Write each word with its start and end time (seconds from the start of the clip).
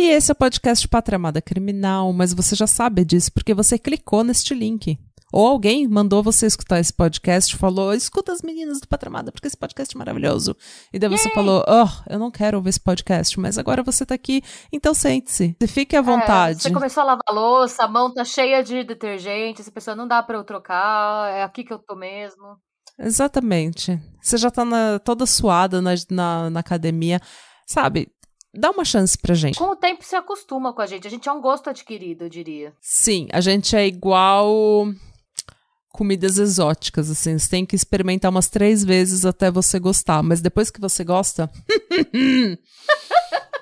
E 0.00 0.12
esse 0.12 0.30
é 0.30 0.32
o 0.32 0.34
podcast 0.34 0.88
Pátria 0.88 1.16
Amada 1.16 1.42
Criminal, 1.42 2.10
mas 2.14 2.32
você 2.32 2.56
já 2.56 2.66
sabe 2.66 3.04
disso 3.04 3.30
porque 3.30 3.52
você 3.52 3.78
clicou 3.78 4.24
neste 4.24 4.54
link. 4.54 4.98
Ou 5.30 5.46
alguém 5.46 5.86
mandou 5.86 6.22
você 6.22 6.46
escutar 6.46 6.80
esse 6.80 6.90
podcast 6.90 7.54
e 7.54 7.58
falou: 7.58 7.92
escuta 7.92 8.32
as 8.32 8.40
meninas 8.40 8.80
do 8.80 8.88
Pátria 8.88 9.10
Amada, 9.10 9.30
porque 9.30 9.46
esse 9.46 9.58
podcast 9.58 9.94
é 9.94 9.98
maravilhoso. 9.98 10.56
E 10.90 10.98
daí 10.98 11.10
você 11.10 11.28
Yay! 11.28 11.34
falou: 11.34 11.62
oh, 11.68 12.10
eu 12.10 12.18
não 12.18 12.30
quero 12.30 12.56
ouvir 12.56 12.70
esse 12.70 12.80
podcast, 12.80 13.38
mas 13.38 13.58
agora 13.58 13.82
você 13.82 14.06
tá 14.06 14.14
aqui, 14.14 14.42
então 14.72 14.94
sente-se. 14.94 15.54
Fique 15.68 15.94
à 15.94 16.00
vontade. 16.00 16.60
É, 16.60 16.62
você 16.62 16.70
começou 16.72 17.02
a 17.02 17.04
lavar 17.04 17.22
a 17.26 17.32
louça, 17.32 17.84
a 17.84 17.88
mão 17.88 18.10
tá 18.10 18.24
cheia 18.24 18.64
de 18.64 18.82
detergente, 18.82 19.60
essa 19.60 19.70
pessoa 19.70 19.94
não 19.94 20.08
dá 20.08 20.22
pra 20.22 20.38
eu 20.38 20.44
trocar, 20.44 21.30
é 21.30 21.42
aqui 21.42 21.62
que 21.62 21.74
eu 21.74 21.78
tô 21.78 21.94
mesmo. 21.94 22.56
Exatamente. 22.98 24.00
Você 24.22 24.38
já 24.38 24.50
tá 24.50 24.64
na- 24.64 24.98
toda 24.98 25.26
suada 25.26 25.82
na, 25.82 25.90
na, 26.10 26.48
na 26.48 26.60
academia. 26.60 27.20
Sabe, 27.66 28.10
dá 28.54 28.70
uma 28.70 28.84
chance 28.84 29.16
pra 29.16 29.34
gente. 29.34 29.58
Com 29.58 29.70
o 29.70 29.76
tempo 29.76 30.04
se 30.04 30.14
acostuma 30.16 30.72
com 30.72 30.82
a 30.82 30.86
gente, 30.86 31.06
a 31.06 31.10
gente 31.10 31.28
é 31.28 31.32
um 31.32 31.40
gosto 31.40 31.70
adquirido, 31.70 32.24
eu 32.24 32.28
diria. 32.28 32.72
Sim, 32.80 33.28
a 33.32 33.40
gente 33.40 33.76
é 33.76 33.86
igual 33.86 34.88
comidas 35.92 36.38
exóticas, 36.38 37.10
assim. 37.10 37.38
Você 37.38 37.48
tem 37.48 37.66
que 37.66 37.76
experimentar 37.76 38.30
umas 38.30 38.48
três 38.48 38.84
vezes 38.84 39.24
até 39.26 39.50
você 39.50 39.78
gostar. 39.78 40.22
Mas 40.22 40.40
depois 40.40 40.70
que 40.70 40.80
você 40.80 41.04
gosta. 41.04 41.50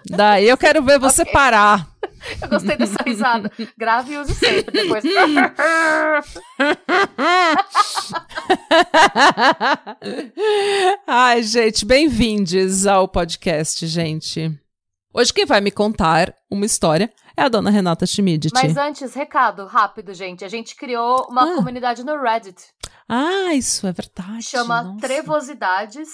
Daí 0.09 0.49
eu 0.49 0.57
quero 0.57 0.83
ver 0.83 0.99
você 0.99 1.23
Ok. 1.23 1.33
parar. 1.33 1.89
Eu 2.43 2.49
gostei 2.49 2.77
dessa 2.77 2.97
risada. 3.07 3.51
Grave 3.77 4.15
e 4.15 4.19
use 4.19 4.35
sempre, 4.35 4.73
depois... 4.73 5.05
Ai, 11.07 11.43
gente, 11.43 11.85
bem-vindos 11.85 12.87
ao 12.87 13.09
podcast, 13.09 13.87
gente. 13.87 14.59
Hoje 15.19 15.33
quem 15.33 15.45
vai 15.45 15.61
me 15.61 15.73
contar 15.73 16.33
uma 16.49 16.65
história 16.65 17.13
é 17.37 17.43
a 17.43 17.49
dona 17.49 17.71
Renata 17.71 18.07
Schmidt. 18.07 18.51
Mas 18.55 18.77
antes, 18.77 19.15
recado 19.15 19.67
rápido, 19.67 20.15
gente. 20.15 20.45
A 20.45 20.49
gente 20.49 20.77
criou 20.77 21.27
uma 21.29 21.43
Ah. 21.43 21.57
comunidade 21.57 22.05
no 22.05 22.17
Reddit. 22.23 22.63
Ah, 23.09 23.53
isso 23.53 23.85
é 23.89 23.91
verdade. 23.91 24.45
Chama 24.45 24.81
nossa. 24.81 25.01
Trevosidades. 25.01 26.09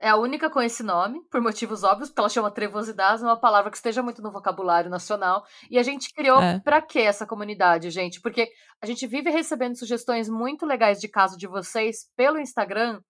É 0.00 0.08
a 0.08 0.14
única 0.14 0.48
com 0.48 0.62
esse 0.62 0.84
nome, 0.84 1.18
por 1.32 1.40
motivos 1.40 1.82
óbvios, 1.82 2.08
porque 2.08 2.20
ela 2.20 2.28
chama 2.28 2.48
trevosidades, 2.48 3.24
é 3.24 3.26
uma 3.26 3.40
palavra 3.40 3.72
que 3.72 3.76
esteja 3.76 4.04
muito 4.04 4.22
no 4.22 4.30
vocabulário 4.30 4.88
nacional. 4.88 5.44
E 5.68 5.76
a 5.76 5.82
gente 5.82 6.12
criou 6.14 6.40
É. 6.40 6.60
pra 6.60 6.80
quê 6.80 7.00
essa 7.00 7.26
comunidade, 7.26 7.90
gente? 7.90 8.20
Porque 8.20 8.48
a 8.80 8.86
gente 8.86 9.04
vive 9.08 9.30
recebendo 9.30 9.76
sugestões 9.76 10.28
muito 10.28 10.64
legais 10.64 11.00
de 11.00 11.08
caso 11.08 11.36
de 11.36 11.48
vocês 11.48 12.08
pelo 12.16 12.38
Instagram. 12.38 13.00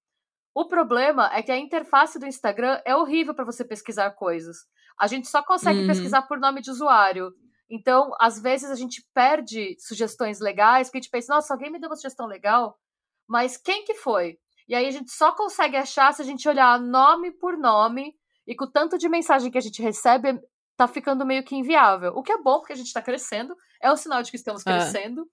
O 0.55 0.67
problema 0.67 1.29
é 1.35 1.43
que 1.43 1.53
a 1.53 1.59
interface 1.59 2.19
do 2.19 2.25
Instagram 2.25 2.81
é 2.87 2.97
horrível 2.97 3.35
pra 3.35 3.45
você 3.45 3.63
pesquisar 3.63 4.11
coisas. 4.13 4.57
A 4.99 5.07
gente 5.07 5.29
só 5.29 5.43
consegue 5.43 5.81
Uhum. 5.81 5.87
pesquisar 5.87 6.23
por 6.23 6.39
nome 6.39 6.61
de 6.61 6.71
usuário. 6.71 7.33
Então, 7.69 8.13
às 8.21 8.41
vezes 8.41 8.71
a 8.71 8.75
gente 8.75 9.05
perde 9.13 9.77
sugestões 9.79 10.41
legais, 10.41 10.89
porque 10.89 10.99
a 10.99 11.01
gente 11.03 11.11
pensa, 11.11 11.35
nossa, 11.35 11.53
alguém 11.53 11.71
me 11.71 11.79
deu 11.81 11.91
uma 11.91 11.97
sugestão 11.97 12.27
legal, 12.27 12.79
mas 13.29 13.57
quem 13.57 13.85
que 13.85 13.95
foi? 13.95 14.39
E 14.69 14.75
aí 14.75 14.87
a 14.87 14.91
gente 14.91 15.11
só 15.11 15.33
consegue 15.33 15.77
achar 15.77 16.13
se 16.15 16.23
a 16.23 16.25
gente 16.25 16.49
olhar 16.49 16.79
nome 16.81 17.31
por 17.33 17.57
nome, 17.57 18.15
e 18.47 18.55
com 18.55 18.65
o 18.65 18.71
tanto 18.71 18.97
de 18.97 19.09
mensagem 19.09 19.51
que 19.51 19.59
a 19.59 19.61
gente 19.61 19.83
recebe, 19.83 20.41
tá 20.77 20.87
ficando 20.87 21.27
meio 21.27 21.43
que 21.43 21.57
inviável. 21.57 22.13
O 22.15 22.23
que 22.23 22.31
é 22.31 22.39
bom, 22.41 22.59
porque 22.61 22.73
a 22.73 22.77
gente 22.77 22.93
tá 22.93 23.03
crescendo, 23.03 23.57
é 23.83 23.91
um 23.91 23.97
sinal 23.97 24.23
de 24.23 24.31
que 24.31 24.37
estamos 24.37 24.65
É. 24.65 24.71
crescendo, 24.73 25.27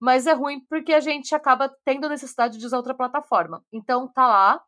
mas 0.00 0.26
é 0.28 0.32
ruim 0.32 0.60
porque 0.68 0.92
a 0.94 1.00
gente 1.00 1.34
acaba 1.34 1.68
tendo 1.84 2.08
necessidade 2.08 2.56
de 2.58 2.64
usar 2.64 2.76
outra 2.76 2.94
plataforma. 2.94 3.64
Então 3.72 4.06
tá 4.06 4.26
lá, 4.26 4.62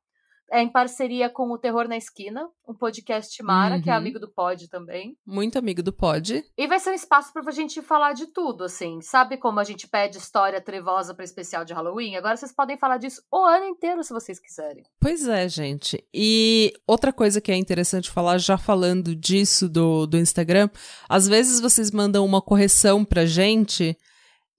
é 0.52 0.60
em 0.60 0.68
parceria 0.68 1.30
com 1.30 1.50
o 1.50 1.56
Terror 1.56 1.88
na 1.88 1.96
Esquina, 1.96 2.46
um 2.68 2.74
podcast 2.74 3.42
Mara, 3.42 3.80
que 3.80 3.88
é 3.88 3.92
Uhum. 3.92 3.98
amigo 3.98 4.18
do 4.20 4.28
Pod 4.30 4.68
também. 4.68 5.16
Muito 5.26 5.58
amigo 5.58 5.82
do 5.82 5.92
Pod. 5.94 6.44
E 6.58 6.66
vai 6.66 6.78
ser 6.78 6.90
um 6.90 6.94
espaço 6.94 7.32
pra 7.32 7.50
gente 7.50 7.80
falar 7.80 8.12
de 8.12 8.26
tudo, 8.26 8.64
assim. 8.64 9.00
Sabe 9.00 9.38
como 9.38 9.58
a 9.58 9.64
gente 9.64 9.88
pede 9.88 10.18
história 10.18 10.60
trevosa 10.60 11.14
pra 11.14 11.24
especial 11.24 11.64
de 11.64 11.72
Halloween? 11.72 12.16
Agora 12.16 12.36
vocês 12.36 12.52
podem 12.54 12.76
falar 12.76 12.98
disso 12.98 13.22
o 13.32 13.38
ano 13.44 13.64
inteiro, 13.64 14.04
se 14.04 14.12
vocês 14.12 14.38
quiserem. 14.38 14.84
Pois 15.00 15.26
é, 15.26 15.48
gente. 15.48 16.04
E 16.12 16.72
outra 16.86 17.12
coisa 17.14 17.40
que 17.40 17.50
é 17.50 17.56
interessante 17.56 18.10
falar, 18.10 18.36
já 18.36 18.58
falando 18.58 19.16
disso 19.16 19.68
do, 19.70 20.06
do 20.06 20.18
Instagram, 20.18 20.68
às 21.08 21.26
vezes 21.26 21.60
vocês 21.60 21.90
mandam 21.90 22.24
uma 22.26 22.42
correção 22.42 23.06
pra 23.06 23.24
gente 23.24 23.96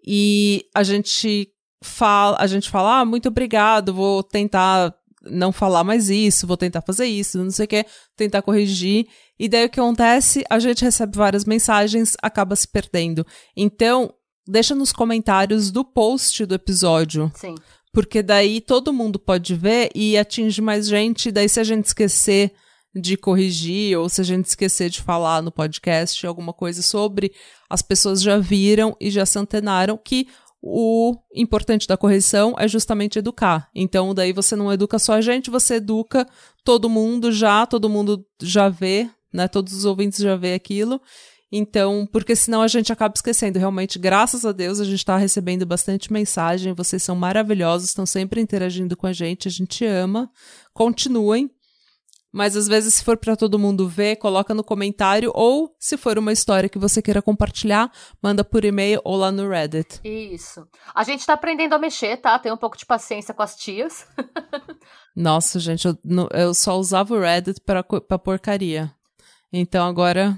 e 0.06 0.66
a 0.76 0.82
gente 0.84 1.50
fala, 1.84 2.38
a 2.40 2.48
gente 2.48 2.70
fala, 2.70 3.02
ah, 3.02 3.06
muito 3.06 3.28
obrigado, 3.30 3.94
vou 3.94 4.24
tentar 4.24 4.94
não 5.24 5.52
falar 5.52 5.84
mais 5.84 6.10
isso, 6.10 6.48
vou 6.48 6.58
tentar 6.58 6.82
fazer 6.82 7.06
isso, 7.06 7.44
não 7.44 7.52
sei 7.52 7.66
o 7.66 7.68
que, 7.68 7.86
tentar 8.16 8.42
corrigir. 8.42 9.08
E 9.40 9.48
daí 9.48 9.66
o 9.66 9.70
que 9.70 9.80
acontece? 9.80 10.44
A 10.50 10.60
gente 10.60 10.84
recebe 10.84 11.18
várias 11.18 11.46
mensagens, 11.46 12.16
acaba 12.22 12.56
se 12.56 12.68
perdendo. 12.68 13.26
Então, 13.56 14.14
deixa 14.48 14.76
nos 14.76 14.92
comentários 14.92 15.72
do 15.72 15.84
post 15.84 16.46
do 16.46 16.56
episódio 16.56 17.32
Sim. 17.36 17.56
porque 17.94 18.22
daí 18.22 18.60
todo 18.60 18.94
mundo 18.94 19.18
pode 19.18 19.56
ver 19.56 19.90
e 19.96 20.18
atinge 20.18 20.62
mais 20.62 20.88
gente. 20.88 21.32
Daí, 21.32 21.48
se 21.48 21.60
a 21.60 21.64
gente 21.64 21.86
esquecer 21.86 22.54
de 22.96 23.18
corrigir 23.18 23.98
ou 23.98 24.08
se 24.08 24.22
a 24.22 24.24
gente 24.24 24.46
esquecer 24.46 24.90
de 24.90 25.02
falar 25.02 25.42
no 25.42 25.52
podcast 25.52 26.26
alguma 26.28 26.54
coisa 26.54 26.82
sobre, 26.82 27.34
as 27.70 27.82
pessoas 27.82 28.22
já 28.22 28.38
viram 28.38 28.96
e 29.00 29.10
já 29.10 29.26
se 29.26 29.40
antenaram 29.40 29.98
que 29.98 30.28
o 30.66 31.14
importante 31.36 31.86
da 31.86 31.98
correção 31.98 32.56
é 32.58 32.70
justamente 32.70 33.20
educar. 33.20 33.70
Então, 33.76 34.14
daí 34.14 34.32
você 34.32 34.56
não 34.56 34.72
educa 34.72 34.98
só 34.98 35.16
a 35.16 35.22
gente, 35.22 35.50
você 35.50 35.76
educa 35.76 36.26
todo 36.64 36.90
mundo 36.90 37.34
já, 37.34 37.66
todo 37.66 37.90
mundo 37.90 38.26
já 38.42 38.70
vê, 38.70 39.10
né? 39.34 39.50
Todos 39.50 39.74
os 39.74 39.84
ouvintes 39.84 40.20
já 40.20 40.38
vê 40.38 40.54
aquilo. 40.54 41.02
Então, 41.52 42.08
porque 42.14 42.34
senão 42.34 42.62
a 42.62 42.68
gente 42.70 42.94
acaba 42.94 43.14
esquecendo. 43.14 43.60
Realmente, 43.60 44.00
graças 44.00 44.46
a 44.46 44.54
Deus, 44.54 44.80
a 44.80 44.86
gente 44.86 45.00
está 45.00 45.18
recebendo 45.18 45.66
bastante 45.66 46.14
mensagem. 46.14 46.72
Vocês 46.72 47.04
são 47.04 47.16
maravilhosos, 47.16 47.90
estão 47.90 48.06
sempre 48.06 48.40
interagindo 48.40 48.96
com 48.96 49.06
a 49.06 49.12
gente. 49.12 49.50
A 49.50 49.52
gente 49.52 49.86
ama. 49.86 50.32
Continuem. 50.74 51.52
Mas 52.34 52.58
às 52.58 52.68
vezes, 52.68 52.96
se 52.96 53.04
for 53.04 53.16
para 53.16 53.36
todo 53.36 53.60
mundo 53.60 53.88
ver, 53.88 54.16
coloca 54.16 54.56
no 54.56 54.64
comentário. 54.64 55.32
Ou, 55.36 55.76
se 55.80 55.96
for 55.96 56.18
uma 56.18 56.34
história 56.34 56.68
que 56.68 56.80
você 56.80 57.00
queira 57.00 57.22
compartilhar, 57.22 57.92
manda 58.20 58.44
por 58.44 58.66
e-mail 58.66 59.00
ou 59.04 59.16
lá 59.16 59.32
no 59.32 59.48
Reddit. 59.48 60.02
Isso. 60.04 60.68
A 60.96 61.04
gente 61.04 61.24
tá 61.24 61.34
aprendendo 61.34 61.74
a 61.74 61.78
mexer, 61.78 62.18
tá? 62.18 62.40
Tem 62.40 62.52
um 62.52 62.58
pouco 62.58 62.76
de 62.76 62.88
paciência 62.88 63.36
com 63.36 63.44
as 63.44 63.56
tias. 63.56 64.08
Nossa, 65.16 65.60
gente, 65.60 65.88
eu, 65.88 65.96
eu 66.32 66.54
só 66.56 66.76
usava 66.80 67.14
o 67.14 67.20
Reddit 67.20 67.62
pra, 67.62 67.84
pra 67.84 68.18
porcaria. 68.18 68.92
Então 69.52 69.86
agora. 69.86 70.36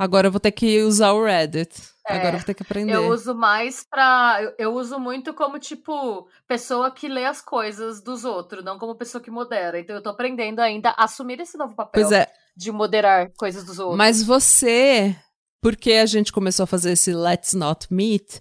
Agora 0.00 0.28
eu 0.28 0.32
vou 0.32 0.40
ter 0.40 0.52
que 0.52 0.82
usar 0.82 1.12
o 1.12 1.22
Reddit. 1.22 1.74
É, 2.08 2.14
agora 2.14 2.36
eu 2.36 2.38
vou 2.38 2.46
ter 2.46 2.54
que 2.54 2.62
aprender. 2.62 2.94
Eu 2.94 3.10
uso 3.10 3.34
mais 3.34 3.84
pra. 3.84 4.38
Eu, 4.40 4.54
eu 4.58 4.74
uso 4.74 4.98
muito 4.98 5.34
como, 5.34 5.58
tipo, 5.58 6.26
pessoa 6.48 6.90
que 6.90 7.06
lê 7.06 7.26
as 7.26 7.42
coisas 7.42 8.00
dos 8.00 8.24
outros, 8.24 8.64
não 8.64 8.78
como 8.78 8.94
pessoa 8.94 9.22
que 9.22 9.30
modera. 9.30 9.78
Então 9.78 9.94
eu 9.94 10.02
tô 10.02 10.08
aprendendo 10.08 10.60
ainda 10.60 10.88
a 10.96 11.04
assumir 11.04 11.38
esse 11.38 11.58
novo 11.58 11.74
papel 11.74 12.10
é, 12.14 12.26
de 12.56 12.72
moderar 12.72 13.30
coisas 13.36 13.62
dos 13.62 13.78
outros. 13.78 13.98
Mas 13.98 14.22
você, 14.22 15.14
porque 15.60 15.92
a 15.92 16.06
gente 16.06 16.32
começou 16.32 16.64
a 16.64 16.66
fazer 16.66 16.92
esse 16.92 17.12
Let's 17.12 17.52
Not 17.52 17.86
Meet, 17.92 18.38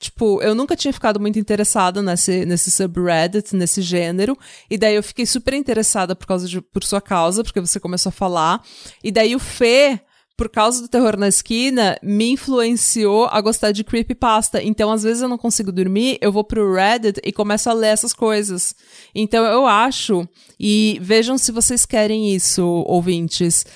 tipo, 0.00 0.40
eu 0.40 0.54
nunca 0.54 0.74
tinha 0.74 0.92
ficado 0.94 1.20
muito 1.20 1.38
interessada 1.38 2.00
nesse, 2.00 2.46
nesse 2.46 2.70
subreddit, 2.70 3.54
nesse 3.54 3.82
gênero, 3.82 4.38
e 4.70 4.78
daí 4.78 4.94
eu 4.94 5.02
fiquei 5.02 5.26
super 5.26 5.52
interessada 5.52 6.16
por 6.16 6.26
causa 6.26 6.48
de, 6.48 6.62
por 6.62 6.82
sua 6.82 7.02
causa, 7.02 7.44
porque 7.44 7.60
você 7.60 7.78
começou 7.78 8.08
a 8.08 8.12
falar, 8.12 8.64
e 9.04 9.12
daí 9.12 9.36
o 9.36 9.38
Fê, 9.38 10.00
por 10.38 10.48
causa 10.48 10.80
do 10.80 10.86
terror 10.86 11.16
na 11.16 11.26
esquina, 11.26 11.98
me 12.00 12.30
influenciou 12.30 13.26
a 13.26 13.40
gostar 13.40 13.72
de 13.72 13.82
creepypasta. 13.82 14.62
Então, 14.62 14.92
às 14.92 15.02
vezes 15.02 15.20
eu 15.20 15.28
não 15.28 15.36
consigo 15.36 15.72
dormir, 15.72 16.16
eu 16.20 16.30
vou 16.30 16.44
pro 16.44 16.72
Reddit 16.72 17.20
e 17.24 17.32
começo 17.32 17.68
a 17.68 17.72
ler 17.72 17.88
essas 17.88 18.12
coisas. 18.12 18.72
Então, 19.12 19.44
eu 19.44 19.66
acho, 19.66 20.28
e 20.58 20.96
vejam 21.02 21.36
se 21.36 21.50
vocês 21.50 21.84
querem 21.84 22.32
isso, 22.32 22.64
ouvintes, 22.86 23.66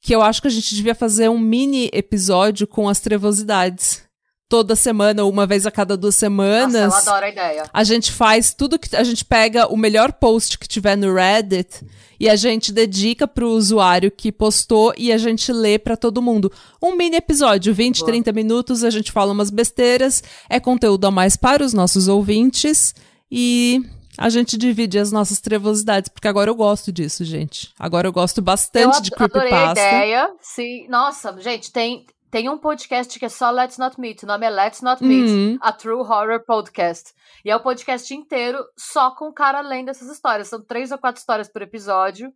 que 0.00 0.14
eu 0.14 0.22
acho 0.22 0.40
que 0.40 0.46
a 0.46 0.52
gente 0.52 0.72
devia 0.76 0.94
fazer 0.94 1.28
um 1.28 1.38
mini 1.38 1.90
episódio 1.92 2.64
com 2.64 2.88
as 2.88 3.00
trevosidades. 3.00 4.03
Toda 4.54 4.76
semana, 4.76 5.24
ou 5.24 5.30
uma 5.32 5.48
vez 5.48 5.66
a 5.66 5.70
cada 5.70 5.96
duas 5.96 6.14
semanas. 6.14 6.92
Nossa, 6.92 7.10
eu 7.10 7.12
adoro 7.12 7.26
a 7.26 7.28
ideia. 7.28 7.64
A 7.72 7.82
gente 7.82 8.12
faz 8.12 8.54
tudo 8.54 8.78
que. 8.78 8.94
A 8.94 9.02
gente 9.02 9.24
pega 9.24 9.66
o 9.66 9.76
melhor 9.76 10.12
post 10.12 10.56
que 10.56 10.68
tiver 10.68 10.96
no 10.96 11.12
Reddit 11.12 11.84
e 12.20 12.28
a 12.28 12.36
gente 12.36 12.72
dedica 12.72 13.26
pro 13.26 13.50
usuário 13.50 14.12
que 14.12 14.30
postou 14.30 14.94
e 14.96 15.10
a 15.10 15.18
gente 15.18 15.52
lê 15.52 15.76
para 15.76 15.96
todo 15.96 16.22
mundo. 16.22 16.52
Um 16.80 16.94
mini 16.94 17.16
episódio, 17.16 17.74
20, 17.74 17.98
Boa. 17.98 18.06
30 18.12 18.32
minutos, 18.32 18.84
a 18.84 18.90
gente 18.90 19.10
fala 19.10 19.32
umas 19.32 19.50
besteiras, 19.50 20.22
é 20.48 20.60
conteúdo 20.60 21.04
a 21.04 21.10
mais 21.10 21.36
para 21.36 21.64
os 21.64 21.72
nossos 21.72 22.06
ouvintes 22.06 22.94
e 23.28 23.82
a 24.16 24.28
gente 24.28 24.56
divide 24.56 25.00
as 25.00 25.10
nossas 25.10 25.40
trevosidades, 25.40 26.08
porque 26.08 26.28
agora 26.28 26.48
eu 26.48 26.54
gosto 26.54 26.92
disso, 26.92 27.24
gente. 27.24 27.74
Agora 27.76 28.06
eu 28.06 28.12
gosto 28.12 28.40
bastante 28.40 28.98
eu 28.98 29.02
de 29.02 29.10
creepypasta. 29.10 29.48
Eu 29.48 29.64
adorei 29.64 29.82
a 29.82 29.96
ideia. 29.96 30.30
Sim. 30.40 30.86
Nossa, 30.88 31.36
gente, 31.40 31.72
tem, 31.72 32.06
tem 32.34 32.48
um 32.48 32.58
podcast 32.58 33.16
que 33.16 33.24
é 33.24 33.28
só 33.28 33.48
Let's 33.52 33.78
Not 33.78 34.00
Meet. 34.00 34.24
O 34.24 34.26
nome 34.26 34.44
é 34.44 34.50
Let's 34.50 34.82
Not 34.82 35.04
Meet, 35.04 35.30
uhum. 35.30 35.58
a 35.60 35.72
True 35.72 36.00
Horror 36.00 36.44
Podcast. 36.44 37.14
E 37.44 37.48
é 37.48 37.54
o 37.54 37.60
podcast 37.60 38.12
inteiro 38.12 38.58
só 38.76 39.12
com 39.12 39.28
o 39.28 39.32
cara 39.32 39.60
lendo 39.60 39.90
essas 39.90 40.10
histórias. 40.10 40.48
São 40.48 40.60
três 40.60 40.90
ou 40.90 40.98
quatro 40.98 41.20
histórias 41.20 41.48
por 41.48 41.62
episódio. 41.62 42.34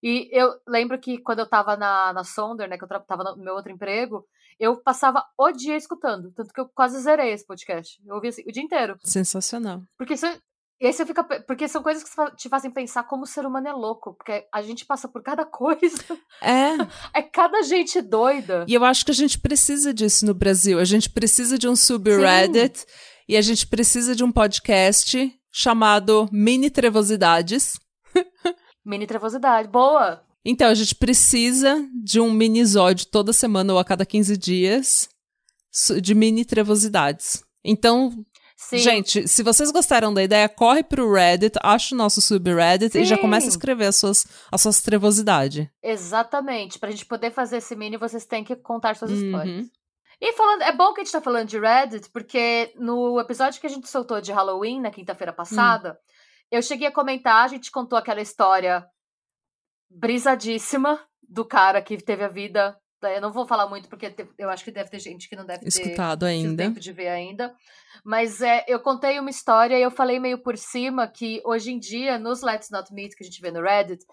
E 0.00 0.28
eu 0.30 0.54
lembro 0.68 0.96
que 1.00 1.18
quando 1.18 1.40
eu 1.40 1.48
tava 1.48 1.76
na, 1.76 2.12
na 2.12 2.22
Sonder, 2.22 2.68
né, 2.68 2.78
que 2.78 2.84
eu 2.84 3.00
tava 3.00 3.24
no 3.24 3.42
meu 3.42 3.54
outro 3.54 3.72
emprego, 3.72 4.24
eu 4.56 4.76
passava 4.76 5.26
o 5.36 5.50
dia 5.50 5.76
escutando. 5.76 6.30
Tanto 6.30 6.54
que 6.54 6.60
eu 6.60 6.68
quase 6.68 7.00
zerei 7.00 7.32
esse 7.32 7.44
podcast. 7.44 8.00
Eu 8.06 8.14
ouvi 8.14 8.28
assim 8.28 8.44
o 8.46 8.52
dia 8.52 8.62
inteiro. 8.62 8.98
Sensacional. 9.02 9.82
Porque 9.98 10.14
isso, 10.14 10.26
e 10.80 10.86
aí 10.86 10.92
você 10.92 11.04
fica. 11.04 11.22
Porque 11.22 11.68
são 11.68 11.82
coisas 11.82 12.02
que 12.02 12.10
te 12.36 12.48
fazem 12.48 12.70
pensar 12.70 13.02
como 13.02 13.24
o 13.24 13.26
ser 13.26 13.44
humano 13.44 13.68
é 13.68 13.72
louco. 13.72 14.14
Porque 14.14 14.46
a 14.52 14.62
gente 14.62 14.86
passa 14.86 15.06
por 15.06 15.22
cada 15.22 15.44
coisa. 15.46 16.18
É. 16.40 16.70
É 17.12 17.22
cada 17.22 17.62
gente 17.62 18.00
doida. 18.00 18.64
E 18.66 18.74
eu 18.74 18.84
acho 18.84 19.04
que 19.04 19.10
a 19.10 19.14
gente 19.14 19.38
precisa 19.38 19.92
disso 19.92 20.24
no 20.24 20.32
Brasil. 20.32 20.78
A 20.78 20.84
gente 20.84 21.10
precisa 21.10 21.58
de 21.58 21.68
um 21.68 21.76
subreddit 21.76 22.86
e 23.28 23.36
a 23.36 23.42
gente 23.42 23.66
precisa 23.66 24.14
de 24.14 24.24
um 24.24 24.32
podcast 24.32 25.32
chamado 25.52 26.28
Mini 26.32 26.70
Trevosidades. 26.70 27.78
Mini 28.84 29.06
Trevosidade. 29.06 29.68
Boa! 29.68 30.22
Então, 30.44 30.68
a 30.68 30.74
gente 30.74 30.94
precisa 30.94 31.86
de 32.02 32.18
um 32.20 32.32
minisódio 32.32 33.06
toda 33.06 33.32
semana 33.32 33.72
ou 33.74 33.78
a 33.78 33.84
cada 33.84 34.06
15 34.06 34.36
dias 34.38 35.08
de 36.00 36.14
mini 36.14 36.44
trevosidades. 36.44 37.42
Então, 37.64 38.24
Sim. 38.60 38.76
Gente, 38.76 39.26
se 39.26 39.42
vocês 39.42 39.72
gostaram 39.72 40.12
da 40.12 40.22
ideia, 40.22 40.46
corre 40.46 40.84
pro 40.84 41.10
Reddit, 41.10 41.58
acha 41.62 41.94
o 41.94 41.98
nosso 41.98 42.20
subreddit 42.20 42.92
Sim. 42.92 43.00
e 43.00 43.04
já 43.06 43.16
começa 43.16 43.46
a 43.46 43.48
escrever 43.48 43.86
as 43.86 43.96
suas, 43.96 44.26
as 44.52 44.60
suas 44.60 44.82
trevosidades. 44.82 45.66
Exatamente. 45.82 46.78
Pra 46.78 46.90
gente 46.90 47.06
poder 47.06 47.30
fazer 47.32 47.56
esse 47.56 47.74
mini, 47.74 47.96
vocês 47.96 48.26
têm 48.26 48.44
que 48.44 48.54
contar 48.54 48.96
suas 48.96 49.12
uhum. 49.12 49.24
histórias. 49.24 49.66
E 50.20 50.32
falando, 50.34 50.62
é 50.62 50.72
bom 50.72 50.92
que 50.92 51.00
a 51.00 51.04
gente 51.04 51.12
tá 51.12 51.22
falando 51.22 51.48
de 51.48 51.58
Reddit, 51.58 52.10
porque 52.10 52.70
no 52.76 53.18
episódio 53.18 53.58
que 53.58 53.66
a 53.66 53.70
gente 53.70 53.88
soltou 53.88 54.20
de 54.20 54.30
Halloween, 54.30 54.78
na 54.78 54.90
quinta-feira 54.90 55.32
passada, 55.32 55.92
hum. 55.92 56.12
eu 56.50 56.62
cheguei 56.62 56.88
a 56.88 56.92
comentar, 56.92 57.46
a 57.46 57.48
gente 57.48 57.70
contou 57.70 57.98
aquela 57.98 58.20
história 58.20 58.86
brisadíssima 59.88 61.00
do 61.26 61.46
cara 61.46 61.80
que 61.80 61.96
teve 61.96 62.22
a 62.22 62.28
vida 62.28 62.78
eu 63.02 63.20
não 63.20 63.32
vou 63.32 63.46
falar 63.46 63.66
muito 63.66 63.88
porque 63.88 64.14
eu 64.38 64.50
acho 64.50 64.64
que 64.64 64.70
deve 64.70 64.90
ter 64.90 64.98
gente 64.98 65.28
que 65.28 65.36
não 65.36 65.46
deve 65.46 65.66
Escutado 65.66 66.20
ter 66.20 66.26
ainda. 66.26 66.64
tempo 66.64 66.80
de 66.80 66.92
ver 66.92 67.08
ainda. 67.08 67.54
Mas 68.04 68.40
é, 68.40 68.64
eu 68.68 68.80
contei 68.80 69.18
uma 69.18 69.30
história 69.30 69.78
e 69.78 69.82
eu 69.82 69.90
falei 69.90 70.18
meio 70.18 70.38
por 70.38 70.56
cima 70.56 71.06
que 71.06 71.42
hoje 71.44 71.72
em 71.72 71.78
dia, 71.78 72.18
nos 72.18 72.42
Let's 72.42 72.70
Not 72.70 72.92
Meet 72.92 73.14
que 73.14 73.24
a 73.24 73.26
gente 73.26 73.40
vê 73.40 73.50
no 73.50 73.62
Reddit, 73.62 74.04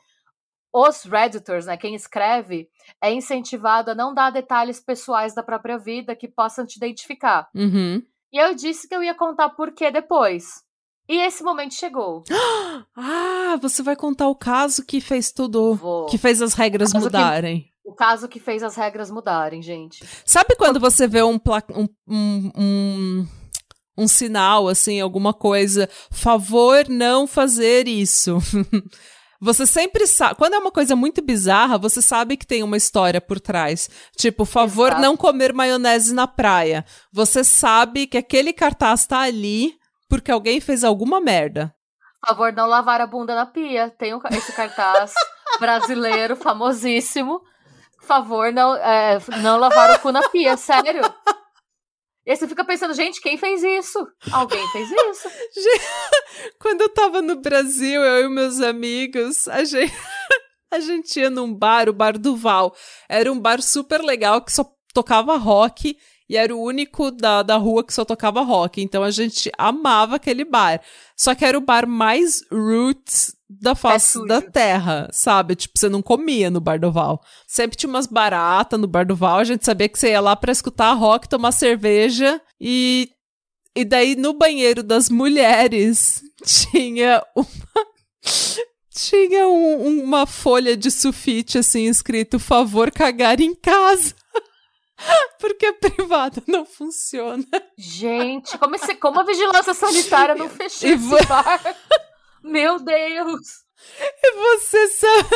os 0.74 1.04
Redditors, 1.04 1.66
né, 1.66 1.78
quem 1.78 1.96
escreve, 1.96 2.70
é 3.02 3.12
incentivado 3.12 3.92
a 3.92 3.96
não 3.96 4.14
dar 4.14 4.30
detalhes 4.30 4.80
pessoais 4.80 5.34
da 5.34 5.42
própria 5.42 5.78
vida 5.78 6.16
que 6.16 6.28
possam 6.28 6.66
te 6.66 6.78
identificar. 6.78 7.50
Uhum. 7.56 8.04
E 8.32 8.38
eu 8.38 8.54
disse 8.54 8.88
que 8.88 8.96
eu 8.96 9.02
ia 9.02 9.16
contar 9.16 9.50
por 9.50 9.72
que 9.72 9.90
depois. 9.90 10.64
E 11.10 11.18
esse 11.20 11.44
momento 11.44 11.74
chegou. 11.74 12.24
Ah, 13.00 13.58
você 13.62 13.82
vai 13.82 13.96
contar 13.96 14.28
o 14.28 14.36
caso 14.36 14.86
que 14.86 15.00
fez 15.00 15.32
tudo, 15.32 15.76
Vou. 15.76 16.06
que 16.08 16.18
fez 16.18 16.42
as 16.42 16.54
regras 16.54 16.94
mudarem. 16.94 17.62
Que 17.62 17.72
o 17.88 17.94
caso 17.94 18.28
que 18.28 18.38
fez 18.38 18.62
as 18.62 18.76
regras 18.76 19.10
mudarem, 19.10 19.62
gente. 19.62 20.06
Sabe 20.26 20.58
quando 20.58 20.78
você 20.78 21.08
vê 21.08 21.24
um, 21.24 21.40
um, 21.74 21.88
um, 22.06 22.52
um, 22.58 23.28
um 23.98 24.08
sinal, 24.10 24.68
assim, 24.68 25.00
alguma 25.00 25.34
coisa, 25.34 25.90
favor 26.12 26.90
não 26.90 27.26
fazer 27.26 27.88
isso? 27.88 28.40
Você 29.40 29.68
sempre 29.68 30.08
sabe. 30.08 30.34
Quando 30.34 30.56
é 30.56 30.58
uma 30.58 30.72
coisa 30.72 30.96
muito 30.96 31.22
bizarra, 31.22 31.78
você 31.78 32.02
sabe 32.02 32.36
que 32.36 32.48
tem 32.48 32.64
uma 32.64 32.76
história 32.76 33.22
por 33.22 33.40
trás. 33.40 33.88
Tipo, 34.18 34.46
favor 34.46 34.88
Exato. 34.88 35.02
não 35.04 35.16
comer 35.16 35.54
maionese 35.54 36.12
na 36.12 36.26
praia. 36.26 36.84
Você 37.14 37.44
sabe 37.44 38.08
que 38.08 38.18
aquele 38.18 38.52
cartaz 38.52 39.06
tá 39.06 39.20
ali 39.20 39.76
porque 40.10 40.32
alguém 40.32 40.60
fez 40.60 40.84
alguma 40.84 41.22
merda. 41.22 41.72
Favor 42.26 42.52
não 42.52 42.66
lavar 42.66 43.00
a 43.00 43.06
bunda 43.06 43.36
na 43.36 43.46
pia. 43.46 43.92
Tem 43.92 44.12
esse 44.32 44.54
cartaz 44.54 45.14
brasileiro 45.62 46.36
famosíssimo 46.36 47.40
favor, 48.08 48.52
não, 48.52 48.76
é, 48.76 49.20
não 49.42 49.60
lavar 49.60 49.92
o 49.96 50.00
cu 50.00 50.12
na 50.12 50.28
pia, 50.30 50.58
sério. 50.58 51.02
E 52.26 52.32
aí 52.32 52.36
você 52.36 52.48
fica 52.48 52.66
pensando, 52.66 52.94
gente, 52.94 53.22
quem 53.22 53.38
fez 53.38 53.64
isso? 53.64 54.06
Alguém 54.32 54.68
fez 54.70 54.90
isso. 54.92 55.30
Quando 56.60 56.82
eu 56.82 56.90
tava 56.90 57.22
no 57.22 57.38
Brasil, 57.38 58.02
eu 58.04 58.26
e 58.26 58.30
meus 58.30 58.60
amigos, 58.60 59.48
a 59.48 59.64
gente, 59.64 59.94
a 60.70 60.80
gente 60.80 61.20
ia 61.20 61.30
num 61.30 61.54
bar, 61.54 61.88
o 61.88 61.94
Bar 61.94 62.18
Duval. 62.18 62.76
Era 63.08 63.32
um 63.32 63.40
bar 63.40 63.62
super 63.62 64.02
legal 64.02 64.42
que 64.42 64.52
só 64.52 64.70
tocava 64.94 65.38
rock 65.38 65.98
e 66.30 66.36
era 66.36 66.56
o 66.56 66.62
único 66.62 67.12
da, 67.12 67.42
da 67.42 67.58
rua 67.58 67.84
que 67.84 67.94
só 67.94 68.04
tocava 68.04 68.42
rock. 68.42 68.82
Então 68.82 69.04
a 69.04 69.12
gente 69.12 69.52
amava 69.58 70.18
aquele 70.18 70.44
bar. 70.44 70.82
Só 71.16 71.34
que 71.34 71.46
era 71.46 71.58
o 71.58 71.62
bar 71.62 71.88
mais 71.88 72.42
roots 72.52 73.38
da 73.50 73.76
face 73.76 74.22
é 74.22 74.28
da 74.28 74.42
terra, 74.42 75.10
sabe? 75.12 75.56
Tipo, 75.56 75.80
você 75.80 75.88
não 75.88 76.02
comia 76.02 76.50
no 76.50 76.60
Bar 76.60 76.80
do 76.80 76.92
Val. 76.92 77.22
Sempre 77.48 77.78
tinha 77.78 77.90
umas 77.90 78.06
baratas 78.06 78.80
no 78.80 78.88
Bar 78.88 79.06
do 79.06 79.16
Val, 79.16 79.40
a 79.40 79.44
gente 79.44 79.66
sabia 79.66 79.88
que 79.88 79.98
você 79.98 80.10
ia 80.10 80.20
lá 80.20 80.36
para 80.36 80.52
escutar 80.52 80.92
rock, 80.94 81.30
tomar 81.30 81.52
cerveja 81.52 82.42
e 82.60 83.10
e 83.76 83.86
daí 83.86 84.16
no 84.16 84.34
banheiro 84.34 84.82
das 84.82 85.08
mulheres 85.08 86.24
tinha 86.44 87.24
uma 87.36 87.88
tinha 88.90 89.48
um, 89.48 90.04
uma 90.04 90.26
folha 90.26 90.76
de 90.76 90.90
sulfite 90.90 91.60
assim 91.60 91.86
escrito 91.86 92.40
favor 92.40 92.92
cagar 92.92 93.40
em 93.40 93.54
casa. 93.54 94.16
Porque 95.40 95.66
a 95.66 95.74
privada 95.74 96.42
não 96.48 96.66
funciona. 96.66 97.46
Gente, 97.78 98.58
como, 98.58 98.76
esse, 98.76 98.96
como 98.96 99.20
a 99.20 99.24
vigilância 99.24 99.74
sanitária 99.74 100.36
não 100.36 100.50
fechou 100.50 100.90
esse 100.90 101.26
bar? 101.28 101.62
Meu 102.44 102.80
Deus! 102.80 103.68
E 104.00 104.36
você 104.36 104.88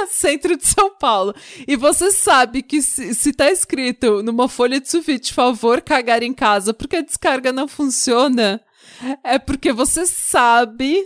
centro 0.08 0.58
de 0.58 0.66
São 0.68 0.96
Paulo. 0.98 1.34
E 1.68 1.76
você 1.76 2.12
sabe 2.12 2.62
que 2.62 2.82
se, 2.82 3.14
se 3.14 3.34
tá 3.34 3.52
escrito 3.52 4.24
numa 4.24 4.50
folha 4.50 4.80
de 4.80 4.90
sulfite, 4.90 5.34
favor 5.34 5.82
cagar 5.82 6.24
em 6.24 6.34
casa, 6.34 6.74
porque 6.74 6.98
a 6.98 7.02
descarga 7.02 7.52
não 7.52 7.68
funciona, 7.68 8.62
é 9.24 9.38
porque 9.38 9.72
você 9.72 10.06
sabe 10.06 11.04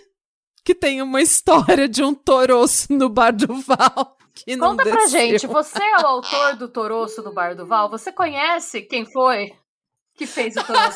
que 0.64 0.74
tem 0.74 1.02
uma 1.02 1.22
história 1.22 1.88
de 1.88 2.04
um 2.04 2.14
toroço 2.14 2.92
no 2.92 3.10
bar 3.10 3.32
do 3.32 3.54
Val. 3.62 4.15
Que 4.36 4.56
não 4.56 4.72
Conta 4.72 4.84
desceu. 4.84 5.00
pra 5.00 5.08
gente, 5.08 5.48
você 5.48 5.82
é 5.82 5.98
o 5.98 6.08
autor 6.08 6.56
do 6.58 6.68
toroço 6.68 7.22
no 7.24 7.34
bar 7.34 7.56
do 7.56 7.66
Val? 7.66 7.90
Você 7.90 8.12
conhece 8.12 8.82
quem 8.82 9.06
foi? 9.06 9.52
que 10.18 10.26
fez 10.26 10.56
o 10.56 10.64
bar. 10.64 10.92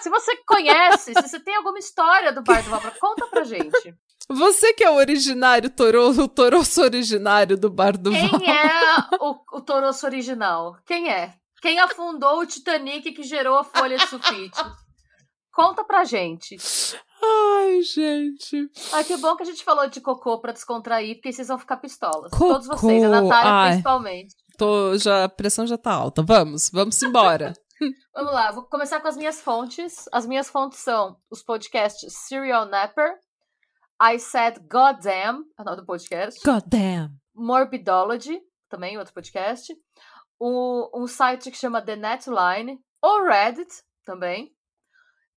Se 0.00 0.10
você 0.10 0.36
conhece, 0.46 1.14
se 1.14 1.22
você 1.22 1.40
tem 1.40 1.56
alguma 1.56 1.78
história 1.78 2.32
do 2.32 2.42
bar 2.42 2.62
do 2.62 2.70
Val, 2.70 2.82
conta 3.00 3.26
pra 3.26 3.42
gente. 3.42 3.94
Você 4.28 4.74
que 4.74 4.84
é 4.84 4.90
o 4.90 4.96
originário, 4.96 5.70
toroço, 5.70 6.22
o 6.22 6.28
toroço 6.28 6.82
originário 6.82 7.56
do 7.56 7.70
Bar 7.70 7.96
do 7.96 8.10
Quem 8.10 8.28
Val. 8.28 8.40
Quem 8.40 8.50
é 8.50 8.96
o, 9.20 9.56
o 9.56 9.60
toroço 9.62 10.04
original? 10.04 10.76
Quem 10.84 11.10
é? 11.10 11.32
Quem 11.62 11.80
afundou 11.80 12.40
o 12.40 12.46
Titanic 12.46 13.10
que 13.12 13.22
gerou 13.22 13.56
a 13.58 13.64
folha 13.64 13.96
de 13.96 14.06
sulfite? 14.06 14.60
Conta 15.50 15.82
pra 15.82 16.04
gente. 16.04 16.58
Ai, 17.22 17.82
gente. 17.82 18.70
Ai, 18.92 19.04
que 19.04 19.16
bom 19.16 19.36
que 19.36 19.42
a 19.42 19.46
gente 19.46 19.64
falou 19.64 19.88
de 19.88 20.00
cocô 20.00 20.40
pra 20.40 20.52
descontrair, 20.52 21.16
porque 21.16 21.32
vocês 21.32 21.48
vão 21.48 21.58
ficar 21.58 21.76
pistolas. 21.78 22.30
Cocô. 22.30 22.52
Todos 22.54 22.66
vocês, 22.66 23.04
a 23.04 23.08
Natália 23.08 23.52
Ai, 23.52 23.70
principalmente. 23.70 24.34
Tô, 24.56 24.96
já, 24.96 25.24
a 25.24 25.28
pressão 25.28 25.66
já 25.66 25.78
tá 25.78 25.92
alta. 25.92 26.22
Vamos, 26.22 26.70
vamos 26.70 27.02
embora. 27.02 27.52
vamos 28.14 28.32
lá, 28.32 28.50
vou 28.52 28.64
começar 28.64 29.00
com 29.00 29.08
as 29.08 29.16
minhas 29.16 29.40
fontes. 29.40 30.08
As 30.12 30.26
minhas 30.26 30.50
fontes 30.50 30.78
são 30.78 31.16
os 31.30 31.42
podcasts 31.42 32.12
Serial 32.26 32.66
Napper, 32.66 33.18
I 34.00 34.18
Said 34.18 34.60
Goddamn, 34.68 35.44
é 35.58 35.62
o 35.62 35.64
nome 35.64 35.76
do 35.76 35.86
podcast. 35.86 36.40
Goddamn. 36.44 37.10
Morbidology, 37.34 38.40
também 38.68 38.98
outro 38.98 39.14
podcast. 39.14 39.74
O, 40.38 40.90
um 40.94 41.06
site 41.06 41.50
que 41.50 41.56
chama 41.56 41.82
The 41.82 41.96
Netline. 41.96 42.80
O 43.02 43.24
Reddit, 43.24 43.70
também. 44.04 44.52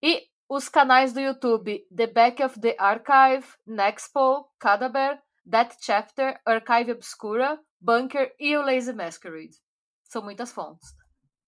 E 0.01 0.23
os 0.51 0.67
canais 0.67 1.13
do 1.13 1.21
YouTube 1.21 1.87
The 1.95 2.07
Back 2.07 2.43
of 2.43 2.59
the 2.59 2.75
Archive, 2.77 3.47
Nexpo, 3.65 4.49
Cadaver, 4.59 5.17
That 5.49 5.77
Chapter, 5.79 6.41
Archive 6.45 6.91
Obscura, 6.91 7.57
Bunker 7.79 8.35
e 8.37 8.57
o 8.57 8.61
Lazy 8.61 8.91
Masquerade. 8.91 9.55
São 10.03 10.21
muitas 10.21 10.51
fontes. 10.51 10.89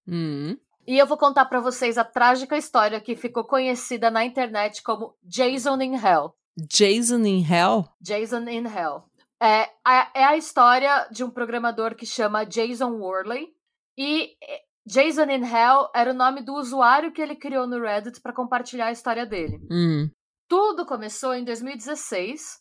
Hum. 0.07 0.57
E 0.87 0.97
eu 0.97 1.05
vou 1.05 1.17
contar 1.17 1.43
para 1.45 1.59
vocês 1.59 1.97
a 1.97 2.05
trágica 2.05 2.57
história 2.57 3.01
que 3.01 3.13
ficou 3.13 3.43
conhecida 3.43 4.09
na 4.09 4.23
internet 4.23 4.81
como 4.81 5.17
Jason 5.21 5.81
in 5.81 5.95
Hell. 5.95 6.33
Jason 6.57 7.25
in 7.25 7.43
Hell? 7.45 7.89
Jason 7.99 8.47
in 8.47 8.65
Hell. 8.67 9.03
É 9.41 9.69
a, 9.83 10.11
é 10.15 10.23
a 10.23 10.37
história 10.37 11.09
de 11.11 11.25
um 11.25 11.29
programador 11.29 11.93
que 11.93 12.05
chama 12.05 12.45
Jason 12.45 12.91
Worley. 12.91 13.53
E 13.97 14.37
Jason 14.85 15.29
in 15.29 15.43
Hell 15.43 15.89
era 15.95 16.11
o 16.11 16.13
nome 16.13 16.41
do 16.41 16.53
usuário 16.53 17.11
que 17.11 17.21
ele 17.21 17.35
criou 17.35 17.65
no 17.65 17.81
Reddit 17.81 18.19
para 18.21 18.33
compartilhar 18.33 18.87
a 18.87 18.91
história 18.91 19.25
dele. 19.25 19.59
Hum. 19.71 20.09
Tudo 20.47 20.85
começou 20.85 21.33
em 21.33 21.43
2016, 21.43 22.59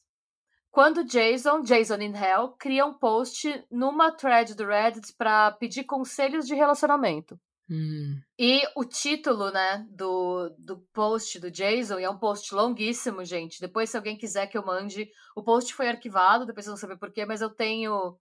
quando 0.71 1.05
Jason, 1.05 1.63
Jason 1.63 1.97
in 1.97 2.15
Hell, 2.15 2.55
cria 2.59 2.87
um 2.87 2.95
post 2.95 3.65
numa 3.71 4.13
thread 4.13 4.55
do 4.55 4.67
Reddit 4.67 5.13
para 5.19 5.53
pedir 5.53 5.85
conselhos 5.85 6.47
de 6.47 6.55
relacionamento. 6.55 7.39
Hum. 7.71 8.21
E 8.39 8.63
o 8.77 8.85
título, 8.85 9.51
né, 9.51 9.87
do, 9.91 10.51
do 10.59 10.79
post 10.93 11.41
do 11.41 11.51
Jason, 11.51 11.99
e 11.99 12.05
é 12.05 12.11
um 12.11 12.19
post 12.19 12.55
longuíssimo, 12.55 13.25
gente. 13.25 13.61
Depois, 13.61 13.91
se 13.91 13.97
alguém 13.97 14.17
quiser 14.17 14.47
que 14.47 14.57
eu 14.57 14.65
mande, 14.65 15.09
o 15.35 15.43
post 15.43 15.75
foi 15.75 15.89
arquivado, 15.89 16.47
depois 16.47 16.67
eu 16.67 16.71
não 16.71 16.77
saber 16.77 16.99
porquê, 16.99 17.25
mas 17.25 17.41
eu 17.41 17.51
tenho 17.51 18.17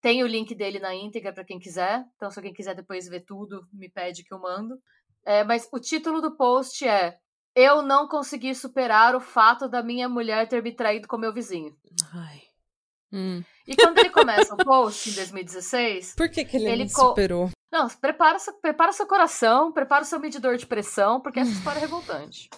tenho 0.00 0.24
o 0.24 0.28
link 0.28 0.54
dele 0.54 0.78
na 0.78 0.94
íntegra 0.94 1.32
para 1.32 1.44
quem 1.44 1.58
quiser. 1.58 2.04
Então, 2.16 2.30
se 2.30 2.38
alguém 2.38 2.52
quiser 2.54 2.74
depois 2.74 3.08
ver 3.08 3.20
tudo, 3.20 3.66
me 3.72 3.88
pede 3.88 4.24
que 4.24 4.32
eu 4.32 4.38
mando. 4.40 4.78
É, 5.24 5.44
mas 5.44 5.68
o 5.72 5.78
título 5.78 6.20
do 6.20 6.36
post 6.36 6.86
é 6.86 7.18
Eu 7.54 7.82
não 7.82 8.08
consegui 8.08 8.54
superar 8.54 9.14
o 9.14 9.20
fato 9.20 9.68
da 9.68 9.82
minha 9.82 10.08
mulher 10.08 10.48
ter 10.48 10.62
me 10.62 10.72
traído 10.72 11.06
com 11.06 11.18
meu 11.18 11.32
vizinho. 11.32 11.76
Ai. 12.14 12.42
Hum. 13.12 13.42
E 13.66 13.74
quando 13.76 13.98
ele 13.98 14.10
começa 14.10 14.54
o 14.54 14.56
post 14.56 15.10
em 15.10 15.14
2016. 15.14 16.14
Por 16.14 16.30
que, 16.30 16.44
que 16.44 16.56
ele, 16.56 16.70
Ele 16.70 16.88
superou? 16.88 17.50
Não, 17.70 17.88
prepara, 17.88 18.38
seu- 18.38 18.54
prepara 18.54 18.92
seu 18.92 19.06
coração, 19.06 19.72
prepara 19.72 20.02
o 20.02 20.06
seu 20.06 20.18
medidor 20.20 20.56
de 20.56 20.66
pressão, 20.66 21.20
porque 21.20 21.40
essa 21.40 21.50
história 21.52 21.78
é 21.78 21.82
revoltante. 21.82 22.48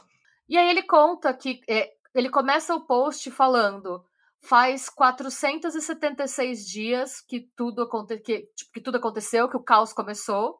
E 0.48 0.56
aí 0.56 0.68
ele 0.68 0.82
conta 0.82 1.32
que 1.34 1.60
é, 1.68 1.90
ele 2.14 2.28
começa 2.28 2.74
o 2.74 2.86
post 2.86 3.30
falando 3.30 4.04
faz 4.42 4.88
476 4.88 6.66
dias 6.66 7.20
que 7.20 7.48
tudo, 7.56 7.82
aconte 7.82 8.18
que, 8.18 8.48
tipo, 8.56 8.72
que 8.72 8.80
tudo 8.80 8.96
aconteceu, 8.96 9.48
que 9.48 9.56
o 9.56 9.62
caos 9.62 9.92
começou. 9.92 10.58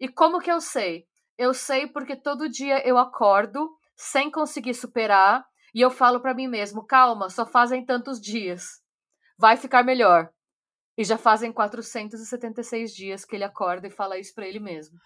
E 0.00 0.08
como 0.08 0.40
que 0.40 0.50
eu 0.50 0.60
sei? 0.60 1.04
Eu 1.36 1.52
sei 1.52 1.86
porque 1.86 2.16
todo 2.16 2.48
dia 2.48 2.86
eu 2.86 2.96
acordo 2.98 3.70
sem 3.96 4.30
conseguir 4.30 4.74
superar 4.74 5.44
e 5.74 5.80
eu 5.80 5.90
falo 5.90 6.20
pra 6.20 6.34
mim 6.34 6.48
mesmo, 6.48 6.86
calma, 6.86 7.28
só 7.28 7.46
fazem 7.46 7.84
tantos 7.84 8.20
dias. 8.20 8.80
Vai 9.38 9.56
ficar 9.56 9.84
melhor. 9.84 10.30
E 10.96 11.04
já 11.04 11.16
fazem 11.16 11.52
476 11.52 12.94
dias 12.94 13.24
que 13.24 13.36
ele 13.36 13.44
acorda 13.44 13.86
e 13.86 13.90
fala 13.90 14.18
isso 14.18 14.34
pra 14.34 14.46
ele 14.46 14.58
mesmo. 14.60 14.98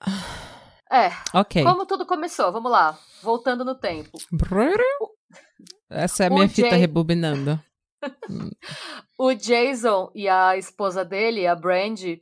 É, 0.92 1.10
Ok. 1.32 1.64
como 1.64 1.86
tudo 1.86 2.06
começou? 2.06 2.52
Vamos 2.52 2.70
lá, 2.70 2.96
voltando 3.20 3.64
no 3.64 3.74
tempo. 3.74 4.16
Essa 5.90 6.24
é 6.24 6.26
a 6.28 6.30
O 6.30 6.34
minha 6.34 6.48
fita 6.48 6.70
Jay- 6.70 6.78
rebobinando. 6.80 7.60
O 9.18 9.32
Jason 9.32 10.10
e 10.14 10.28
a 10.28 10.56
esposa 10.56 11.04
dele, 11.04 11.46
a 11.46 11.54
Brandy, 11.54 12.20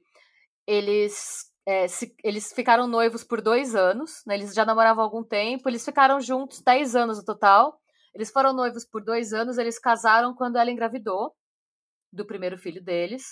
eles, 0.67 1.47
é, 1.67 1.89
se- 1.89 2.15
eles 2.23 2.53
ficaram 2.53 2.87
noivos 2.87 3.25
por 3.25 3.41
dois 3.41 3.75
anos, 3.75 4.23
né? 4.27 4.35
Eles 4.35 4.53
já 4.55 4.65
namoravam 4.65 5.03
há 5.03 5.07
algum 5.07 5.25
tempo, 5.25 5.69
eles 5.69 5.85
ficaram 5.85 6.21
juntos 6.21 6.61
10 6.61 6.95
anos 6.95 7.19
no 7.19 7.25
total. 7.25 7.81
Eles 8.15 8.31
foram 8.31 8.53
noivos 8.53 8.85
por 8.85 9.03
dois 9.03 9.33
anos, 9.33 9.57
eles 9.59 9.79
casaram 9.79 10.35
quando 10.35 10.57
ela 10.57 10.71
engravidou 10.71 11.35
do 12.13 12.27
primeiro 12.27 12.59
filho 12.59 12.83
deles. 12.85 13.25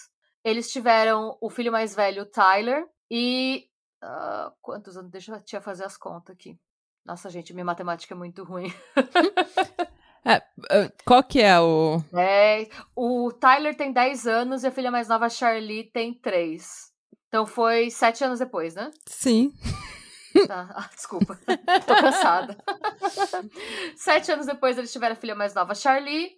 Eles 0.42 0.70
tiveram 0.72 1.36
o 1.40 1.50
filho 1.50 1.70
mais 1.70 1.94
velho, 1.94 2.22
o 2.22 2.26
Tyler, 2.26 2.84
e. 3.10 3.68
ah, 4.02 4.50
quantos 4.62 4.96
anos? 4.96 5.10
Deixa 5.10 5.32
eu 5.34 5.40
tia 5.44 5.60
fazer 5.60 5.84
as 5.84 5.98
contas 5.98 6.34
aqui. 6.34 6.58
Nossa, 7.04 7.28
gente, 7.28 7.52
minha 7.52 7.64
matemática 7.64 8.14
é 8.14 8.16
muito 8.16 8.42
ruim. 8.42 8.72
Ah, 10.24 10.42
Qual 11.04 11.22
que 11.22 11.40
é 11.40 11.58
o. 11.58 12.02
É, 12.14 12.68
o 12.94 13.32
Tyler 13.32 13.76
tem 13.76 13.92
10 13.92 14.26
anos 14.26 14.62
e 14.62 14.66
a 14.66 14.70
filha 14.70 14.90
mais 14.90 15.08
nova, 15.08 15.26
a 15.26 15.30
Charlie, 15.30 15.90
tem 15.90 16.14
3. 16.14 16.62
Então 17.28 17.46
foi 17.46 17.90
7 17.90 18.24
anos 18.24 18.38
depois, 18.38 18.74
né? 18.74 18.90
Sim. 19.06 19.52
Tá, 20.46 20.68
ah, 20.74 20.88
desculpa, 20.94 21.36
tô 21.86 21.94
cansada. 21.96 22.56
Sete 23.96 24.30
anos 24.30 24.46
depois 24.46 24.78
eles 24.78 24.92
tiveram 24.92 25.14
a 25.14 25.16
filha 25.16 25.34
mais 25.34 25.54
nova, 25.54 25.74
Charlie. 25.74 26.30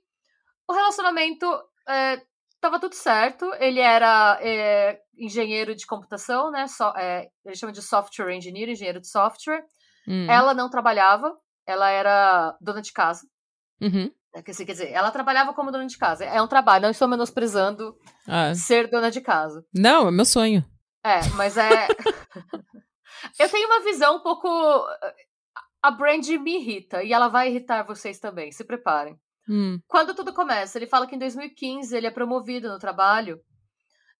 O 0.69 0.73
relacionamento 0.73 1.47
é, 1.87 2.23
tava 2.61 2.81
tudo 2.81 2.95
certo. 2.95 3.53
Ele 3.59 3.81
era 3.81 4.39
é, 4.41 4.99
engenheiro 5.19 5.75
de 5.75 5.87
computação, 5.87 6.51
né? 6.51 6.67
So, 6.69 6.85
é, 6.97 7.29
ele 7.45 7.57
chama 7.57 7.73
de 7.73 7.83
software 7.83 8.35
engineer, 8.35 8.71
engenheiro 8.71 9.01
de 9.01 9.09
software. 9.09 9.63
Hum. 10.09 10.27
Ela 10.29 10.55
não 10.55 10.71
trabalhava, 10.71 11.37
ela 11.67 11.91
era 11.91 12.57
dona 12.61 12.81
de 12.81 12.93
casa. 12.93 13.27
Uhum. 13.83 14.11
É, 14.35 14.41
quer 14.41 14.53
dizer, 14.53 14.65
quer 14.65 14.73
dizer, 14.73 14.91
ela 14.91 15.11
trabalhava 15.11 15.53
como 15.53 15.71
dona 15.71 15.87
de 15.87 15.99
casa. 15.99 16.25
É 16.25 16.41
um 16.41 16.49
trabalho, 16.49 16.85
não 16.85 16.91
estou 16.91 17.09
menosprezando 17.09 17.95
Ah, 18.27 18.55
ser 18.55 18.89
dona 18.89 19.11
de 19.11 19.21
casa. 19.21 19.65
Não, 19.75 20.09
é 20.09 20.11
meu 20.11 20.25
sonho. 20.25 20.65
É, 21.05 21.21
mas 21.37 21.57
é. 21.57 21.89
eu 23.39 23.49
tenho 23.51 23.67
uma 23.67 23.81
visão 23.81 24.17
um 24.17 24.21
pouco. 24.21 24.49
A 25.83 25.91
Brand 25.91 26.27
me 26.29 26.61
irrita 26.61 27.03
e 27.03 27.13
ela 27.13 27.29
vai 27.29 27.51
irritar 27.51 27.83
vocês 27.83 28.19
também, 28.19 28.53
se 28.53 28.65
preparem. 28.65 29.19
Hum. 29.49 29.81
Quando 29.89 30.15
tudo 30.15 30.33
começa, 30.33 30.79
ele 30.79 30.87
fala 30.87 31.07
que 31.07 31.17
em 31.17 31.19
2015 31.19 31.97
ele 31.97 32.07
é 32.07 32.11
promovido 32.11 32.69
no 32.69 32.79
trabalho 32.79 33.41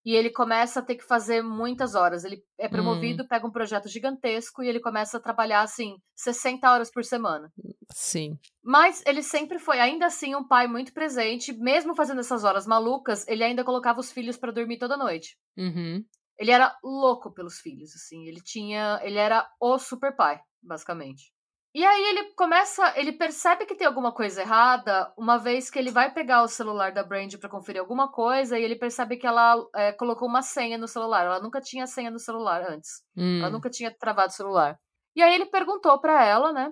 e 0.05 0.15
ele 0.15 0.29
começa 0.29 0.79
a 0.79 0.83
ter 0.83 0.95
que 0.95 1.03
fazer 1.03 1.41
muitas 1.41 1.95
horas. 1.95 2.23
Ele 2.23 2.43
é 2.57 2.67
promovido, 2.67 3.27
pega 3.27 3.47
um 3.47 3.51
projeto 3.51 3.87
gigantesco 3.87 4.61
e 4.61 4.67
ele 4.67 4.79
começa 4.79 5.17
a 5.17 5.21
trabalhar 5.21 5.61
assim 5.61 5.97
60 6.15 6.69
horas 6.69 6.91
por 6.91 7.03
semana. 7.03 7.51
Sim. 7.91 8.37
Mas 8.63 9.03
ele 9.05 9.23
sempre 9.23 9.59
foi, 9.59 9.79
ainda 9.79 10.05
assim, 10.05 10.35
um 10.35 10.47
pai 10.47 10.67
muito 10.67 10.93
presente, 10.93 11.53
mesmo 11.53 11.95
fazendo 11.95 12.19
essas 12.19 12.43
horas 12.43 12.67
malucas, 12.67 13.27
ele 13.27 13.43
ainda 13.43 13.63
colocava 13.63 13.99
os 13.99 14.11
filhos 14.11 14.37
pra 14.37 14.51
dormir 14.51 14.77
toda 14.77 14.97
noite. 14.97 15.37
Uhum. 15.57 16.03
Ele 16.37 16.51
era 16.51 16.75
louco 16.83 17.31
pelos 17.31 17.59
filhos, 17.59 17.95
assim. 17.95 18.27
Ele 18.27 18.41
tinha. 18.41 18.99
Ele 19.03 19.17
era 19.17 19.47
o 19.59 19.77
super 19.77 20.15
pai, 20.15 20.39
basicamente. 20.61 21.32
E 21.73 21.83
aí 21.83 22.03
ele 22.09 22.33
começa. 22.35 22.93
Ele 22.95 23.11
percebe 23.11 23.65
que 23.65 23.75
tem 23.75 23.87
alguma 23.87 24.11
coisa 24.11 24.41
errada, 24.41 25.11
uma 25.17 25.37
vez 25.37 25.69
que 25.69 25.79
ele 25.79 25.91
vai 25.91 26.13
pegar 26.13 26.43
o 26.43 26.47
celular 26.47 26.91
da 26.91 27.03
Brandy 27.03 27.37
pra 27.37 27.49
conferir 27.49 27.81
alguma 27.81 28.11
coisa, 28.11 28.59
e 28.59 28.63
ele 28.63 28.75
percebe 28.75 29.17
que 29.17 29.25
ela 29.25 29.55
é, 29.75 29.91
colocou 29.91 30.27
uma 30.27 30.41
senha 30.41 30.77
no 30.77 30.87
celular. 30.87 31.25
Ela 31.25 31.39
nunca 31.39 31.59
tinha 31.59 31.87
senha 31.87 32.11
no 32.11 32.19
celular 32.19 32.61
antes. 32.69 33.03
Hum. 33.17 33.39
Ela 33.39 33.49
nunca 33.49 33.69
tinha 33.69 33.91
travado 33.91 34.29
o 34.29 34.35
celular. 34.35 34.77
E 35.15 35.21
aí 35.21 35.33
ele 35.33 35.45
perguntou 35.45 35.99
pra 35.99 36.23
ela, 36.23 36.51
né? 36.53 36.71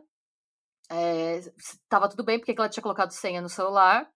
é, 0.92 1.42
se 1.58 1.80
tava 1.88 2.10
tudo 2.10 2.24
bem, 2.24 2.38
porque 2.38 2.54
que 2.54 2.60
ela 2.60 2.70
tinha 2.70 2.84
colocado 2.84 3.12
senha 3.12 3.42
no 3.42 3.50
celular. 3.50 4.08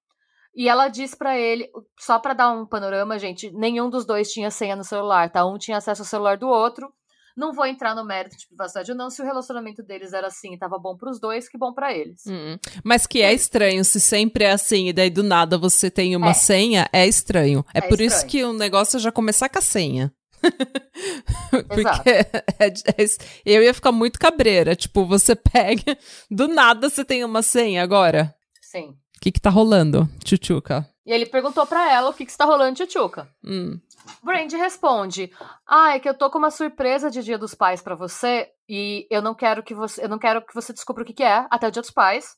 E 0.54 0.70
ela 0.70 0.88
disse 0.88 1.18
pra 1.18 1.38
ele, 1.38 1.70
só 2.00 2.20
pra 2.20 2.34
dar 2.34 2.52
um 2.52 2.66
panorama, 2.66 3.18
gente, 3.20 3.52
nenhum 3.52 3.90
dos 3.90 4.06
dois 4.06 4.32
tinha 4.32 4.52
senha 4.52 4.76
no 4.76 4.84
celular, 4.84 5.30
tá? 5.30 5.46
Um 5.46 5.58
tinha 5.58 5.78
acesso 5.78 6.02
ao 6.02 6.06
celular 6.06 6.38
do 6.38 6.48
outro. 6.48 6.94
Não 7.36 7.52
vou 7.54 7.66
entrar 7.66 7.94
no 7.94 8.06
mérito 8.06 8.38
de 8.38 8.48
privacidade 8.48 8.92
ou 8.92 8.98
não, 8.98 9.10
se 9.10 9.22
o 9.22 9.26
relacionamento 9.26 9.84
deles 9.84 10.14
era 10.14 10.28
assim 10.28 10.54
e 10.54 10.58
tava 10.58 10.78
bom 10.80 10.96
pros 10.96 11.20
dois, 11.20 11.50
que 11.50 11.58
bom 11.58 11.74
pra 11.74 11.94
eles. 11.94 12.22
Hum. 12.28 12.58
Mas 12.84 13.06
que 13.06 13.22
é 13.22 13.34
estranho, 13.34 13.84
se 13.84 14.00
sempre 14.00 14.46
é 14.46 14.52
assim, 14.52 14.88
e 14.88 14.94
daí 14.94 15.10
do 15.10 15.22
nada 15.24 15.58
você 15.58 15.92
tem 15.92 16.16
uma 16.16 16.32
É. 16.32 16.34
senha, 16.34 16.88
é 16.94 17.06
estranho. 17.06 17.66
É, 17.74 17.80
É 17.80 17.82
por 17.82 18.00
isso 18.00 18.16
estranho. 18.16 18.30
que 18.32 18.44
o 18.46 18.54
negócio 18.54 18.96
é 18.98 19.00
já 19.02 19.12
começar 19.12 19.50
com 19.50 19.60
a 19.60 19.62
senha. 19.62 20.14
Porque 21.52 22.10
é- 22.10 23.04
é- 23.04 23.06
eu 23.46 23.64
ia 23.64 23.74
ficar 23.74 23.92
muito 23.92 24.20
cabreira. 24.20 24.76
Tipo, 24.76 25.06
você 25.06 25.36
pega, 25.36 25.98
do 26.30 26.48
nada 26.48 26.90
você 26.90 27.04
tem 27.04 27.24
uma 27.24 27.42
senha 27.42 27.84
agora. 27.84 28.34
Sim. 28.62 28.90
O 29.18 29.20
que 29.22 29.32
que 29.32 29.42
tá 29.42 29.50
rolando, 29.50 30.08
tchutchuca? 30.24 30.88
E 31.06 31.12
ele 31.14 31.26
perguntou 31.28 31.66
pra 31.68 31.92
ela 31.92 32.10
o 32.10 32.14
que 32.14 32.26
que 32.26 32.32
está 32.32 32.46
rolando, 32.46 32.76
tchutchuca. 32.76 33.30
Hum. 33.44 33.80
Brandy 34.24 34.56
responde: 34.58 35.32
Ah, 35.68 35.96
é 35.96 36.00
que 36.00 36.10
eu 36.10 36.18
tô 36.18 36.30
com 36.32 36.38
uma 36.40 36.50
surpresa 36.52 37.12
de 37.12 37.22
Dia 37.24 37.38
dos 37.38 37.54
Pais 37.54 37.82
pra 37.82 37.96
você 37.96 38.50
e 38.68 39.08
eu 39.12 39.22
não 39.22 39.36
quero 39.36 39.62
que 39.64 39.76
você, 39.76 40.04
eu 40.04 40.10
não 40.10 40.18
quero 40.18 40.44
que 40.46 40.54
você 40.54 40.74
descubra 40.74 41.04
o 41.04 41.06
que, 41.06 41.14
que 41.14 41.24
é 41.24 41.46
até 41.52 41.68
o 41.68 41.72
Dia 41.72 41.82
dos 41.82 41.92
Pais. 41.92 42.36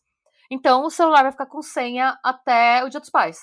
Então 0.52 0.84
o 0.84 0.90
celular 0.90 1.24
vai 1.24 1.32
ficar 1.32 1.46
com 1.46 1.62
senha 1.62 2.18
até 2.24 2.84
o 2.84 2.90
Dia 2.90 3.00
dos 3.00 3.10
Pais. 3.10 3.40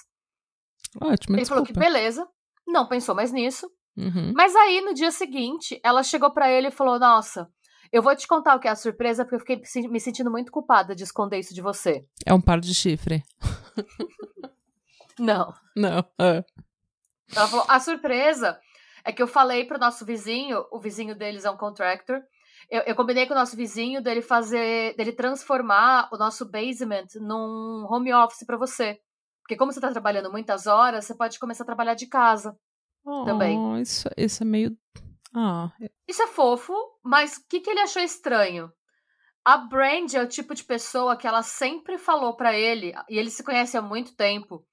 Ótimo, 1.01 1.37
Ele 1.37 1.45
falou 1.47 1.65
que 1.65 1.73
desculpa. 1.73 1.93
beleza, 1.93 2.29
não 2.67 2.87
pensou 2.87 3.15
mais 3.15 3.33
nisso. 3.33 3.67
Uhum. 3.97 4.33
Mas 4.35 4.55
aí 4.57 4.81
no 4.81 4.93
dia 4.93 5.11
seguinte, 5.11 5.81
ela 5.85 6.03
chegou 6.03 6.33
pra 6.33 6.51
ele 6.51 6.69
e 6.69 6.73
falou: 6.73 6.99
Nossa, 6.99 7.49
eu 7.93 8.03
vou 8.03 8.15
te 8.15 8.27
contar 8.27 8.57
o 8.57 8.61
que 8.61 8.69
é 8.69 8.71
a 8.71 8.77
surpresa 8.77 9.25
porque 9.25 9.37
eu 9.37 9.41
fiquei 9.41 9.89
me 9.89 10.01
sentindo 10.01 10.31
muito 10.31 10.53
culpada 10.53 10.95
de 10.95 11.05
esconder 11.05 11.39
isso 11.39 11.55
de 11.55 11.63
você. 11.63 12.05
É 12.27 12.35
um 12.35 12.41
par 12.41 12.61
de 12.61 12.75
chifre. 12.75 13.23
Não. 15.19 15.55
Não. 15.77 16.05
ah. 16.19 16.45
Ela 17.35 17.49
falou: 17.49 17.67
a 17.69 17.81
surpresa 17.81 18.61
é 19.05 19.13
que 19.13 19.23
eu 19.23 19.27
falei 19.27 19.65
pro 19.65 19.79
nosso 19.79 20.05
vizinho, 20.05 20.65
o 20.71 20.79
vizinho 20.79 21.15
deles 21.15 21.45
é 21.45 21.51
um 21.51 21.57
contractor. 21.57 22.23
Eu, 22.71 22.83
eu 22.83 22.95
combinei 22.95 23.27
com 23.27 23.35
o 23.35 23.37
nosso 23.37 23.57
vizinho 23.57 24.03
dele 24.03 24.23
fazer, 24.23 24.97
dele 24.97 25.13
transformar 25.13 26.09
o 26.13 26.17
nosso 26.17 26.51
basement 26.51 27.07
num 27.17 27.87
home 27.91 28.13
office 28.15 28.47
pra 28.47 28.57
você. 28.57 28.99
Porque 29.43 29.57
como 29.57 29.71
você 29.73 29.81
tá 29.81 29.91
trabalhando 29.91 30.33
muitas 30.33 30.67
horas, 30.67 31.05
você 31.05 31.15
pode 31.15 31.39
começar 31.39 31.65
a 31.65 31.67
trabalhar 31.67 31.95
de 31.95 32.07
casa. 32.07 32.57
Também. 33.27 33.59
Oh, 33.59 33.77
isso, 33.77 34.09
isso 34.17 34.43
é 34.43 34.47
meio. 34.47 34.77
Ah, 35.37 35.71
Isso 36.09 36.23
é 36.23 36.27
fofo, 36.29 36.73
mas 37.03 37.37
o 37.37 37.49
que, 37.49 37.61
que 37.61 37.69
ele 37.69 37.81
achou 37.81 38.01
estranho? 38.01 38.73
A 39.45 39.59
Brand 39.59 40.15
é 40.15 40.23
o 40.23 40.29
tipo 40.29 40.55
de 40.55 40.65
pessoa 40.65 41.17
que 41.17 41.27
ela 41.27 41.43
sempre 41.43 41.99
falou 41.99 42.35
pra 42.37 42.57
ele, 42.57 42.95
e 43.11 43.19
ele 43.19 43.31
se 43.31 43.43
conhece 43.43 43.77
há 43.77 43.83
muito 43.83 44.15
tempo, 44.15 44.65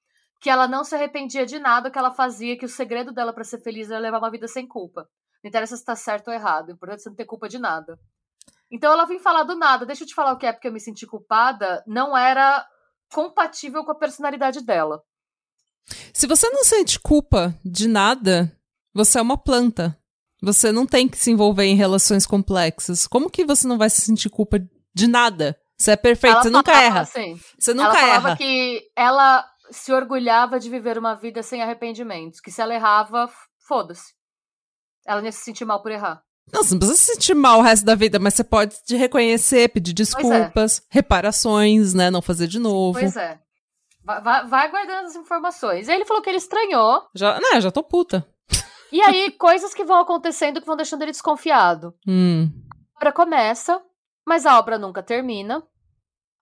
que 0.41 0.49
ela 0.49 0.67
não 0.67 0.83
se 0.83 0.95
arrependia 0.95 1.45
de 1.45 1.59
nada 1.59 1.91
que 1.91 1.97
ela 1.97 2.11
fazia, 2.11 2.57
que 2.57 2.65
o 2.65 2.69
segredo 2.69 3.13
dela 3.13 3.31
pra 3.31 3.43
ser 3.43 3.61
feliz 3.61 3.91
era 3.91 3.99
levar 3.99 4.17
uma 4.17 4.31
vida 4.31 4.47
sem 4.47 4.67
culpa. 4.67 5.07
Não 5.43 5.47
interessa 5.47 5.77
se 5.77 5.85
tá 5.85 5.95
certo 5.95 6.29
ou 6.29 6.33
errado, 6.33 6.69
o 6.69 6.71
importante 6.71 6.99
é 6.99 7.03
você 7.03 7.09
não 7.09 7.15
ter 7.15 7.25
culpa 7.25 7.47
de 7.47 7.59
nada. 7.59 7.99
Então 8.69 8.91
ela 8.91 9.05
vem 9.05 9.19
falar 9.19 9.43
do 9.43 9.55
nada, 9.55 9.85
deixa 9.85 10.03
eu 10.03 10.07
te 10.07 10.15
falar 10.15 10.33
o 10.33 10.37
que 10.37 10.45
é 10.47 10.51
porque 10.51 10.67
eu 10.67 10.71
me 10.71 10.79
senti 10.79 11.05
culpada, 11.05 11.83
não 11.85 12.17
era 12.17 12.65
compatível 13.13 13.83
com 13.85 13.91
a 13.91 13.97
personalidade 13.97 14.61
dela. 14.65 15.01
Se 16.13 16.25
você 16.25 16.49
não 16.49 16.63
sente 16.63 16.99
culpa 16.99 17.53
de 17.63 17.87
nada, 17.87 18.51
você 18.93 19.19
é 19.19 19.21
uma 19.21 19.37
planta. 19.37 19.97
Você 20.41 20.71
não 20.71 20.87
tem 20.87 21.07
que 21.07 21.17
se 21.17 21.29
envolver 21.29 21.65
em 21.65 21.75
relações 21.75 22.25
complexas. 22.25 23.05
Como 23.05 23.29
que 23.29 23.45
você 23.45 23.67
não 23.67 23.77
vai 23.77 23.89
se 23.89 24.01
sentir 24.01 24.29
culpa 24.29 24.59
de 24.93 25.07
nada? 25.07 25.55
Você 25.77 25.91
é 25.91 25.95
perfeito, 25.95 26.33
ela 26.33 26.43
você 26.43 26.49
nunca 26.49 26.81
erra. 26.81 27.01
assim, 27.01 27.39
Você 27.59 27.71
ela 27.71 27.83
nunca 27.83 27.99
falava 27.99 28.27
erra. 28.29 28.37
que 28.37 28.81
ela 28.95 29.50
se 29.71 29.91
orgulhava 29.93 30.59
de 30.59 30.69
viver 30.69 30.97
uma 30.97 31.15
vida 31.15 31.41
sem 31.41 31.61
arrependimentos, 31.61 32.39
que 32.39 32.51
se 32.51 32.61
ela 32.61 32.73
errava, 32.73 33.29
foda-se. 33.67 34.13
Ela 35.05 35.21
não 35.21 35.25
ia 35.25 35.31
se 35.31 35.43
sentir 35.43 35.65
mal 35.65 35.81
por 35.81 35.91
errar. 35.91 36.23
Não, 36.51 36.63
você 36.63 36.73
não 36.73 36.79
precisa 36.79 36.99
se 36.99 37.13
sentir 37.13 37.33
mal 37.33 37.59
o 37.59 37.61
resto 37.61 37.85
da 37.85 37.95
vida, 37.95 38.19
mas 38.19 38.33
você 38.33 38.43
pode 38.43 38.75
te 38.83 38.95
reconhecer, 38.95 39.69
pedir 39.69 39.91
é. 39.91 39.95
desculpas, 39.95 40.85
reparações, 40.89 41.93
né? 41.93 42.11
Não 42.11 42.21
fazer 42.21 42.47
de 42.47 42.59
novo. 42.59 42.99
Pois 42.99 43.15
é. 43.15 43.39
Vai, 44.03 44.47
vai, 44.47 44.69
guardando 44.69 45.05
as 45.05 45.15
informações. 45.15 45.87
E 45.87 45.91
aí 45.91 45.97
ele 45.97 46.05
falou 46.05 46.21
que 46.21 46.29
ele 46.29 46.37
estranhou. 46.37 47.03
Já, 47.15 47.39
né, 47.39 47.61
já 47.61 47.71
tô 47.71 47.83
puta. 47.83 48.27
E 48.91 48.99
aí, 49.01 49.31
coisas 49.37 49.73
que 49.73 49.85
vão 49.85 49.99
acontecendo 49.99 50.59
que 50.59 50.67
vão 50.67 50.75
deixando 50.75 51.03
ele 51.03 51.11
desconfiado. 51.11 51.93
Hum. 52.07 52.49
A 52.95 52.99
obra 52.99 53.11
começa, 53.13 53.81
mas 54.25 54.45
a 54.45 54.57
obra 54.57 54.77
nunca 54.77 55.03
termina. 55.03 55.63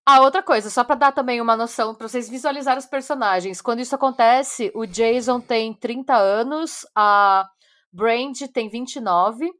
A 0.10 0.22
outra 0.22 0.42
coisa, 0.42 0.72
só 0.72 0.84
pra 0.84 0.96
dar 0.96 1.12
também 1.12 1.40
uma 1.40 1.56
noção, 1.56 1.94
pra 1.94 2.08
vocês 2.08 2.28
visualizarem 2.28 2.80
os 2.80 2.88
personagens. 2.88 3.62
Quando 3.62 3.82
isso 3.82 3.94
acontece, 3.94 4.72
o 4.74 4.88
Jason 4.88 5.40
tem 5.40 5.72
30 5.72 6.16
anos, 6.16 6.84
a 6.96 7.48
Brand 7.94 8.36
tem 8.52 8.70
29 8.70 9.54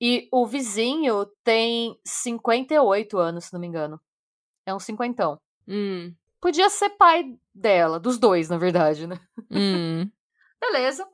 e 0.00 0.30
o 0.32 0.46
vizinho 0.46 1.26
tem 1.44 1.94
58 2.06 3.18
anos, 3.18 3.44
se 3.44 3.52
não 3.52 3.60
me 3.60 3.66
engano. 3.66 4.00
É 4.64 4.74
um 4.74 4.78
cinquentão. 4.78 5.38
Hum. 5.68 6.14
Podia 6.40 6.70
ser 6.70 6.88
pai 6.96 7.36
dela, 7.54 8.00
dos 8.00 8.16
dois, 8.18 8.48
na 8.48 8.56
verdade, 8.56 9.06
né? 9.06 9.20
Hum. 9.50 10.10
Beleza. 10.58 11.06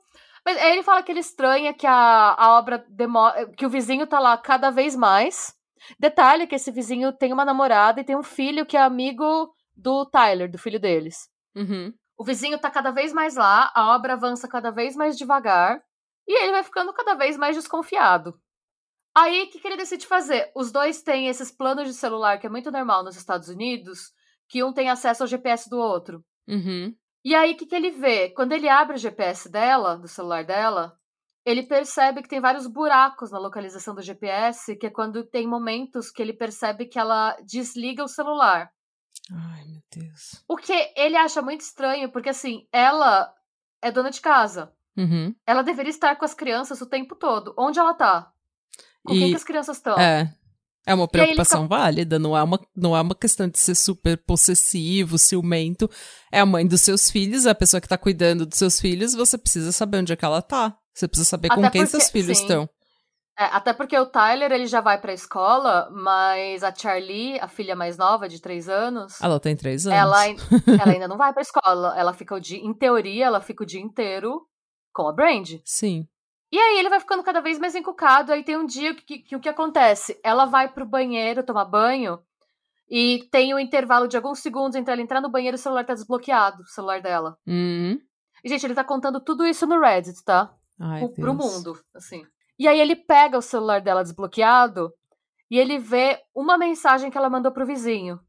Mas 0.45 0.55
aí 0.55 0.71
ele 0.71 0.83
fala 0.83 1.03
que 1.03 1.11
ele 1.11 1.19
estranha 1.19 1.73
que 1.73 1.85
a, 1.85 2.33
a 2.37 2.57
obra 2.57 2.85
demora. 2.87 3.45
que 3.57 3.65
o 3.65 3.69
vizinho 3.69 4.07
tá 4.07 4.21
lá 4.21 4.37
cada 4.37 4.69
vez 4.69 4.95
mais. 4.95 5.53
Detalhe 5.99 6.47
que 6.47 6.55
esse 6.55 6.71
vizinho 6.71 7.11
tem 7.11 7.33
uma 7.33 7.45
namorada 7.45 8.01
e 8.01 8.03
tem 8.03 8.15
um 8.15 8.23
filho 8.23 8.65
que 8.65 8.77
é 8.77 8.81
amigo 8.81 9.53
do 9.75 10.05
Tyler, 10.05 10.49
do 10.49 10.57
filho 10.57 10.79
deles. 10.79 11.29
Uhum. 11.55 11.93
O 12.17 12.23
vizinho 12.23 12.59
tá 12.59 12.69
cada 12.69 12.91
vez 12.91 13.11
mais 13.11 13.35
lá, 13.35 13.71
a 13.75 13.95
obra 13.95 14.13
avança 14.13 14.47
cada 14.47 14.71
vez 14.71 14.95
mais 14.95 15.17
devagar, 15.17 15.81
e 16.27 16.41
ele 16.41 16.51
vai 16.51 16.63
ficando 16.63 16.93
cada 16.93 17.15
vez 17.15 17.37
mais 17.37 17.55
desconfiado. 17.55 18.39
Aí, 19.15 19.43
o 19.43 19.51
que, 19.51 19.59
que 19.59 19.67
ele 19.67 19.77
decide 19.77 20.07
fazer? 20.07 20.51
Os 20.55 20.71
dois 20.71 21.01
têm 21.03 21.27
esses 21.27 21.51
planos 21.51 21.87
de 21.87 21.93
celular 21.93 22.39
que 22.39 22.47
é 22.47 22.49
muito 22.49 22.71
normal 22.71 23.03
nos 23.03 23.15
Estados 23.15 23.47
Unidos, 23.47 24.11
que 24.47 24.63
um 24.63 24.73
tem 24.73 24.89
acesso 24.89 25.23
ao 25.23 25.27
GPS 25.27 25.69
do 25.69 25.77
outro. 25.77 26.23
Uhum. 26.47 26.95
E 27.23 27.35
aí, 27.35 27.53
o 27.53 27.57
que, 27.57 27.65
que 27.65 27.75
ele 27.75 27.91
vê? 27.91 28.29
Quando 28.29 28.53
ele 28.53 28.67
abre 28.67 28.95
o 28.95 28.99
GPS 28.99 29.49
dela, 29.49 29.97
do 29.97 30.07
celular 30.07 30.43
dela, 30.43 30.97
ele 31.45 31.63
percebe 31.63 32.21
que 32.21 32.29
tem 32.29 32.39
vários 32.39 32.67
buracos 32.67 33.31
na 33.31 33.39
localização 33.39 33.93
do 33.93 34.01
GPS, 34.01 34.75
que 34.75 34.87
é 34.87 34.89
quando 34.89 35.23
tem 35.23 35.45
momentos 35.47 36.09
que 36.09 36.21
ele 36.21 36.33
percebe 36.33 36.85
que 36.85 36.97
ela 36.97 37.37
desliga 37.45 38.03
o 38.03 38.07
celular. 38.07 38.71
Ai, 39.31 39.63
meu 39.65 39.81
Deus. 39.95 40.43
O 40.47 40.55
que 40.57 40.73
ele 40.95 41.15
acha 41.15 41.41
muito 41.41 41.61
estranho, 41.61 42.11
porque 42.11 42.29
assim, 42.29 42.67
ela 42.71 43.33
é 43.81 43.91
dona 43.91 44.09
de 44.09 44.21
casa. 44.21 44.71
Uhum. 44.97 45.33
Ela 45.45 45.63
deveria 45.63 45.89
estar 45.89 46.15
com 46.15 46.25
as 46.25 46.33
crianças 46.33 46.79
o 46.81 46.85
tempo 46.85 47.15
todo. 47.15 47.53
Onde 47.57 47.79
ela 47.79 47.93
tá? 47.93 48.31
Com 49.03 49.13
E- 49.13 49.19
quem 49.19 49.29
que 49.31 49.35
as 49.35 49.43
crianças 49.43 49.77
estão? 49.77 49.99
É. 49.99 50.33
É 50.85 50.93
uma 50.93 51.07
preocupação 51.07 51.65
válida, 51.65 52.19
não 52.19 52.35
é, 52.37 52.43
uma, 52.43 52.59
não 52.75 52.95
é 52.95 52.99
uma 52.99 53.15
questão 53.15 53.47
de 53.47 53.57
ser 53.57 53.73
super 53.73 54.17
possessivo, 54.17 55.17
ciumento. 55.17 55.89
É 56.29 56.41
a 56.41 56.45
mãe 56.45 56.67
dos 56.67 56.81
seus 56.81 57.09
filhos, 57.09 57.45
é 57.45 57.51
a 57.51 57.55
pessoa 57.55 57.79
que 57.79 57.87
tá 57.87 57.97
cuidando 57.97 58.45
dos 58.45 58.57
seus 58.57 58.81
filhos, 58.81 59.13
você 59.13 59.37
precisa 59.37 59.71
saber 59.71 59.99
onde 59.99 60.11
é 60.11 60.15
que 60.17 60.25
ela 60.25 60.41
tá. 60.41 60.77
Você 60.93 61.07
precisa 61.07 61.29
saber 61.29 61.49
com 61.49 61.55
Até 61.59 61.69
quem 61.71 61.81
porque- 61.81 61.97
seus 61.99 62.09
filhos 62.09 62.37
sim. 62.37 62.43
estão. 62.43 62.69
É, 63.37 63.45
até 63.45 63.73
porque 63.73 63.97
o 63.97 64.05
Tyler 64.05 64.51
ele 64.51 64.67
já 64.67 64.79
vai 64.79 65.01
pra 65.01 65.11
escola, 65.11 65.89
mas 65.91 66.63
a 66.63 66.73
Charlie, 66.73 67.39
a 67.39 67.47
filha 67.47 67.75
mais 67.75 67.97
nova, 67.97 68.29
de 68.29 68.39
três 68.39 68.69
anos, 68.69 69.19
Ela 69.19 69.39
tem 69.39 69.55
três 69.55 69.87
anos. 69.87 69.97
ela, 69.99 70.23
ela 70.27 70.91
ainda 70.93 71.07
não 71.07 71.17
vai 71.17 71.33
pra 71.33 71.41
escola. 71.41 71.95
Ela 71.97 72.13
fica 72.13 72.35
o 72.35 72.39
dia. 72.39 72.59
Em 72.59 72.73
teoria, 72.75 73.25
ela 73.25 73.41
fica 73.41 73.63
o 73.63 73.65
dia 73.65 73.81
inteiro 73.81 74.45
com 74.93 75.07
a 75.07 75.11
Brand. 75.11 75.49
Sim. 75.65 76.07
E 76.51 76.59
aí 76.59 76.77
ele 76.77 76.89
vai 76.89 76.99
ficando 76.99 77.23
cada 77.23 77.41
vez 77.41 77.57
mais 77.57 77.73
encucado. 77.73 78.31
Aí 78.31 78.43
tem 78.43 78.55
um 78.55 78.67
dia 78.67 78.93
que, 78.93 79.17
que 79.17 79.35
o 79.35 79.39
que 79.39 79.49
acontece? 79.49 80.19
Ela 80.23 80.45
vai 80.45 80.71
pro 80.71 80.85
banheiro 80.85 81.43
tomar 81.43 81.65
banho 81.65 82.19
e 82.87 83.27
tem 83.31 83.51
um 83.55 83.57
intervalo 83.59 84.07
de 84.07 84.15
alguns 84.15 84.37
segundos 84.41 84.75
entre 84.75 84.93
ela 84.93 85.01
entrar 85.01 85.19
no 85.21 85.31
banheiro 85.31 85.55
e 85.55 85.59
o 85.59 85.61
celular 85.61 85.83
tá 85.83 85.95
desbloqueado, 85.95 86.61
o 86.61 86.67
celular 86.67 87.01
dela. 87.01 87.35
Hum. 87.47 87.97
E, 88.43 88.49
gente, 88.49 88.63
ele 88.63 88.75
tá 88.75 88.83
contando 88.83 89.19
tudo 89.19 89.43
isso 89.47 89.65
no 89.65 89.79
Reddit, 89.81 90.23
tá? 90.23 90.53
Ai, 90.79 91.07
pro, 91.09 91.33
mundo, 91.33 91.79
assim. 91.93 92.25
E 92.57 92.67
aí 92.67 92.79
ele 92.79 92.95
pega 92.95 93.37
o 93.37 93.41
celular 93.41 93.81
dela 93.81 94.03
desbloqueado 94.03 94.93
e 95.49 95.57
ele 95.57 95.77
vê 95.79 96.19
uma 96.33 96.57
mensagem 96.57 97.11
que 97.11 97.17
ela 97.17 97.29
mandou 97.29 97.51
pro 97.51 97.65
vizinho. 97.65 98.19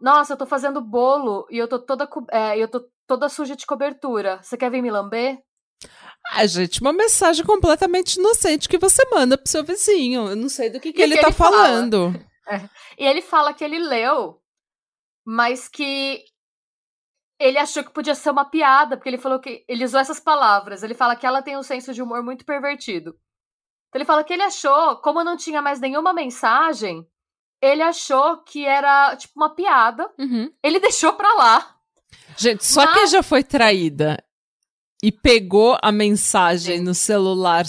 Nossa, 0.00 0.32
eu 0.32 0.36
tô 0.36 0.46
fazendo 0.46 0.80
bolo 0.80 1.46
e 1.50 1.58
eu 1.58 1.68
tô 1.68 1.78
toda, 1.78 2.08
é, 2.30 2.58
eu 2.58 2.68
tô 2.68 2.88
toda 3.06 3.28
suja 3.28 3.56
de 3.56 3.66
cobertura. 3.66 4.40
Você 4.42 4.56
quer 4.56 4.70
vir 4.70 4.82
me 4.82 4.90
lamber? 4.90 5.42
Ah, 6.32 6.46
gente, 6.46 6.80
uma 6.80 6.92
mensagem 6.92 7.44
completamente 7.44 8.16
inocente 8.16 8.68
que 8.68 8.78
você 8.78 9.04
manda 9.10 9.36
pro 9.36 9.50
seu 9.50 9.62
vizinho. 9.62 10.28
Eu 10.28 10.36
não 10.36 10.48
sei 10.48 10.70
do 10.70 10.80
que, 10.80 10.92
que 10.92 11.02
ele 11.02 11.16
que 11.16 11.20
tá 11.20 11.28
ele 11.28 11.36
falando. 11.36 12.14
E 12.98 13.06
ele 13.06 13.22
fala 13.22 13.54
que 13.54 13.64
ele 13.64 13.78
leu, 13.78 14.38
mas 15.24 15.66
que 15.66 16.22
ele 17.38 17.58
achou 17.58 17.82
que 17.84 17.90
podia 17.92 18.14
ser 18.14 18.30
uma 18.30 18.44
piada, 18.44 18.96
porque 18.96 19.08
ele 19.08 19.18
falou 19.18 19.38
que 19.40 19.64
ele 19.68 19.84
usou 19.84 20.00
essas 20.00 20.20
palavras. 20.20 20.82
Ele 20.82 20.94
fala 20.94 21.16
que 21.16 21.26
ela 21.26 21.42
tem 21.42 21.56
um 21.56 21.62
senso 21.62 21.92
de 21.92 22.02
humor 22.02 22.22
muito 22.22 22.44
pervertido. 22.44 23.10
Então 23.88 23.98
ele 24.00 24.04
fala 24.04 24.24
que 24.24 24.32
ele 24.32 24.42
achou, 24.42 24.96
como 24.96 25.22
não 25.24 25.36
tinha 25.36 25.60
mais 25.62 25.80
nenhuma 25.80 26.12
mensagem, 26.12 27.06
ele 27.60 27.82
achou 27.82 28.38
que 28.38 28.64
era 28.64 29.16
tipo 29.16 29.32
uma 29.36 29.54
piada. 29.54 30.10
Uhum. 30.18 30.52
Ele 30.62 30.78
deixou 30.80 31.12
pra 31.14 31.32
lá. 31.34 31.76
Gente, 32.36 32.64
só 32.64 32.84
Mas- 32.84 32.94
quem 32.94 33.06
já 33.06 33.22
foi 33.22 33.42
traída 33.44 34.22
e 35.02 35.12
pegou 35.12 35.78
a 35.82 35.92
mensagem 35.92 36.78
Sim. 36.78 36.84
no 36.84 36.94
celular. 36.94 37.64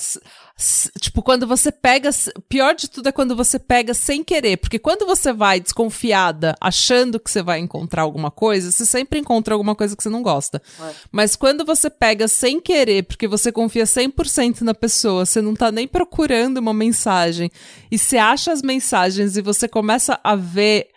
Tipo, 1.02 1.22
quando 1.22 1.46
você 1.46 1.70
pega. 1.70 2.10
Pior 2.48 2.74
de 2.74 2.90
tudo 2.90 3.10
é 3.10 3.12
quando 3.12 3.36
você 3.36 3.60
pega 3.60 3.94
sem 3.94 4.24
querer. 4.24 4.56
Porque 4.58 4.80
quando 4.80 5.06
você 5.06 5.34
vai 5.34 5.60
desconfiada, 5.60 6.56
achando 6.62 7.20
que 7.20 7.30
você 7.30 7.44
vai 7.44 7.60
encontrar 7.60 8.04
alguma 8.04 8.32
coisa, 8.32 8.72
você 8.72 8.86
sempre 8.86 9.20
encontra 9.20 9.54
alguma 9.54 9.76
coisa 9.76 9.98
que 9.98 10.02
você 10.02 10.10
não 10.10 10.24
gosta. 10.24 10.62
É. 10.82 10.94
Mas 11.12 11.36
quando 11.36 11.66
você 11.66 11.90
pega 11.90 12.28
sem 12.30 12.62
querer, 12.62 13.04
porque 13.04 13.28
você 13.28 13.52
confia 13.52 13.84
100% 13.84 14.62
na 14.62 14.74
pessoa, 14.74 15.26
você 15.26 15.42
não 15.42 15.54
tá 15.54 15.72
nem 15.72 15.90
procurando 15.90 16.58
uma 16.58 16.74
mensagem, 16.74 17.52
e 17.92 17.98
você 17.98 18.18
acha 18.18 18.54
as 18.54 18.62
mensagens 18.62 19.36
e 19.36 19.42
você 19.42 19.68
começa 19.68 20.20
a 20.24 20.36
ver 20.36 20.88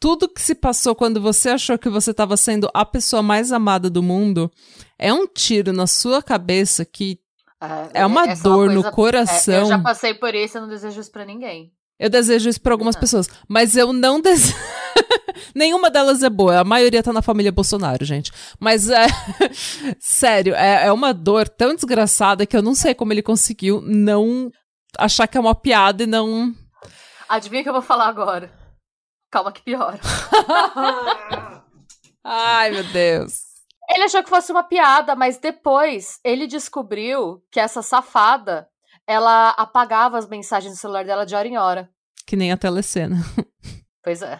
tudo 0.00 0.28
que 0.28 0.42
se 0.42 0.54
passou 0.54 0.94
quando 0.94 1.20
você 1.20 1.50
achou 1.50 1.78
que 1.78 1.88
você 1.88 2.10
estava 2.10 2.36
sendo 2.36 2.68
a 2.74 2.84
pessoa 2.84 3.22
mais 3.22 3.52
amada 3.52 3.88
do 3.88 4.02
mundo, 4.02 4.50
é 4.98 5.12
um 5.14 5.26
tiro 5.26 5.72
na 5.72 5.86
sua 5.86 6.22
cabeça 6.22 6.84
que 6.84 7.18
é 7.92 8.04
uma 8.06 8.26
essa 8.26 8.42
dor 8.42 8.66
coisa- 8.66 8.74
no 8.74 8.86
é, 8.86 8.90
coração. 8.90 9.54
eu 9.54 9.66
já 9.66 9.78
passei 9.78 10.14
por 10.14 10.34
isso, 10.34 10.56
eu 10.58 10.62
não 10.62 10.68
desejo 10.68 11.00
isso 11.00 11.10
pra 11.10 11.24
ninguém. 11.24 11.72
Eu 11.98 12.10
desejo 12.10 12.48
isso 12.48 12.60
pra 12.60 12.74
algumas 12.74 12.94
Não. 12.96 13.00
pessoas, 13.00 13.28
mas 13.48 13.76
eu 13.76 13.92
não 13.92 14.20
desejo. 14.22 14.56
Nenhuma 15.54 15.90
delas 15.90 16.22
é 16.22 16.30
boa. 16.30 16.60
A 16.60 16.64
maioria 16.64 17.02
tá 17.02 17.12
na 17.12 17.22
família 17.22 17.50
Bolsonaro, 17.52 18.04
gente. 18.04 18.32
Mas 18.58 18.88
é. 18.90 19.06
Sério, 20.00 20.54
é, 20.54 20.86
é 20.86 20.92
uma 20.92 21.12
dor 21.14 21.48
tão 21.48 21.74
desgraçada 21.74 22.44
que 22.46 22.56
eu 22.56 22.62
não 22.62 22.74
sei 22.74 22.94
como 22.94 23.12
ele 23.12 23.22
conseguiu 23.22 23.80
não 23.80 24.50
achar 24.98 25.26
que 25.26 25.36
é 25.36 25.40
uma 25.40 25.54
piada 25.54 26.02
e 26.02 26.06
não. 26.06 26.52
Adivinha 27.28 27.60
o 27.60 27.64
que 27.64 27.68
eu 27.68 27.72
vou 27.74 27.82
falar 27.82 28.08
agora? 28.08 28.52
Calma 29.30 29.50
que 29.52 29.62
piora. 29.62 29.98
Ai, 32.24 32.70
meu 32.70 32.84
Deus. 32.84 33.53
Ele 33.94 34.04
achou 34.04 34.24
que 34.24 34.28
fosse 34.28 34.50
uma 34.50 34.64
piada, 34.64 35.14
mas 35.14 35.38
depois 35.38 36.18
ele 36.24 36.48
descobriu 36.48 37.40
que 37.50 37.60
essa 37.60 37.80
safada, 37.80 38.68
ela 39.06 39.50
apagava 39.50 40.18
as 40.18 40.28
mensagens 40.28 40.74
do 40.74 40.78
celular 40.78 41.04
dela 41.04 41.24
de 41.24 41.34
hora 41.34 41.46
em 41.46 41.56
hora. 41.56 41.88
Que 42.26 42.36
nem 42.36 42.50
a 42.50 42.56
telecena. 42.56 43.16
Pois 44.02 44.20
é. 44.20 44.38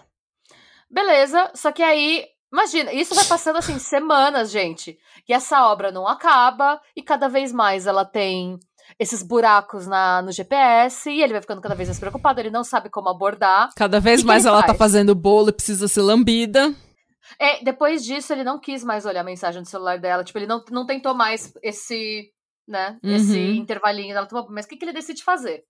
Beleza, 0.90 1.50
só 1.54 1.72
que 1.72 1.82
aí, 1.82 2.26
imagina, 2.52 2.92
isso 2.92 3.14
vai 3.14 3.24
passando 3.24 3.56
assim 3.56 3.78
semanas, 3.78 4.50
gente. 4.50 4.98
E 5.26 5.32
essa 5.32 5.66
obra 5.68 5.90
não 5.90 6.06
acaba 6.06 6.78
e 6.94 7.02
cada 7.02 7.30
vez 7.30 7.50
mais 7.50 7.86
ela 7.86 8.04
tem 8.04 8.58
esses 8.98 9.22
buracos 9.22 9.86
na, 9.86 10.20
no 10.20 10.30
GPS 10.30 11.10
e 11.10 11.22
ele 11.22 11.32
vai 11.32 11.40
ficando 11.40 11.62
cada 11.62 11.74
vez 11.74 11.88
mais 11.88 11.98
preocupado, 11.98 12.40
ele 12.40 12.50
não 12.50 12.62
sabe 12.62 12.90
como 12.90 13.08
abordar. 13.08 13.70
Cada 13.74 13.98
vez 13.98 14.22
mais 14.22 14.44
ela 14.44 14.60
tá 14.60 14.68
faz? 14.68 14.78
fazendo 14.78 15.14
bolo 15.14 15.48
e 15.48 15.52
precisa 15.52 15.88
ser 15.88 16.02
lambida. 16.02 16.74
É, 17.38 17.62
depois 17.64 18.04
disso, 18.04 18.32
ele 18.32 18.44
não 18.44 18.58
quis 18.58 18.84
mais 18.84 19.04
olhar 19.06 19.20
a 19.20 19.24
mensagem 19.24 19.62
do 19.62 19.68
celular 19.68 19.98
dela. 19.98 20.24
Tipo, 20.24 20.38
ele 20.38 20.46
não, 20.46 20.64
não 20.70 20.86
tentou 20.86 21.14
mais 21.14 21.52
esse, 21.62 22.32
né, 22.66 22.98
esse 23.02 23.38
Uhum. 23.38 23.54
intervalinho 23.54 24.14
dela. 24.14 24.28
Mas 24.50 24.64
o 24.66 24.68
que, 24.68 24.76
que 24.76 24.84
ele 24.84 24.92
decide 24.92 25.22
fazer? 25.22 25.64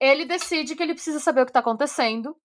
Ele 0.00 0.24
decide 0.24 0.74
que 0.74 0.82
ele 0.82 0.94
precisa 0.94 1.20
saber 1.20 1.42
o 1.42 1.46
que 1.46 1.52
tá 1.52 1.60
acontecendo. 1.60 2.36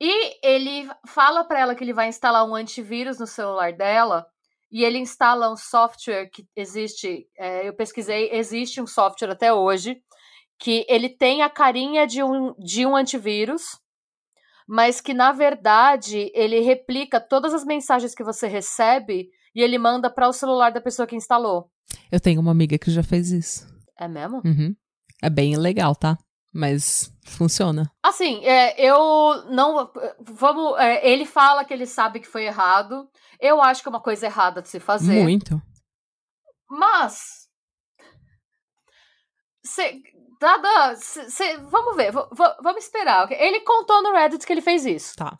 E 0.00 0.38
ele 0.46 0.88
fala 1.06 1.44
pra 1.44 1.60
ela 1.60 1.74
que 1.74 1.84
ele 1.84 1.92
vai 1.92 2.08
instalar 2.08 2.44
um 2.48 2.54
antivírus 2.54 3.18
no 3.18 3.26
celular 3.26 3.72
dela. 3.72 4.26
E 4.72 4.84
ele 4.84 4.98
instala 4.98 5.50
um 5.52 5.56
software 5.56 6.28
que 6.30 6.46
existe. 6.56 7.26
é, 7.36 7.68
eu 7.68 7.74
pesquisei, 7.74 8.30
existe 8.32 8.80
um 8.80 8.86
software 8.86 9.30
até 9.30 9.52
hoje. 9.52 10.00
Que 10.58 10.84
ele 10.88 11.08
tem 11.08 11.42
a 11.42 11.48
carinha 11.50 12.06
de 12.06 12.22
um, 12.22 12.54
de 12.58 12.84
um 12.86 12.94
antivírus 12.94 13.78
mas 14.70 15.00
que 15.00 15.12
na 15.12 15.32
verdade 15.32 16.30
ele 16.32 16.60
replica 16.60 17.20
todas 17.20 17.52
as 17.52 17.64
mensagens 17.64 18.14
que 18.14 18.22
você 18.22 18.46
recebe 18.46 19.28
e 19.52 19.62
ele 19.62 19.76
manda 19.76 20.08
para 20.08 20.28
o 20.28 20.32
celular 20.32 20.70
da 20.70 20.80
pessoa 20.80 21.08
que 21.08 21.16
instalou. 21.16 21.68
Eu 22.10 22.20
tenho 22.20 22.40
uma 22.40 22.52
amiga 22.52 22.78
que 22.78 22.88
já 22.88 23.02
fez 23.02 23.32
isso. 23.32 23.66
É 23.98 24.06
mesmo? 24.06 24.40
Uhum. 24.44 24.72
É 25.20 25.28
bem 25.28 25.56
legal, 25.56 25.96
tá? 25.96 26.16
Mas 26.54 27.12
funciona. 27.26 27.90
Assim, 28.00 28.44
é, 28.44 28.80
eu 28.80 29.44
não. 29.50 29.90
Vamos. 30.20 30.78
é, 30.78 31.04
ele 31.08 31.26
fala 31.26 31.64
que 31.64 31.74
ele 31.74 31.86
sabe 31.86 32.20
que 32.20 32.28
foi 32.28 32.44
errado. 32.44 33.10
Eu 33.40 33.60
acho 33.60 33.82
que 33.82 33.88
é 33.88 33.90
uma 33.90 34.00
coisa 34.00 34.26
errada 34.26 34.62
de 34.62 34.68
se 34.68 34.78
fazer. 34.78 35.20
Muito. 35.20 35.60
Mas. 36.70 37.48
Cê, 39.64 40.00
dada, 40.40 40.96
cê- 40.96 41.28
cê- 41.30 41.56
vamos 41.58 41.94
ver, 41.96 42.10
vamos 42.12 42.82
esperar. 42.84 43.30
Ele 43.30 43.60
contou 43.60 44.02
no 44.02 44.12
Reddit 44.12 44.46
que 44.46 44.52
ele 44.52 44.60
fez 44.62 44.84
isso. 44.86 45.14
Tá. 45.16 45.36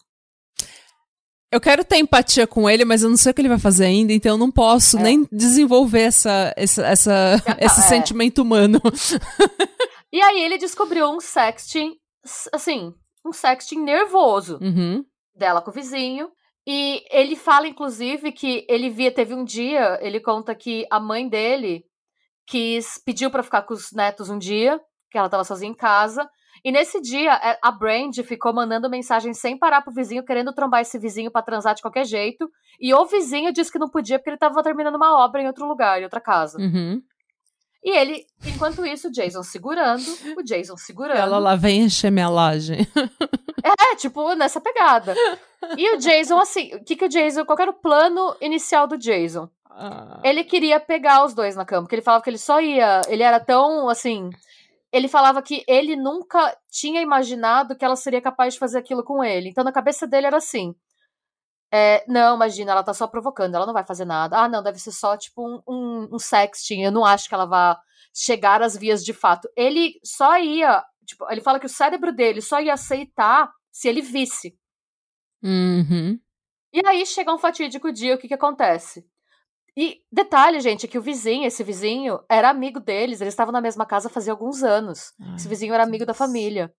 Eu 1.52 1.60
quero 1.60 1.84
ter 1.84 1.96
empatia 1.98 2.46
com 2.46 2.70
ele, 2.70 2.84
mas 2.84 3.02
eu 3.02 3.10
não 3.10 3.16
sei 3.16 3.32
o 3.32 3.34
que 3.34 3.40
ele 3.40 3.48
vai 3.48 3.58
fazer 3.58 3.86
ainda, 3.86 4.12
então 4.12 4.32
eu 4.32 4.38
não 4.38 4.52
posso 4.52 4.96
É. 4.98 5.02
nem 5.02 5.26
desenvolver 5.32 6.02
essa, 6.02 6.52
essa, 6.56 6.86
essa- 6.86 7.42
tá, 7.44 7.56
esse 7.60 7.80
é. 7.80 7.82
sentimento 7.84 8.42
humano. 8.42 8.80
E 10.12 10.20
aí 10.20 10.42
ele 10.42 10.58
descobriu 10.58 11.08
um 11.08 11.20
sexting, 11.20 11.94
assim, 12.52 12.92
um 13.24 13.32
sexting 13.32 13.78
nervoso. 13.80 14.58
Uhum. 14.60 15.04
dela 15.36 15.62
com 15.62 15.70
o 15.70 15.72
vizinho. 15.72 16.28
E 16.66 17.04
ele 17.12 17.36
fala, 17.36 17.68
inclusive, 17.68 18.32
que 18.32 18.66
ele 18.68 18.90
via, 18.90 19.12
teve 19.14 19.34
um 19.34 19.44
dia, 19.44 20.00
ele 20.02 20.18
conta 20.18 20.52
que 20.52 20.84
a 20.90 20.98
mãe 20.98 21.28
dele 21.28 21.84
quis, 22.44 23.00
pediu 23.06 23.30
pra 23.30 23.44
ficar 23.44 23.62
com 23.62 23.72
os 23.72 23.92
netos 23.92 24.28
um 24.28 24.36
dia, 24.36 24.80
que 25.10 25.18
ela 25.18 25.28
tava 25.28 25.44
sozinha 25.44 25.70
em 25.70 25.74
casa. 25.74 26.28
E 26.64 26.70
nesse 26.70 27.00
dia, 27.00 27.32
é, 27.42 27.58
a 27.62 27.70
Brand 27.70 28.14
ficou 28.22 28.52
mandando 28.52 28.90
mensagem 28.90 29.32
sem 29.32 29.58
parar 29.58 29.82
pro 29.82 29.92
vizinho, 29.92 30.24
querendo 30.24 30.52
trombar 30.52 30.82
esse 30.82 30.98
vizinho 30.98 31.30
pra 31.30 31.42
transar 31.42 31.74
de 31.74 31.82
qualquer 31.82 32.04
jeito. 32.04 32.50
E 32.78 32.92
o 32.92 33.04
vizinho 33.06 33.52
disse 33.52 33.72
que 33.72 33.78
não 33.78 33.88
podia 33.88 34.18
porque 34.18 34.30
ele 34.30 34.36
tava 34.36 34.62
terminando 34.62 34.96
uma 34.96 35.24
obra 35.24 35.42
em 35.42 35.46
outro 35.46 35.66
lugar, 35.66 36.00
em 36.00 36.04
outra 36.04 36.20
casa. 36.20 36.58
Uhum. 36.58 37.02
E 37.82 37.96
ele, 37.96 38.26
enquanto 38.44 38.84
isso, 38.84 39.08
o 39.08 39.10
Jason 39.10 39.42
segurando, 39.42 40.04
o 40.36 40.42
Jason 40.42 40.76
segurando. 40.76 41.16
Ela 41.16 41.38
lá 41.38 41.56
vem 41.56 41.80
encher 41.80 42.10
minha 42.10 42.28
laje. 42.28 42.76
É, 43.62 43.94
tipo, 43.94 44.34
nessa 44.34 44.58
pegada. 44.58 45.14
E 45.76 45.94
o 45.94 45.98
Jason, 45.98 46.38
assim, 46.38 46.74
o 46.74 46.82
que 46.82 46.96
que 46.96 47.04
o 47.04 47.08
Jason, 47.10 47.44
qual 47.44 47.58
era 47.60 47.70
o 47.70 47.74
plano 47.74 48.34
inicial 48.40 48.86
do 48.86 48.96
Jason? 48.96 49.50
Ah. 49.68 50.18
Ele 50.24 50.42
queria 50.44 50.80
pegar 50.80 51.24
os 51.26 51.34
dois 51.34 51.54
na 51.54 51.66
cama, 51.66 51.82
porque 51.82 51.94
ele 51.94 52.02
falava 52.02 52.24
que 52.24 52.30
ele 52.30 52.38
só 52.38 52.58
ia, 52.58 53.02
ele 53.06 53.22
era 53.22 53.38
tão, 53.38 53.88
assim, 53.90 54.30
ele 54.92 55.08
falava 55.08 55.40
que 55.42 55.64
ele 55.68 55.96
nunca 55.96 56.56
tinha 56.70 57.00
imaginado 57.00 57.76
que 57.76 57.84
ela 57.84 57.96
seria 57.96 58.20
capaz 58.20 58.54
de 58.54 58.60
fazer 58.60 58.78
aquilo 58.78 59.04
com 59.04 59.22
ele. 59.22 59.48
Então, 59.48 59.62
na 59.62 59.72
cabeça 59.72 60.06
dele 60.06 60.26
era 60.26 60.36
assim, 60.36 60.74
é, 61.72 62.04
não, 62.08 62.34
imagina, 62.34 62.72
ela 62.72 62.82
tá 62.82 62.92
só 62.92 63.06
provocando, 63.06 63.54
ela 63.54 63.66
não 63.66 63.72
vai 63.72 63.84
fazer 63.84 64.04
nada. 64.04 64.38
Ah, 64.38 64.48
não, 64.48 64.62
deve 64.62 64.78
ser 64.78 64.90
só, 64.90 65.16
tipo, 65.16 65.46
um, 65.46 65.62
um, 65.68 66.08
um 66.14 66.18
sexting, 66.18 66.82
eu 66.82 66.90
não 66.90 67.04
acho 67.04 67.28
que 67.28 67.34
ela 67.34 67.46
vá 67.46 67.80
chegar 68.12 68.62
às 68.62 68.76
vias 68.76 69.04
de 69.04 69.12
fato. 69.12 69.48
Ele 69.56 70.00
só 70.04 70.36
ia, 70.38 70.84
tipo, 71.06 71.30
ele 71.30 71.40
fala 71.40 71.60
que 71.60 71.66
o 71.66 71.68
cérebro 71.68 72.12
dele 72.12 72.42
só 72.42 72.60
ia 72.60 72.74
aceitar 72.74 73.52
se 73.70 73.88
ele 73.88 74.02
visse. 74.02 74.58
Uhum. 75.42 76.18
E 76.72 76.86
aí 76.86 77.06
chega 77.06 77.32
um 77.32 77.38
fatídico 77.38 77.92
dia, 77.92 78.16
o 78.16 78.18
que 78.18 78.28
que 78.28 78.34
acontece? 78.34 79.08
E 79.76 80.00
detalhe, 80.12 80.60
gente, 80.60 80.88
que 80.88 80.98
o 80.98 81.02
vizinho, 81.02 81.46
esse 81.46 81.62
vizinho, 81.62 82.20
era 82.28 82.50
amigo 82.50 82.80
deles, 82.80 83.20
eles 83.20 83.32
estavam 83.32 83.52
na 83.52 83.60
mesma 83.60 83.86
casa 83.86 84.08
fazia 84.08 84.32
alguns 84.32 84.62
anos. 84.62 85.12
Ai, 85.20 85.36
Esse 85.36 85.48
vizinho 85.48 85.72
era 85.74 85.82
amigo 85.84 86.04
da 86.04 86.14
família. 86.14 86.72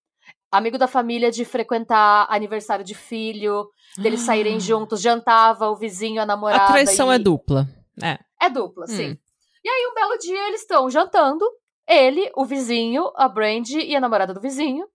Amigo 0.51 0.77
da 0.77 0.88
família 0.88 1.32
de 1.32 1.45
frequentar 1.45 2.27
aniversário 2.30 2.84
de 2.84 2.93
filho, 2.93 3.69
deles 3.97 4.19
saírem 4.21 4.58
Ah. 4.58 4.60
juntos, 4.60 5.01
jantava 5.01 5.69
o 5.69 5.75
vizinho, 5.77 6.21
a 6.21 6.25
namorada. 6.25 6.63
A 6.65 6.67
traição 6.67 7.12
e- 7.12 7.15
é 7.15 7.19
dupla. 7.19 7.65
É. 8.04 8.19
É 8.41 8.49
dupla, 8.49 8.86
sim. 8.88 9.12
Hum. 9.12 9.17
E 9.63 9.69
aí, 9.69 9.88
um 9.89 9.93
belo 9.95 10.17
dia, 10.17 10.47
eles 10.47 10.62
estão 10.62 10.89
jantando. 10.89 11.45
Ele, 11.88 12.30
o 12.36 12.43
vizinho, 12.45 13.12
a 13.15 13.27
Brandy 13.30 13.80
e 13.80 13.95
a 13.95 13.99
namorada 14.01 14.34
do 14.34 14.41
vizinho. 14.41 14.86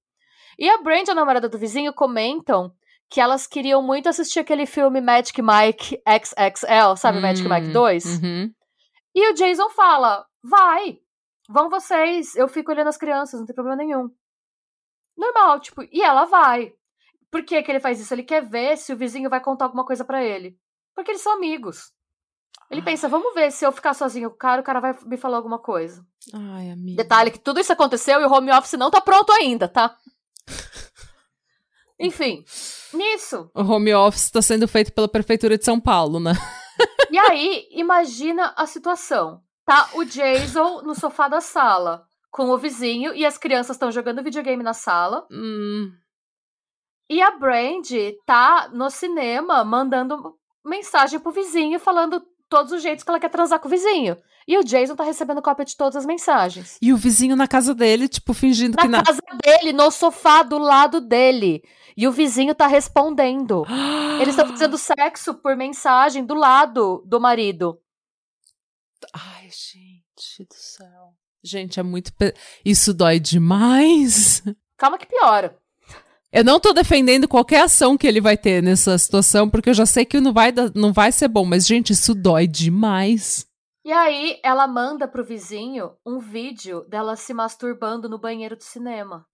E 0.59 0.69
a 0.69 0.79
Brandy 0.79 1.11
e 1.11 1.13
a 1.13 1.15
namorada 1.15 1.49
do 1.49 1.59
vizinho 1.59 1.93
comentam 1.93 2.73
que 3.11 3.21
elas 3.21 3.47
queriam 3.47 3.83
muito 3.83 4.09
assistir 4.09 4.41
aquele 4.41 4.67
filme 4.67 5.01
Magic 5.01 5.41
Mike 5.41 6.03
XXL, 6.07 6.97
sabe 6.97 7.21
Magic 7.21 7.47
Hum, 7.47 7.55
Mike 7.55 7.73
2? 7.73 8.05
Uhum. 8.23 8.53
E 9.15 9.31
o 9.31 9.35
Jason 9.35 9.71
fala: 9.71 10.27
vai, 10.43 10.99
vão 11.49 11.71
vocês, 11.71 12.35
eu 12.37 12.49
fico 12.49 12.71
olhando 12.71 12.89
as 12.89 12.97
crianças, 12.97 13.41
não 13.41 13.47
tem 13.47 13.55
problema 13.55 13.77
nenhum. 13.77 14.11
Normal, 15.17 15.61
tipo, 15.61 15.83
e 15.91 16.03
ela 16.03 16.25
vai. 16.27 16.73
Por 17.31 17.43
que, 17.45 17.63
que 17.63 17.71
ele 17.71 17.81
faz 17.81 18.01
isso? 18.01 18.13
Ele 18.15 18.23
quer 18.23 18.45
ver 18.45 18.77
se 18.77 18.93
o 18.93 18.97
vizinho 18.97 19.31
vai 19.31 19.41
contar 19.41 19.65
alguma 19.65 19.85
coisa 19.85 20.05
pra 20.05 20.23
ele. 20.23 20.59
Porque 20.95 21.11
eles 21.11 21.23
são 21.23 21.33
amigos. 21.33 21.93
Ele 22.71 22.83
pensa, 22.83 23.09
vamos 23.09 23.33
ver 23.35 23.53
se 23.53 23.65
eu 23.65 23.71
ficar 23.71 23.95
sozinho 23.95 24.29
com 24.29 24.35
o 24.35 24.39
cara, 24.39 24.61
o 24.61 24.65
cara 24.65 24.81
vai 24.81 24.97
me 25.05 25.17
falar 25.17 25.37
alguma 25.37 25.59
coisa. 25.59 26.05
Ai, 26.35 26.71
amiga. 26.71 27.03
Detalhe 27.03 27.31
que 27.31 27.39
tudo 27.39 27.61
isso 27.61 27.73
aconteceu 27.73 28.21
e 28.21 28.25
o 28.25 28.33
home 28.33 28.51
office 28.51 28.73
não 28.73 28.91
tá 28.91 29.01
pronto 29.01 29.31
ainda, 29.33 29.69
tá? 29.69 29.97
Enfim, 31.99 32.45
nisso. 32.93 33.51
O 33.55 33.63
home 33.63 33.95
office 33.95 34.25
está 34.25 34.43
sendo 34.43 34.69
feito 34.69 34.93
pela 34.93 35.09
Prefeitura 35.09 35.57
de 35.57 35.65
São 35.65 35.81
Paulo, 35.81 36.21
né? 36.21 36.33
E 37.09 37.19
aí, 37.19 37.69
imagina 37.71 38.53
a 38.57 38.67
situação. 38.67 39.41
Tá 39.65 39.89
o 39.95 40.05
Jason 40.05 40.83
no 40.83 40.95
sofá 40.95 41.29
da 41.29 41.41
sala, 41.41 42.05
com 42.31 42.51
o 42.51 42.59
vizinho, 42.59 43.15
e 43.15 43.25
as 43.25 43.39
crianças 43.39 43.77
estão 43.77 43.91
jogando 43.91 44.23
videogame 44.23 44.63
na 44.63 44.75
sala. 44.75 45.27
Hum. 45.31 45.91
E 47.09 47.23
a 47.23 47.31
Brandy 47.31 48.19
tá 48.27 48.69
no 48.73 48.91
cinema 48.91 49.65
mandando 49.65 50.37
mensagem 50.65 51.21
pro 51.21 51.33
vizinho, 51.33 51.79
falando 51.79 52.23
todos 52.49 52.73
os 52.73 52.83
jeitos 52.83 53.05
que 53.05 53.11
ela 53.11 53.21
quer 53.21 53.31
transar 53.31 53.61
com 53.61 53.69
o 53.69 53.71
vizinho. 53.71 54.17
E 54.49 54.57
o 54.57 54.63
Jason 54.65 54.95
tá 54.95 55.03
recebendo 55.03 55.43
cópia 55.43 55.65
de 55.65 55.77
todas 55.77 55.97
as 55.97 56.07
mensagens. 56.07 56.79
E 56.81 56.93
o 56.93 56.97
vizinho 56.97 57.35
na 57.35 57.49
casa 57.49 57.75
dele, 57.75 58.09
tipo, 58.09 58.33
fingindo 58.33 58.77
que 58.77 58.87
Na 58.87 58.99
na. 58.99 59.05
casa 59.05 59.21
dele, 59.45 59.73
no 59.73 59.91
sofá 59.91 60.43
do 60.45 60.57
lado 60.59 61.01
dele. 61.01 61.63
E 61.97 62.07
o 62.07 62.13
vizinho 62.13 62.55
tá 62.55 62.67
respondendo. 62.67 63.65
Eles 64.21 64.29
estão 64.37 64.47
fazendo 64.49 64.79
sexo 64.79 65.35
por 65.35 65.57
mensagem 65.57 66.25
do 66.25 66.35
lado 66.35 67.03
do 67.07 67.21
marido. 67.21 67.79
Ai, 69.13 69.49
gente 69.51 70.45
do 70.49 70.55
céu. 70.55 71.15
Gente, 71.43 71.79
é 71.79 71.83
muito. 71.83 72.13
pe- 72.15 72.35
Isso 72.65 72.93
dói 72.95 73.19
demais. 73.21 74.43
Calma 74.79 74.99
que 74.99 75.07
piora. 75.07 75.57
Eu 76.33 76.45
não 76.45 76.61
tô 76.61 76.73
defendendo 76.73 77.27
qualquer 77.29 77.63
ação 77.63 77.97
que 77.97 78.07
ele 78.07 78.21
vai 78.21 78.37
ter 78.37 78.63
nessa 78.63 78.97
situação, 78.99 79.49
porque 79.49 79.71
eu 79.71 79.75
já 79.75 79.87
sei 79.87 80.05
que 80.05 80.21
não 80.21 80.33
vai, 80.33 80.53
não 80.75 80.93
vai 80.93 81.11
ser 81.13 81.29
bom. 81.29 81.45
Mas, 81.45 81.67
gente, 81.67 81.93
isso 81.93 82.15
dói 82.15 82.47
demais. 82.47 83.47
E 83.87 83.93
aí 83.93 84.41
ela 84.43 84.67
manda 84.67 85.07
pro 85.07 85.23
vizinho 85.23 85.97
um 86.05 86.19
vídeo 86.19 86.83
dela 86.89 87.15
se 87.15 87.33
masturbando 87.33 88.09
no 88.09 88.19
banheiro 88.19 88.57
do 88.57 88.65
cinema. 88.65 89.25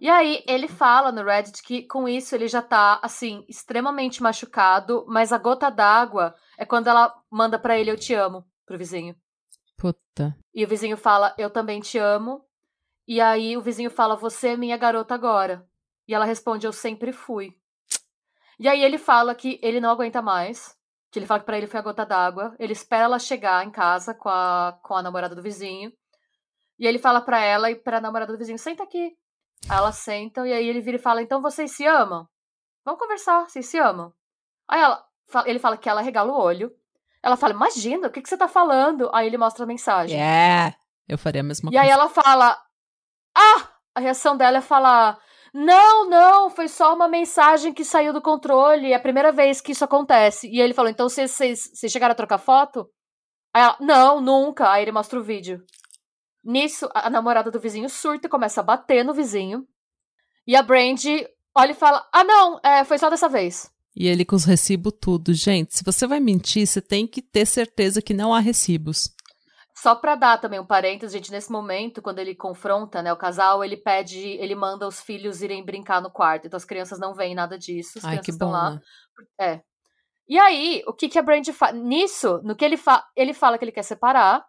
E 0.00 0.08
aí 0.08 0.42
ele 0.48 0.66
fala 0.66 1.12
no 1.12 1.22
Reddit 1.22 1.62
que 1.62 1.82
com 1.82 2.08
isso 2.08 2.34
ele 2.34 2.48
já 2.48 2.62
tá 2.62 2.98
assim 3.02 3.44
extremamente 3.46 4.22
machucado, 4.22 5.04
mas 5.06 5.34
a 5.34 5.36
gota 5.36 5.68
d'água 5.68 6.34
é 6.56 6.64
quando 6.64 6.86
ela 6.86 7.14
manda 7.30 7.58
pra 7.58 7.78
ele 7.78 7.90
eu 7.90 7.98
te 7.98 8.14
amo 8.14 8.42
pro 8.64 8.78
vizinho. 8.78 9.14
Puta. 9.76 10.34
E 10.54 10.64
o 10.64 10.68
vizinho 10.68 10.96
fala 10.96 11.34
eu 11.36 11.50
também 11.50 11.78
te 11.78 11.98
amo. 11.98 12.42
E 13.06 13.20
aí 13.20 13.54
o 13.54 13.60
vizinho 13.60 13.90
fala 13.90 14.16
você 14.16 14.48
é 14.48 14.56
minha 14.56 14.78
garota 14.78 15.14
agora. 15.14 15.68
E 16.08 16.14
ela 16.14 16.24
responde 16.24 16.66
eu 16.66 16.72
sempre 16.72 17.12
fui. 17.12 17.54
E 18.58 18.66
aí 18.66 18.82
ele 18.82 18.96
fala 18.96 19.34
que 19.34 19.60
ele 19.62 19.78
não 19.78 19.90
aguenta 19.90 20.22
mais, 20.22 20.74
que 21.10 21.18
ele 21.18 21.26
fala 21.26 21.40
que 21.40 21.46
pra 21.46 21.56
ele 21.56 21.66
foi 21.66 21.80
a 21.80 21.82
gota 21.82 22.04
d'água. 22.04 22.54
Ele 22.58 22.72
espera 22.72 23.04
ela 23.04 23.18
chegar 23.18 23.64
em 23.64 23.70
casa 23.70 24.14
com 24.14 24.28
a 24.28 24.78
com 24.82 24.94
a 24.94 25.02
namorada 25.02 25.34
do 25.34 25.42
vizinho. 25.42 25.92
E 26.78 26.86
ele 26.86 26.98
fala 26.98 27.20
pra 27.20 27.40
ela 27.40 27.70
e 27.70 27.74
pra 27.76 28.00
namorada 28.00 28.32
do 28.32 28.38
vizinho 28.38 28.58
senta 28.58 28.82
aqui. 28.82 29.16
Aí 29.68 29.76
elas 29.76 29.96
sentam 29.96 30.46
e 30.46 30.52
aí 30.52 30.68
ele 30.68 30.80
vira 30.80 30.96
e 30.96 31.00
fala: 31.00 31.22
Então 31.22 31.42
vocês 31.42 31.72
se 31.72 31.86
amam? 31.86 32.28
Vamos 32.84 33.00
conversar, 33.00 33.48
vocês 33.48 33.66
se 33.66 33.78
amam. 33.78 34.12
Aí 34.68 34.80
ela, 34.80 35.04
ele 35.46 35.58
fala 35.58 35.76
que 35.76 35.88
ela 35.88 36.00
regala 36.00 36.32
o 36.32 36.38
olho. 36.38 36.72
Ela 37.22 37.36
fala: 37.36 37.54
Imagina, 37.54 38.08
o 38.08 38.10
que, 38.10 38.22
que 38.22 38.28
você 38.28 38.36
tá 38.36 38.48
falando? 38.48 39.10
Aí 39.12 39.26
ele 39.26 39.38
mostra 39.38 39.64
a 39.64 39.66
mensagem. 39.66 40.16
Yeah. 40.16 40.76
Eu 41.08 41.18
faria 41.18 41.40
a 41.40 41.44
mesma 41.44 41.70
e 41.70 41.72
coisa. 41.72 41.82
aí 41.82 41.90
ela 41.90 42.08
fala: 42.08 42.60
Ah! 43.34 43.68
A 43.94 44.00
reação 44.00 44.36
dela 44.36 44.58
é 44.58 44.62
falar: 44.62 45.18
Não, 45.52 46.08
não, 46.08 46.50
foi 46.50 46.68
só 46.68 46.94
uma 46.94 47.08
mensagem 47.08 47.72
que 47.72 47.84
saiu 47.84 48.12
do 48.12 48.20
controle. 48.20 48.92
É 48.92 48.94
a 48.94 49.00
primeira 49.00 49.32
vez 49.32 49.60
que 49.60 49.72
isso 49.72 49.84
acontece. 49.84 50.48
E 50.48 50.60
ele 50.60 50.74
falou: 50.74 50.90
Então 50.90 51.08
vocês, 51.08 51.70
chegaram 51.88 52.12
a 52.12 52.16
trocar 52.16 52.38
foto? 52.38 52.88
Aí 53.52 53.62
ela: 53.62 53.76
Não, 53.80 54.20
nunca. 54.20 54.70
Aí 54.70 54.82
ele 54.82 54.92
mostra 54.92 55.18
o 55.18 55.22
vídeo. 55.22 55.62
Nisso, 56.44 56.88
a 56.94 57.08
a 57.08 57.10
namorada 57.10 57.50
do 57.50 57.60
vizinho 57.60 57.88
surta 57.88 58.26
e 58.26 58.30
começa 58.30 58.60
a 58.60 58.64
bater 58.64 59.04
no 59.04 59.14
vizinho. 59.14 59.66
E 60.46 60.56
a 60.56 60.62
Brandy 60.62 61.26
olha 61.54 61.72
e 61.72 61.74
fala: 61.74 62.06
Ah, 62.12 62.24
não, 62.24 62.60
é, 62.62 62.84
foi 62.84 62.98
só 62.98 63.10
dessa 63.10 63.28
vez. 63.28 63.70
E 63.94 64.06
ele 64.06 64.24
com 64.24 64.36
os 64.36 64.44
recibos 64.44 64.92
tudo. 65.00 65.34
Gente, 65.34 65.76
se 65.76 65.82
você 65.82 66.06
vai 66.06 66.20
mentir, 66.20 66.66
você 66.66 66.80
tem 66.80 67.06
que 67.06 67.20
ter 67.20 67.44
certeza 67.44 68.00
que 68.00 68.14
não 68.14 68.32
há 68.32 68.38
recibos. 68.38 69.10
Só 69.80 69.94
pra 69.94 70.16
dar 70.16 70.40
também 70.40 70.58
um 70.58 70.66
parênteses, 70.66 71.12
gente, 71.12 71.30
nesse 71.30 71.52
momento, 71.52 72.02
quando 72.02 72.18
ele 72.18 72.34
confronta, 72.34 73.00
né, 73.00 73.12
o 73.12 73.16
casal, 73.16 73.62
ele 73.62 73.76
pede, 73.76 74.18
ele 74.18 74.54
manda 74.54 74.86
os 74.88 75.00
filhos 75.00 75.40
irem 75.40 75.64
brincar 75.64 76.02
no 76.02 76.10
quarto. 76.10 76.46
Então 76.46 76.56
as 76.56 76.64
crianças 76.64 76.98
não 76.98 77.14
veem 77.14 77.34
nada 77.34 77.56
disso, 77.56 77.98
as 77.98 78.04
Ai, 78.04 78.10
crianças 78.10 78.24
que 78.24 78.30
estão 78.32 78.48
bom, 78.48 78.54
lá. 78.54 78.70
né? 78.72 78.80
É. 79.40 79.60
E 80.28 80.38
aí, 80.38 80.82
o 80.86 80.92
que 80.92 81.08
que 81.08 81.18
a 81.18 81.22
Brandy 81.22 81.52
faz? 81.52 81.74
Nisso, 81.76 82.40
no 82.42 82.56
que 82.56 82.64
ele 82.64 82.76
fala, 82.76 83.04
ele 83.16 83.32
fala 83.32 83.56
que 83.56 83.64
ele 83.64 83.72
quer 83.72 83.84
separar. 83.84 84.44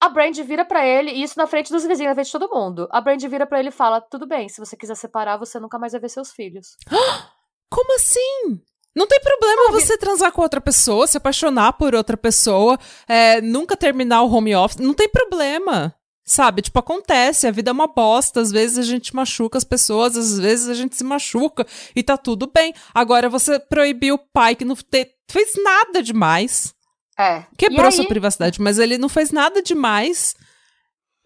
A 0.00 0.08
Brandy 0.08 0.42
vira 0.42 0.64
pra 0.64 0.86
ele, 0.86 1.10
e 1.12 1.22
isso 1.22 1.38
na 1.38 1.46
frente 1.46 1.70
dos 1.70 1.84
vizinhos, 1.84 2.10
na 2.10 2.14
frente 2.14 2.26
de 2.26 2.38
todo 2.38 2.52
mundo. 2.52 2.88
A 2.90 3.00
Brandy 3.00 3.28
vira 3.28 3.46
pra 3.46 3.58
ele 3.60 3.68
e 3.68 3.72
fala: 3.72 4.00
"Tudo 4.00 4.26
bem, 4.26 4.48
se 4.48 4.58
você 4.58 4.76
quiser 4.76 4.96
separar, 4.96 5.36
você 5.38 5.60
nunca 5.60 5.78
mais 5.78 5.92
vai 5.92 6.00
ver 6.00 6.08
seus 6.08 6.32
filhos". 6.32 6.76
Como 7.70 7.94
assim? 7.94 8.60
Não 8.94 9.06
tem 9.06 9.20
problema 9.20 9.72
você 9.72 9.96
transar 9.98 10.30
com 10.32 10.40
outra 10.42 10.60
pessoa, 10.60 11.06
se 11.06 11.16
apaixonar 11.16 11.72
por 11.74 11.94
outra 11.94 12.16
pessoa, 12.16 12.78
é, 13.08 13.40
nunca 13.40 13.76
terminar 13.76 14.22
o 14.22 14.32
home 14.32 14.54
office. 14.54 14.78
Não 14.78 14.94
tem 14.94 15.08
problema. 15.08 15.94
Sabe? 16.26 16.62
Tipo, 16.62 16.78
acontece, 16.78 17.46
a 17.46 17.50
vida 17.50 17.70
é 17.70 17.72
uma 17.72 17.86
bosta. 17.86 18.40
Às 18.40 18.50
vezes 18.50 18.78
a 18.78 18.82
gente 18.82 19.14
machuca 19.14 19.58
as 19.58 19.64
pessoas, 19.64 20.16
às 20.16 20.38
vezes 20.38 20.68
a 20.68 20.74
gente 20.74 20.96
se 20.96 21.04
machuca 21.04 21.66
e 21.94 22.02
tá 22.02 22.16
tudo 22.16 22.50
bem. 22.50 22.72
Agora 22.94 23.28
você 23.28 23.58
proibir 23.58 24.12
o 24.12 24.18
pai 24.32 24.54
que 24.56 24.64
não 24.64 24.74
te- 24.74 25.10
fez 25.30 25.52
nada 25.62 26.02
demais. 26.02 26.72
É. 27.18 27.44
Quebrou 27.58 27.84
sua 27.92 28.06
privacidade, 28.08 28.58
mas 28.60 28.78
ele 28.78 28.96
não 28.96 29.08
fez 29.10 29.30
nada 29.30 29.60
demais. 29.60 30.34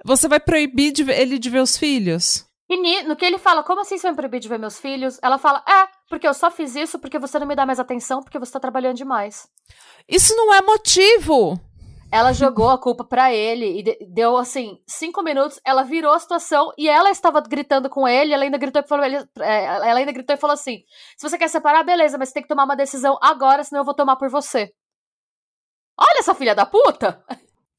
Você 0.04 0.26
vai 0.26 0.40
proibir 0.40 0.90
de 0.90 1.02
ele 1.10 1.38
de 1.38 1.48
ver 1.48 1.60
os 1.62 1.76
filhos? 1.78 2.44
E 2.68 3.02
no 3.04 3.16
que 3.16 3.24
ele 3.24 3.38
fala, 3.38 3.62
como 3.62 3.80
assim 3.80 3.96
você 3.96 4.02
vai 4.02 4.12
me 4.12 4.16
proibir 4.16 4.40
de 4.40 4.48
ver 4.48 4.58
meus 4.58 4.78
filhos? 4.78 5.18
Ela 5.22 5.38
fala, 5.38 5.64
é, 5.66 5.88
porque 6.08 6.28
eu 6.28 6.34
só 6.34 6.50
fiz 6.50 6.76
isso 6.76 6.98
porque 6.98 7.18
você 7.18 7.38
não 7.38 7.46
me 7.46 7.56
dá 7.56 7.64
mais 7.64 7.80
atenção, 7.80 8.22
porque 8.22 8.38
você 8.38 8.52
tá 8.52 8.60
trabalhando 8.60 8.96
demais. 8.96 9.48
Isso 10.06 10.34
não 10.36 10.52
é 10.52 10.60
motivo. 10.60 11.58
Ela 12.10 12.32
jogou 12.32 12.70
a 12.70 12.78
culpa 12.78 13.04
pra 13.04 13.32
ele 13.32 13.80
e 13.80 13.82
de- 13.82 13.98
deu, 14.08 14.36
assim, 14.38 14.80
cinco 14.86 15.22
minutos, 15.22 15.60
ela 15.64 15.82
virou 15.82 16.12
a 16.12 16.18
situação 16.18 16.72
e 16.78 16.88
ela 16.88 17.10
estava 17.10 17.40
gritando 17.40 17.90
com 17.90 18.08
ele, 18.08 18.32
ela 18.32 18.44
ainda 18.44 18.56
gritou 18.56 18.82
e 18.82 18.86
falou, 18.88 19.04
é, 19.04 19.20
ela 19.40 19.94
ainda 19.98 20.12
gritou 20.12 20.34
e 20.34 20.38
falou 20.38 20.54
assim, 20.54 20.84
se 21.18 21.28
você 21.28 21.36
quer 21.36 21.48
separar, 21.48 21.84
beleza, 21.84 22.16
mas 22.16 22.28
você 22.28 22.34
tem 22.34 22.42
que 22.42 22.48
tomar 22.48 22.64
uma 22.64 22.76
decisão 22.76 23.18
agora, 23.20 23.62
senão 23.62 23.82
eu 23.82 23.84
vou 23.84 23.92
tomar 23.94 24.16
por 24.16 24.30
você. 24.30 24.72
Olha 25.98 26.18
essa 26.18 26.34
filha 26.34 26.54
da 26.54 26.64
puta! 26.64 27.22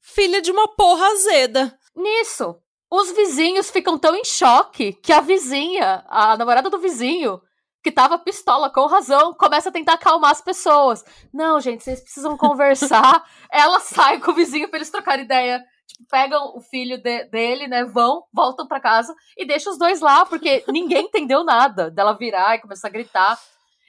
Filha 0.00 0.40
de 0.40 0.50
uma 0.52 0.68
porra 0.76 1.06
azeda. 1.08 1.76
Nisso, 1.96 2.56
os 2.90 3.12
vizinhos 3.12 3.70
ficam 3.70 3.98
tão 3.98 4.14
em 4.14 4.24
choque 4.24 4.92
que 4.94 5.12
a 5.12 5.20
vizinha, 5.20 6.04
a 6.08 6.36
namorada 6.36 6.68
do 6.68 6.78
vizinho, 6.78 7.40
que 7.82 7.90
tava 7.92 8.18
pistola 8.18 8.68
com 8.68 8.86
razão, 8.86 9.32
começa 9.34 9.68
a 9.68 9.72
tentar 9.72 9.94
acalmar 9.94 10.32
as 10.32 10.40
pessoas. 10.42 11.04
Não, 11.32 11.60
gente, 11.60 11.82
vocês 11.84 12.00
precisam 12.02 12.36
conversar. 12.36 13.24
Ela 13.50 13.80
sai 13.80 14.18
com 14.20 14.32
o 14.32 14.34
vizinho 14.34 14.68
pra 14.68 14.78
eles 14.78 14.90
trocarem 14.90 15.24
ideia. 15.24 15.62
Tipo, 15.86 16.04
pegam 16.10 16.52
o 16.56 16.60
filho 16.60 16.98
de- 17.02 17.24
dele, 17.30 17.66
né? 17.66 17.84
Vão, 17.84 18.24
voltam 18.34 18.66
pra 18.66 18.80
casa 18.80 19.14
e 19.36 19.46
deixam 19.46 19.72
os 19.72 19.78
dois 19.78 20.00
lá, 20.00 20.26
porque 20.26 20.62
ninguém 20.68 21.06
entendeu 21.06 21.42
nada 21.42 21.90
dela 21.90 22.12
virar 22.12 22.54
e 22.56 22.60
começar 22.60 22.88
a 22.88 22.92
gritar. 22.92 23.38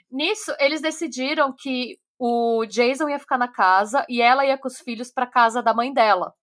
Nisso, 0.09 0.53
eles 0.59 0.81
decidiram 0.81 1.53
que 1.57 1.97
o 2.17 2.65
Jason 2.67 3.09
ia 3.09 3.19
ficar 3.19 3.37
na 3.37 3.47
casa 3.47 4.05
e 4.07 4.21
ela 4.21 4.45
ia 4.45 4.57
com 4.57 4.67
os 4.67 4.77
filhos 4.79 5.11
pra 5.11 5.25
casa 5.27 5.61
da 5.61 5.73
mãe 5.73 5.91
dela. 5.93 6.33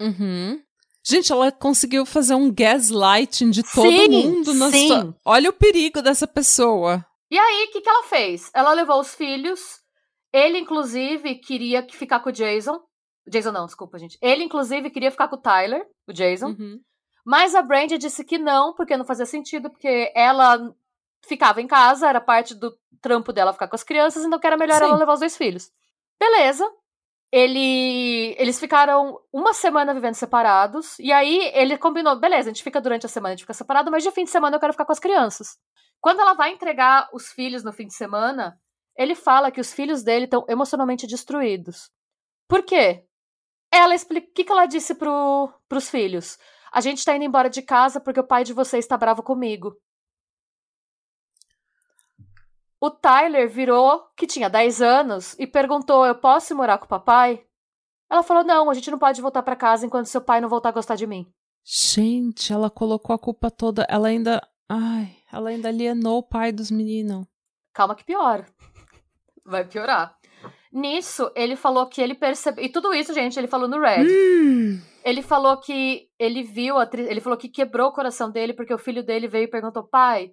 Uhum. 0.00 0.60
Gente, 1.08 1.32
ela 1.32 1.50
conseguiu 1.50 2.04
fazer 2.04 2.34
um 2.34 2.52
gaslighting 2.52 3.48
de 3.48 3.62
todo 3.62 3.88
Sim, 3.88 4.08
mundo 4.08 4.52
na 4.52 4.70
sim. 4.70 4.88
sua... 4.88 5.16
Olha 5.24 5.48
o 5.48 5.54
perigo 5.54 6.02
dessa 6.02 6.26
pessoa. 6.26 7.02
E 7.30 7.38
aí, 7.38 7.66
o 7.66 7.72
que, 7.72 7.80
que 7.80 7.88
ela 7.88 8.02
fez? 8.04 8.50
Ela 8.52 8.74
levou 8.74 9.00
os 9.00 9.14
filhos. 9.14 9.80
Ele, 10.30 10.58
inclusive, 10.58 11.36
queria 11.36 11.82
que 11.82 11.96
ficar 11.96 12.20
com 12.20 12.28
o 12.28 12.32
Jason. 12.32 12.78
Jason 13.26 13.52
não, 13.52 13.64
desculpa, 13.64 13.98
gente. 13.98 14.18
Ele, 14.20 14.44
inclusive, 14.44 14.90
queria 14.90 15.10
ficar 15.10 15.28
com 15.28 15.36
o 15.36 15.40
Tyler, 15.40 15.82
o 16.06 16.12
Jason. 16.12 16.48
Uhum. 16.48 16.78
Mas 17.24 17.54
a 17.54 17.62
Brandy 17.62 17.96
disse 17.96 18.22
que 18.22 18.36
não, 18.36 18.74
porque 18.74 18.94
não 18.94 19.04
fazia 19.06 19.24
sentido, 19.24 19.70
porque 19.70 20.12
ela 20.14 20.58
ficava 21.26 21.62
em 21.62 21.66
casa, 21.66 22.06
era 22.06 22.20
parte 22.20 22.54
do 22.54 22.76
trampo 23.00 23.32
dela 23.32 23.54
ficar 23.54 23.68
com 23.68 23.76
as 23.76 23.82
crianças, 23.82 24.24
então 24.24 24.38
que 24.38 24.46
era 24.46 24.58
melhor 24.58 24.78
Sim. 24.78 24.84
ela 24.84 24.96
levar 24.96 25.14
os 25.14 25.20
dois 25.20 25.38
filhos. 25.38 25.70
Beleza. 26.20 26.70
Ele, 27.30 28.34
eles 28.38 28.58
ficaram 28.58 29.20
uma 29.32 29.52
semana 29.52 29.92
vivendo 29.92 30.14
separados, 30.14 30.98
e 30.98 31.12
aí 31.12 31.50
ele 31.54 31.76
combinou, 31.76 32.18
beleza, 32.18 32.48
a 32.48 32.52
gente 32.52 32.62
fica 32.62 32.80
durante 32.80 33.04
a 33.04 33.08
semana, 33.08 33.34
a 33.34 33.36
gente 33.36 33.44
fica 33.44 33.52
separado, 33.52 33.90
mas 33.90 34.02
de 34.02 34.10
fim 34.10 34.24
de 34.24 34.30
semana 34.30 34.56
eu 34.56 34.60
quero 34.60 34.72
ficar 34.72 34.86
com 34.86 34.92
as 34.92 34.98
crianças. 34.98 35.58
Quando 36.00 36.20
ela 36.20 36.32
vai 36.34 36.52
entregar 36.52 37.08
os 37.12 37.30
filhos 37.30 37.62
no 37.62 37.72
fim 37.72 37.86
de 37.86 37.94
semana, 37.94 38.58
ele 38.96 39.14
fala 39.14 39.50
que 39.50 39.60
os 39.60 39.72
filhos 39.72 40.02
dele 40.02 40.24
estão 40.24 40.44
emocionalmente 40.48 41.06
destruídos. 41.06 41.90
Por 42.48 42.62
quê? 42.62 43.04
Ela 43.70 43.94
explica. 43.94 44.26
O 44.28 44.32
que, 44.32 44.44
que 44.44 44.52
ela 44.52 44.66
disse 44.66 44.94
pro, 44.94 45.52
pros 45.68 45.90
filhos? 45.90 46.38
A 46.72 46.80
gente 46.80 47.04
tá 47.04 47.14
indo 47.14 47.24
embora 47.24 47.50
de 47.50 47.62
casa 47.62 48.00
porque 48.00 48.20
o 48.20 48.26
pai 48.26 48.44
de 48.44 48.52
vocês 48.52 48.86
tá 48.86 48.96
bravo 48.96 49.22
comigo. 49.22 49.76
O 52.80 52.90
Tyler 52.90 53.48
virou, 53.48 54.04
que 54.16 54.26
tinha 54.26 54.48
10 54.48 54.80
anos, 54.80 55.36
e 55.38 55.46
perguntou: 55.46 56.06
Eu 56.06 56.14
posso 56.14 56.52
ir 56.52 56.56
morar 56.56 56.78
com 56.78 56.84
o 56.84 56.88
papai? 56.88 57.44
Ela 58.10 58.22
falou: 58.22 58.44
Não, 58.44 58.70
a 58.70 58.74
gente 58.74 58.90
não 58.90 58.98
pode 58.98 59.20
voltar 59.20 59.42
pra 59.42 59.56
casa 59.56 59.84
enquanto 59.84 60.06
seu 60.06 60.20
pai 60.20 60.40
não 60.40 60.48
voltar 60.48 60.70
a 60.70 60.72
gostar 60.72 60.94
de 60.94 61.06
mim. 61.06 61.26
Gente, 61.64 62.52
ela 62.52 62.70
colocou 62.70 63.14
a 63.14 63.18
culpa 63.18 63.50
toda. 63.50 63.84
Ela 63.88 64.08
ainda. 64.08 64.40
Ai, 64.68 65.16
ela 65.32 65.50
ainda 65.50 65.68
alienou 65.68 66.18
o 66.18 66.22
pai 66.22 66.52
dos 66.52 66.70
meninos. 66.70 67.26
Calma 67.74 67.94
que 67.94 68.04
piora. 68.04 68.46
Vai 69.44 69.64
piorar. 69.64 70.16
Nisso, 70.72 71.30
ele 71.34 71.56
falou 71.56 71.86
que 71.86 72.00
ele 72.00 72.14
percebeu. 72.14 72.64
E 72.64 72.68
tudo 72.68 72.94
isso, 72.94 73.12
gente, 73.14 73.38
ele 73.38 73.48
falou 73.48 73.66
no 73.66 73.80
Red. 73.80 74.06
Hum. 74.06 74.80
Ele 75.02 75.22
falou 75.22 75.56
que 75.56 76.08
ele 76.18 76.42
viu 76.42 76.78
a 76.78 76.86
tri... 76.86 77.02
ele 77.02 77.20
falou 77.20 77.38
que 77.38 77.48
quebrou 77.48 77.88
o 77.88 77.92
coração 77.92 78.30
dele 78.30 78.52
porque 78.52 78.74
o 78.74 78.78
filho 78.78 79.02
dele 79.02 79.26
veio 79.26 79.44
e 79.44 79.50
perguntou: 79.50 79.82
pai, 79.82 80.32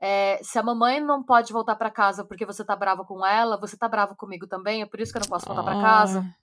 é, 0.00 0.38
se 0.42 0.58
a 0.58 0.62
mamãe 0.62 1.00
não 1.00 1.22
pode 1.22 1.52
voltar 1.52 1.74
pra 1.76 1.90
casa 1.90 2.24
porque 2.24 2.46
você 2.46 2.64
tá 2.64 2.74
bravo 2.76 3.04
com 3.04 3.24
ela, 3.26 3.56
você 3.58 3.76
tá 3.76 3.88
bravo 3.88 4.14
comigo 4.16 4.46
também? 4.46 4.82
É 4.82 4.86
por 4.86 5.00
isso 5.00 5.12
que 5.12 5.18
eu 5.18 5.22
não 5.22 5.28
posso 5.28 5.46
voltar 5.46 5.62
pra 5.62 5.80
casa? 5.80 6.20
Ai. 6.20 6.34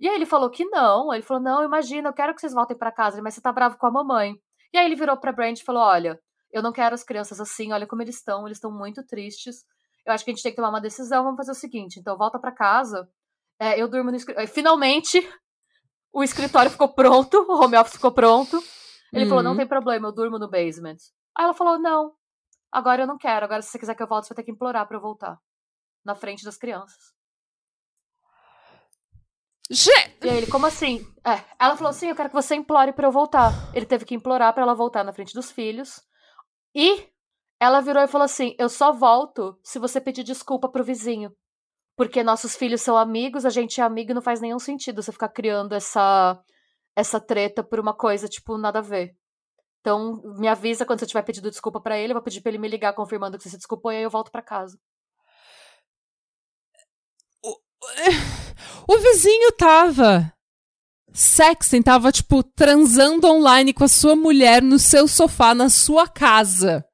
E 0.00 0.08
aí 0.08 0.14
ele 0.16 0.26
falou 0.26 0.50
que 0.50 0.64
não. 0.64 1.12
Ele 1.14 1.22
falou: 1.22 1.42
não, 1.42 1.62
imagina, 1.64 2.08
eu 2.08 2.12
quero 2.12 2.34
que 2.34 2.40
vocês 2.40 2.52
voltem 2.54 2.76
pra 2.76 2.90
casa, 2.92 3.20
mas 3.22 3.34
você 3.34 3.40
tá 3.40 3.52
bravo 3.52 3.76
com 3.76 3.86
a 3.86 3.90
mamãe. 3.90 4.34
E 4.72 4.78
aí 4.78 4.84
ele 4.86 4.96
virou 4.96 5.16
pra 5.16 5.30
Brand 5.32 5.56
e 5.58 5.62
falou: 5.64 5.82
olha, 5.82 6.18
eu 6.52 6.62
não 6.62 6.72
quero 6.72 6.94
as 6.94 7.04
crianças 7.04 7.40
assim, 7.40 7.72
olha 7.72 7.86
como 7.86 8.02
eles 8.02 8.16
estão, 8.16 8.46
eles 8.46 8.56
estão 8.58 8.70
muito 8.72 9.04
tristes. 9.06 9.64
Eu 10.04 10.12
acho 10.12 10.24
que 10.24 10.30
a 10.30 10.34
gente 10.34 10.42
tem 10.42 10.50
que 10.50 10.56
tomar 10.56 10.70
uma 10.70 10.80
decisão. 10.80 11.22
Vamos 11.22 11.36
fazer 11.36 11.52
o 11.52 11.54
seguinte: 11.54 12.00
então 12.00 12.16
volta 12.18 12.38
pra 12.38 12.50
casa. 12.50 13.08
é, 13.60 13.80
eu 13.80 13.86
durmo 13.88 14.10
no 14.10 14.16
escritório. 14.16 14.48
Finalmente, 14.48 15.20
o 16.12 16.22
escritório 16.24 16.70
ficou 16.70 16.88
pronto, 16.88 17.36
o 17.48 17.62
home 17.62 17.76
office 17.76 17.94
ficou 17.94 18.10
pronto. 18.10 18.60
Ele 19.12 19.26
falou: 19.26 19.42
não 19.44 19.52
Uhum. 19.52 19.56
tem 19.58 19.66
problema, 19.68 20.08
eu 20.08 20.12
durmo 20.12 20.36
no 20.38 20.48
basement. 20.50 20.96
Aí 21.36 21.44
ela 21.44 21.54
falou: 21.54 21.78
não, 21.78 22.12
agora 22.72 23.02
eu 23.02 23.06
não 23.06 23.18
quero. 23.18 23.44
Agora, 23.44 23.62
se 23.62 23.70
você 23.70 23.78
quiser 23.78 23.94
que 23.94 24.02
eu 24.02 24.08
volte, 24.08 24.26
você 24.26 24.34
vai 24.34 24.42
ter 24.42 24.46
que 24.46 24.52
implorar 24.52 24.86
pra 24.88 24.96
eu 24.96 25.00
voltar. 25.00 25.38
Na 26.04 26.14
frente 26.14 26.44
das 26.44 26.56
crianças. 26.56 27.12
Gente, 29.70 30.18
E 30.22 30.28
aí 30.28 30.36
ele, 30.36 30.46
como 30.48 30.66
assim? 30.66 31.00
É, 31.24 31.42
ela 31.58 31.76
falou 31.76 31.90
assim, 31.90 32.08
eu 32.08 32.16
quero 32.16 32.28
que 32.28 32.34
você 32.34 32.54
implore 32.54 32.92
pra 32.92 33.06
eu 33.06 33.12
voltar. 33.12 33.52
Ele 33.72 33.86
teve 33.86 34.04
que 34.04 34.14
implorar 34.14 34.52
pra 34.52 34.62
ela 34.62 34.74
voltar 34.74 35.04
na 35.04 35.12
frente 35.12 35.32
dos 35.32 35.50
filhos. 35.50 36.00
E 36.74 37.08
ela 37.60 37.80
virou 37.80 38.02
e 38.02 38.08
falou 38.08 38.24
assim, 38.24 38.54
eu 38.58 38.68
só 38.68 38.92
volto 38.92 39.58
se 39.62 39.78
você 39.78 40.00
pedir 40.00 40.24
desculpa 40.24 40.68
pro 40.68 40.84
vizinho. 40.84 41.32
Porque 41.96 42.22
nossos 42.22 42.56
filhos 42.56 42.82
são 42.82 42.96
amigos, 42.96 43.46
a 43.46 43.50
gente 43.50 43.80
é 43.80 43.84
amigo 43.84 44.10
e 44.10 44.14
não 44.14 44.22
faz 44.22 44.40
nenhum 44.40 44.58
sentido 44.58 45.02
você 45.02 45.12
ficar 45.12 45.28
criando 45.28 45.74
essa 45.74 46.42
essa 46.94 47.18
treta 47.20 47.64
por 47.64 47.80
uma 47.80 47.94
coisa, 47.94 48.28
tipo, 48.28 48.58
nada 48.58 48.80
a 48.80 48.82
ver. 48.82 49.16
Então, 49.82 50.22
me 50.38 50.46
avisa 50.46 50.86
quando 50.86 51.00
você 51.00 51.06
tiver 51.06 51.22
pedido 51.22 51.50
desculpa 51.50 51.80
pra 51.80 51.98
ele, 51.98 52.12
eu 52.12 52.14
vou 52.14 52.22
pedir 52.22 52.40
pra 52.40 52.50
ele 52.50 52.58
me 52.58 52.68
ligar 52.68 52.92
confirmando 52.92 53.36
que 53.36 53.42
você 53.42 53.50
se 53.50 53.56
desculpou 53.56 53.90
e 53.90 53.96
aí 53.96 54.02
eu 54.04 54.10
volto 54.10 54.30
pra 54.30 54.40
casa. 54.40 54.78
o 58.88 58.98
vizinho 58.98 59.50
tava. 59.52 60.32
Sexting 61.12 61.82
tava, 61.82 62.12
tipo, 62.12 62.44
transando 62.44 63.26
online 63.26 63.72
com 63.74 63.82
a 63.82 63.88
sua 63.88 64.14
mulher 64.14 64.62
no 64.62 64.78
seu 64.78 65.08
sofá, 65.08 65.52
na 65.52 65.68
sua 65.68 66.06
casa. 66.06 66.86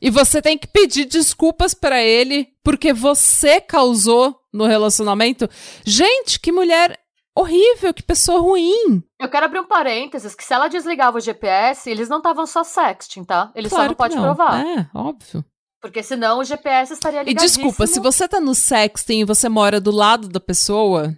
E 0.00 0.08
você 0.08 0.40
tem 0.40 0.56
que 0.56 0.68
pedir 0.68 1.06
desculpas 1.06 1.74
pra 1.74 2.00
ele 2.00 2.46
porque 2.62 2.92
você 2.92 3.60
causou 3.60 4.40
no 4.52 4.66
relacionamento. 4.66 5.48
Gente, 5.84 6.38
que 6.38 6.52
mulher 6.52 6.96
Horrível, 7.36 7.92
que 7.92 8.02
pessoa 8.02 8.40
ruim. 8.40 9.02
Eu 9.20 9.28
quero 9.28 9.44
abrir 9.44 9.60
um 9.60 9.66
parênteses, 9.66 10.34
que 10.34 10.42
se 10.42 10.54
ela 10.54 10.68
desligava 10.68 11.18
o 11.18 11.20
GPS, 11.20 11.90
eles 11.90 12.08
não 12.08 12.16
estavam 12.18 12.46
só 12.46 12.64
sexting, 12.64 13.24
tá? 13.24 13.52
Eles 13.54 13.70
claro 13.70 13.84
só 13.84 13.88
não 13.90 13.94
podem 13.94 14.18
provar. 14.18 14.64
É, 14.66 14.88
óbvio. 14.94 15.44
Porque 15.82 16.02
senão 16.02 16.38
o 16.38 16.44
GPS 16.44 16.94
estaria 16.94 17.20
E 17.20 17.24
ligadíssimo. 17.26 17.64
desculpa, 17.64 17.86
se 17.86 18.00
você 18.00 18.26
tá 18.26 18.40
no 18.40 18.54
sexting 18.54 19.20
e 19.20 19.24
você 19.24 19.48
mora 19.50 19.78
do 19.78 19.90
lado 19.90 20.28
da 20.28 20.40
pessoa, 20.40 21.14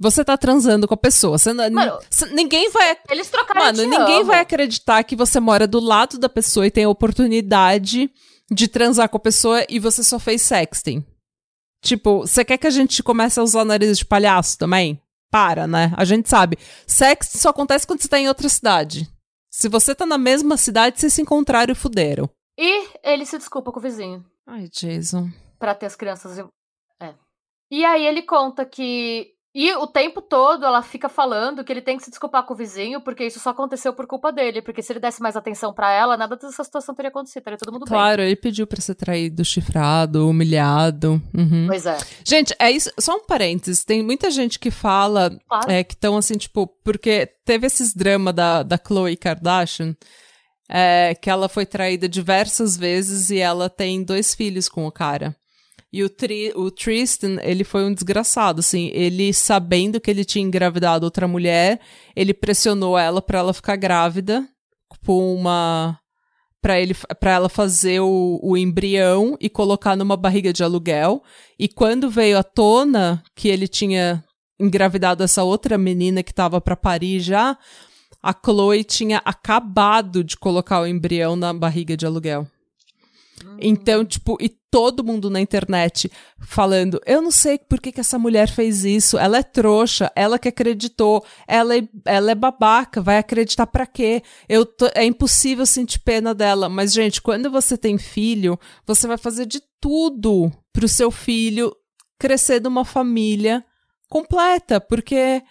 você 0.00 0.24
tá 0.24 0.38
transando 0.38 0.88
com 0.88 0.94
a 0.94 0.96
pessoa. 0.96 1.36
Você 1.36 1.52
Mano, 1.52 1.98
ninguém 2.32 2.70
vai. 2.70 2.96
Eles 3.10 3.28
trocaram 3.28 3.60
Mano, 3.60 3.82
ninguém 3.82 4.16
amo. 4.20 4.24
vai 4.24 4.40
acreditar 4.40 5.04
que 5.04 5.14
você 5.14 5.38
mora 5.38 5.66
do 5.66 5.80
lado 5.80 6.18
da 6.18 6.30
pessoa 6.30 6.66
e 6.66 6.70
tem 6.70 6.84
a 6.84 6.88
oportunidade 6.88 8.10
de 8.50 8.68
transar 8.68 9.08
com 9.10 9.18
a 9.18 9.20
pessoa 9.20 9.64
e 9.68 9.78
você 9.78 10.02
só 10.02 10.18
fez 10.18 10.40
sexting. 10.40 11.04
Tipo, 11.84 12.20
você 12.20 12.44
quer 12.44 12.56
que 12.58 12.66
a 12.66 12.70
gente 12.70 13.02
comece 13.02 13.38
a 13.38 13.42
usar 13.42 13.64
nariz 13.64 13.98
de 13.98 14.04
palhaço 14.04 14.56
também? 14.56 15.01
Para, 15.32 15.66
né? 15.66 15.90
A 15.96 16.04
gente 16.04 16.28
sabe. 16.28 16.58
Sexting 16.86 17.38
só 17.38 17.48
acontece 17.48 17.86
quando 17.86 18.02
você 18.02 18.08
tá 18.08 18.18
em 18.18 18.28
outra 18.28 18.48
cidade. 18.50 19.08
Se 19.50 19.66
você 19.68 19.94
tá 19.94 20.04
na 20.04 20.18
mesma 20.18 20.58
cidade, 20.58 21.00
vocês 21.00 21.12
se 21.14 21.22
encontraram 21.22 21.72
e 21.72 21.74
fuderam. 21.74 22.28
E 22.58 22.86
ele 23.02 23.24
se 23.24 23.38
desculpa 23.38 23.72
com 23.72 23.78
o 23.80 23.82
vizinho. 23.82 24.22
Ai, 24.46 24.68
Jason. 24.68 25.30
Pra 25.58 25.74
ter 25.74 25.86
as 25.86 25.96
crianças. 25.96 26.38
em- 26.38 26.46
É. 27.00 27.14
E 27.70 27.82
aí 27.84 28.04
ele 28.06 28.22
conta 28.22 28.64
que. 28.66 29.31
E 29.54 29.70
o 29.74 29.86
tempo 29.86 30.22
todo 30.22 30.64
ela 30.64 30.80
fica 30.80 31.10
falando 31.10 31.62
que 31.62 31.70
ele 31.70 31.82
tem 31.82 31.98
que 31.98 32.04
se 32.04 32.08
desculpar 32.10 32.44
com 32.44 32.54
o 32.54 32.56
vizinho, 32.56 33.02
porque 33.02 33.26
isso 33.26 33.38
só 33.38 33.50
aconteceu 33.50 33.92
por 33.92 34.06
culpa 34.06 34.32
dele. 34.32 34.62
Porque 34.62 34.80
se 34.80 34.92
ele 34.92 35.00
desse 35.00 35.20
mais 35.20 35.36
atenção 35.36 35.74
pra 35.74 35.92
ela, 35.92 36.16
nada 36.16 36.36
dessa 36.36 36.64
situação 36.64 36.94
teria 36.94 37.10
acontecido. 37.10 37.40
Estaria 37.40 37.58
todo 37.58 37.72
mundo 37.72 37.84
Claro, 37.84 38.22
ele 38.22 38.34
pediu 38.34 38.66
pra 38.66 38.80
ser 38.80 38.94
traído, 38.94 39.44
chifrado, 39.44 40.26
humilhado. 40.26 41.20
Uhum. 41.36 41.46
bem. 41.46 41.66
Pois 41.66 41.84
é. 41.84 41.98
Gente, 42.24 42.54
é 42.58 42.70
isso. 42.70 42.90
Só 42.98 43.16
um 43.16 43.26
parênteses. 43.26 43.84
Tem 43.84 44.02
muita 44.02 44.30
gente 44.30 44.58
que 44.58 44.70
fala 44.70 45.30
Claro. 45.46 45.70
é, 45.70 45.84
que 45.84 45.92
estão 45.92 46.16
assim, 46.16 46.38
tipo, 46.38 46.66
porque 46.82 47.28
teve 47.44 47.66
esses 47.66 47.94
dramas 47.94 48.34
da, 48.34 48.62
da 48.62 48.78
Khloe 48.78 49.18
Kardashian, 49.18 49.94
é, 50.66 51.14
que 51.14 51.28
ela 51.28 51.46
foi 51.46 51.66
traída 51.66 52.08
diversas 52.08 52.74
vezes 52.74 53.28
e 53.28 53.38
ela 53.38 53.68
tem 53.68 54.02
dois 54.02 54.34
filhos 54.34 54.66
com 54.66 54.86
o 54.86 54.92
cara. 54.92 55.36
E 55.92 56.02
o, 56.02 56.08
Tri, 56.08 56.52
o 56.56 56.70
Tristan, 56.70 57.36
ele 57.42 57.64
foi 57.64 57.84
um 57.84 57.92
desgraçado, 57.92 58.60
assim, 58.60 58.90
ele 58.94 59.32
sabendo 59.34 60.00
que 60.00 60.10
ele 60.10 60.24
tinha 60.24 60.44
engravidado 60.44 61.04
outra 61.04 61.28
mulher, 61.28 61.80
ele 62.16 62.32
pressionou 62.32 62.96
ela 62.96 63.20
pra 63.20 63.40
ela 63.40 63.52
ficar 63.52 63.76
grávida 63.76 64.48
com 65.04 65.34
uma 65.34 65.98
para 66.62 66.80
ele 66.80 66.94
para 67.18 67.32
ela 67.32 67.48
fazer 67.48 68.00
o, 68.00 68.38
o 68.40 68.56
embrião 68.56 69.36
e 69.40 69.50
colocar 69.50 69.96
numa 69.96 70.16
barriga 70.16 70.52
de 70.52 70.62
aluguel. 70.62 71.22
E 71.58 71.68
quando 71.68 72.08
veio 72.08 72.38
à 72.38 72.42
tona 72.42 73.22
que 73.34 73.48
ele 73.48 73.66
tinha 73.66 74.24
engravidado 74.60 75.24
essa 75.24 75.42
outra 75.42 75.76
menina 75.76 76.22
que 76.22 76.30
estava 76.30 76.60
para 76.60 76.76
parir 76.76 77.18
já, 77.18 77.58
a 78.22 78.32
Chloe 78.32 78.84
tinha 78.84 79.20
acabado 79.24 80.22
de 80.22 80.36
colocar 80.36 80.80
o 80.80 80.86
embrião 80.86 81.34
na 81.34 81.52
barriga 81.52 81.96
de 81.96 82.06
aluguel. 82.06 82.46
Então, 83.60 84.04
tipo, 84.04 84.36
e 84.40 84.48
todo 84.70 85.04
mundo 85.04 85.28
na 85.28 85.40
internet 85.40 86.10
falando, 86.40 86.98
eu 87.06 87.20
não 87.20 87.30
sei 87.30 87.58
por 87.58 87.80
que, 87.80 87.92
que 87.92 88.00
essa 88.00 88.18
mulher 88.18 88.48
fez 88.48 88.84
isso, 88.84 89.18
ela 89.18 89.38
é 89.38 89.42
trouxa, 89.42 90.10
ela 90.16 90.38
que 90.38 90.48
acreditou, 90.48 91.24
ela 91.46 91.76
é, 91.76 91.82
ela 92.06 92.30
é 92.30 92.34
babaca, 92.34 93.00
vai 93.02 93.18
acreditar 93.18 93.66
pra 93.66 93.86
quê? 93.86 94.22
Eu 94.48 94.64
tô- 94.64 94.90
é 94.94 95.04
impossível 95.04 95.66
sentir 95.66 95.98
pena 96.00 96.34
dela. 96.34 96.68
Mas, 96.68 96.92
gente, 96.92 97.20
quando 97.20 97.50
você 97.50 97.76
tem 97.76 97.98
filho, 97.98 98.58
você 98.86 99.06
vai 99.06 99.18
fazer 99.18 99.46
de 99.46 99.60
tudo 99.80 100.50
pro 100.72 100.88
seu 100.88 101.10
filho 101.10 101.74
crescer 102.18 102.60
numa 102.62 102.84
família 102.84 103.64
completa, 104.08 104.80
porque 104.80 105.14
é, 105.14 105.42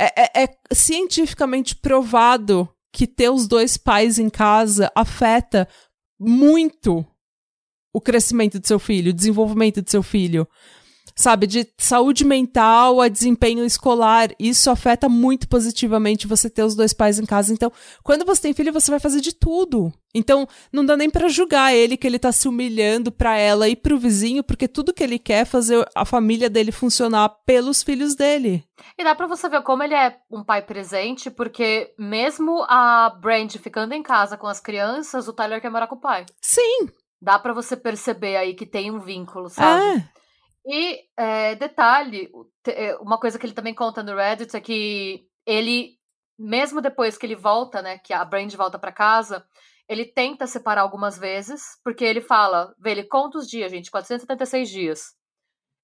é- 0.00 0.44
é 0.44 0.48
cientificamente 0.72 1.74
provado 1.76 2.68
que 2.92 3.06
ter 3.06 3.28
os 3.30 3.46
dois 3.46 3.76
pais 3.76 4.18
em 4.18 4.30
casa 4.30 4.90
afeta 4.94 5.68
muito 6.18 7.04
o 7.96 8.00
crescimento 8.00 8.60
do 8.60 8.66
seu 8.66 8.78
filho, 8.78 9.08
o 9.10 9.14
desenvolvimento 9.14 9.80
do 9.80 9.90
seu 9.90 10.02
filho. 10.02 10.46
Sabe, 11.18 11.46
de 11.46 11.66
saúde 11.78 12.26
mental 12.26 13.00
a 13.00 13.08
desempenho 13.08 13.64
escolar, 13.64 14.28
isso 14.38 14.68
afeta 14.68 15.08
muito 15.08 15.48
positivamente 15.48 16.26
você 16.26 16.50
ter 16.50 16.62
os 16.62 16.74
dois 16.74 16.92
pais 16.92 17.18
em 17.18 17.24
casa. 17.24 17.54
Então, 17.54 17.72
quando 18.02 18.26
você 18.26 18.42
tem 18.42 18.52
filho, 18.52 18.70
você 18.70 18.90
vai 18.90 19.00
fazer 19.00 19.22
de 19.22 19.34
tudo. 19.34 19.90
Então, 20.14 20.46
não 20.70 20.84
dá 20.84 20.94
nem 20.94 21.08
pra 21.08 21.28
julgar 21.28 21.74
ele 21.74 21.96
que 21.96 22.06
ele 22.06 22.18
tá 22.18 22.30
se 22.32 22.46
humilhando 22.46 23.10
pra 23.10 23.38
ela 23.38 23.66
e 23.66 23.74
pro 23.74 23.98
vizinho, 23.98 24.44
porque 24.44 24.68
tudo 24.68 24.92
que 24.92 25.02
ele 25.02 25.18
quer 25.18 25.40
é 25.40 25.44
fazer 25.46 25.88
a 25.94 26.04
família 26.04 26.50
dele 26.50 26.70
funcionar 26.70 27.30
pelos 27.46 27.82
filhos 27.82 28.14
dele. 28.14 28.62
E 28.98 29.02
dá 29.02 29.14
pra 29.14 29.26
você 29.26 29.48
ver 29.48 29.62
como 29.62 29.82
ele 29.82 29.94
é 29.94 30.18
um 30.30 30.44
pai 30.44 30.60
presente, 30.60 31.30
porque 31.30 31.94
mesmo 31.98 32.62
a 32.68 33.08
Brand 33.08 33.56
ficando 33.56 33.94
em 33.94 34.02
casa 34.02 34.36
com 34.36 34.46
as 34.46 34.60
crianças, 34.60 35.26
o 35.28 35.32
Tyler 35.32 35.62
quer 35.62 35.70
morar 35.70 35.86
com 35.86 35.94
o 35.94 36.00
pai. 36.00 36.26
Sim, 36.42 36.90
Dá 37.20 37.38
pra 37.38 37.52
você 37.52 37.76
perceber 37.76 38.36
aí 38.36 38.54
que 38.54 38.66
tem 38.66 38.90
um 38.90 39.00
vínculo, 39.00 39.48
sabe? 39.48 39.82
é. 40.02 40.16
E 40.68 41.04
é, 41.16 41.54
detalhe, 41.54 42.28
é, 42.66 42.96
uma 42.96 43.18
coisa 43.18 43.38
que 43.38 43.46
ele 43.46 43.54
também 43.54 43.72
conta 43.72 44.02
no 44.02 44.16
Reddit 44.16 44.56
é 44.56 44.60
que 44.60 45.24
ele, 45.46 45.96
mesmo 46.36 46.80
depois 46.80 47.16
que 47.16 47.24
ele 47.24 47.36
volta, 47.36 47.80
né, 47.80 47.98
que 47.98 48.12
a 48.12 48.24
Brand 48.24 48.52
volta 48.54 48.76
pra 48.76 48.90
casa, 48.90 49.46
ele 49.88 50.04
tenta 50.04 50.44
separar 50.44 50.82
algumas 50.82 51.16
vezes, 51.16 51.80
porque 51.84 52.04
ele 52.04 52.20
fala, 52.20 52.74
vê, 52.80 52.90
ele 52.90 53.04
conta 53.04 53.38
os 53.38 53.48
dias, 53.48 53.70
gente, 53.70 53.92
476 53.92 54.68
dias. 54.68 55.14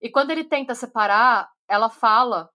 E 0.01 0.11
quando 0.11 0.33
ele 0.33 0.42
tenta 0.42 0.75
separar, 0.75 1.49
ela 1.68 1.88
fala, 1.88 2.51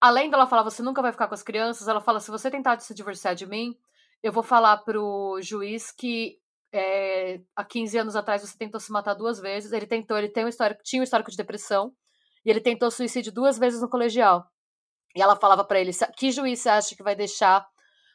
além 0.00 0.28
dela 0.28 0.48
falar, 0.48 0.64
você 0.64 0.82
nunca 0.82 1.00
vai 1.00 1.12
ficar 1.12 1.28
com 1.28 1.34
as 1.34 1.42
crianças, 1.44 1.86
ela 1.86 2.00
fala, 2.00 2.18
se 2.18 2.32
você 2.32 2.50
tentar 2.50 2.80
se 2.80 2.92
divorciar 2.92 3.36
de 3.36 3.46
mim, 3.46 3.78
eu 4.24 4.32
vou 4.32 4.42
falar 4.42 4.78
pro 4.78 5.38
juiz 5.40 5.92
que 5.92 6.40
é, 6.72 7.40
há 7.56 7.64
15 7.64 7.98
anos 7.98 8.16
atrás 8.16 8.42
você 8.42 8.56
tentou 8.56 8.80
se 8.80 8.90
matar 8.92 9.14
duas 9.14 9.38
vezes. 9.40 9.72
Ele 9.72 9.86
tentou, 9.86 10.16
ele 10.18 10.28
tem 10.28 10.44
um 10.44 10.48
histórico, 10.48 10.82
tinha 10.82 11.00
um 11.00 11.04
histórico 11.04 11.30
de 11.30 11.36
depressão. 11.36 11.92
E 12.44 12.50
ele 12.50 12.60
tentou 12.60 12.90
suicídio 12.90 13.32
duas 13.32 13.58
vezes 13.58 13.80
no 13.80 13.88
colegial. 13.88 14.46
E 15.16 15.22
ela 15.22 15.36
falava 15.36 15.64
pra 15.64 15.80
ele: 15.80 15.92
"Sa- 15.92 16.10
que 16.16 16.30
juiz 16.30 16.60
você 16.60 16.68
acha 16.68 16.94
que 16.96 17.02
vai 17.02 17.16
deixar 17.16 17.66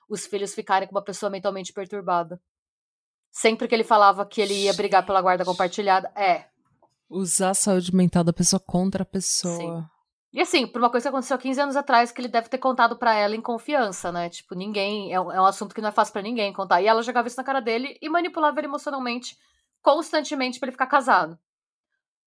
os 0.10 0.26
filhos 0.26 0.54
ficarem 0.54 0.88
com 0.88 0.96
uma 0.96 1.04
pessoa 1.04 1.30
mentalmente 1.30 1.74
perturbada? 1.74 2.40
Sempre 3.32 3.68
que 3.68 3.74
ele 3.76 3.84
falava 3.84 4.26
que 4.26 4.40
ele 4.42 4.54
ia 4.54 4.74
brigar 4.74 5.06
pela 5.06 5.22
guarda 5.22 5.44
compartilhada. 5.44 6.12
É. 6.16 6.46
Usar 7.10 7.50
a 7.50 7.54
saúde 7.56 7.94
mental 7.96 8.24
da 8.24 8.32
pessoa 8.34 8.60
contra 8.60 9.04
a 9.04 9.06
pessoa. 9.06 9.90
E 10.34 10.42
assim, 10.42 10.66
por 10.66 10.82
uma 10.82 10.90
coisa 10.90 11.04
que 11.04 11.10
aconteceu 11.10 11.38
15 11.38 11.62
anos 11.62 11.76
atrás, 11.76 12.12
que 12.12 12.20
ele 12.20 12.28
deve 12.28 12.50
ter 12.50 12.58
contado 12.58 12.98
pra 12.98 13.14
ela 13.14 13.36
em 13.36 13.42
confiança, 13.42 14.12
né? 14.12 14.30
Tipo, 14.30 14.56
ninguém. 14.56 15.14
É 15.14 15.22
um, 15.22 15.32
é 15.32 15.40
um 15.40 15.46
assunto 15.46 15.76
que 15.76 15.82
não 15.82 15.90
é 15.90 15.92
fácil 15.92 16.12
pra 16.12 16.24
ninguém 16.24 16.52
contar. 16.52 16.82
E 16.82 16.88
ela 16.88 17.04
jogava 17.04 17.28
isso 17.28 17.38
na 17.38 17.44
cara 17.44 17.62
dele 17.62 17.98
e 18.02 18.10
manipulava 18.10 18.60
ele 18.60 18.66
emocionalmente, 18.68 19.38
constantemente, 19.82 20.60
pra 20.60 20.66
ele 20.68 20.72
ficar 20.72 20.88
casado. 20.88 21.38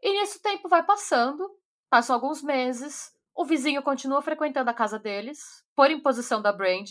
E 0.00 0.12
nesse 0.20 0.40
tempo 0.40 0.68
vai 0.68 0.84
passando, 0.84 1.50
passam 1.90 2.14
alguns 2.14 2.42
meses, 2.42 3.12
o 3.34 3.44
vizinho 3.44 3.82
continua 3.82 4.22
frequentando 4.22 4.70
a 4.70 4.74
casa 4.74 5.00
deles, 5.00 5.64
por 5.74 5.90
imposição 5.90 6.40
da 6.40 6.52
Brand, 6.52 6.90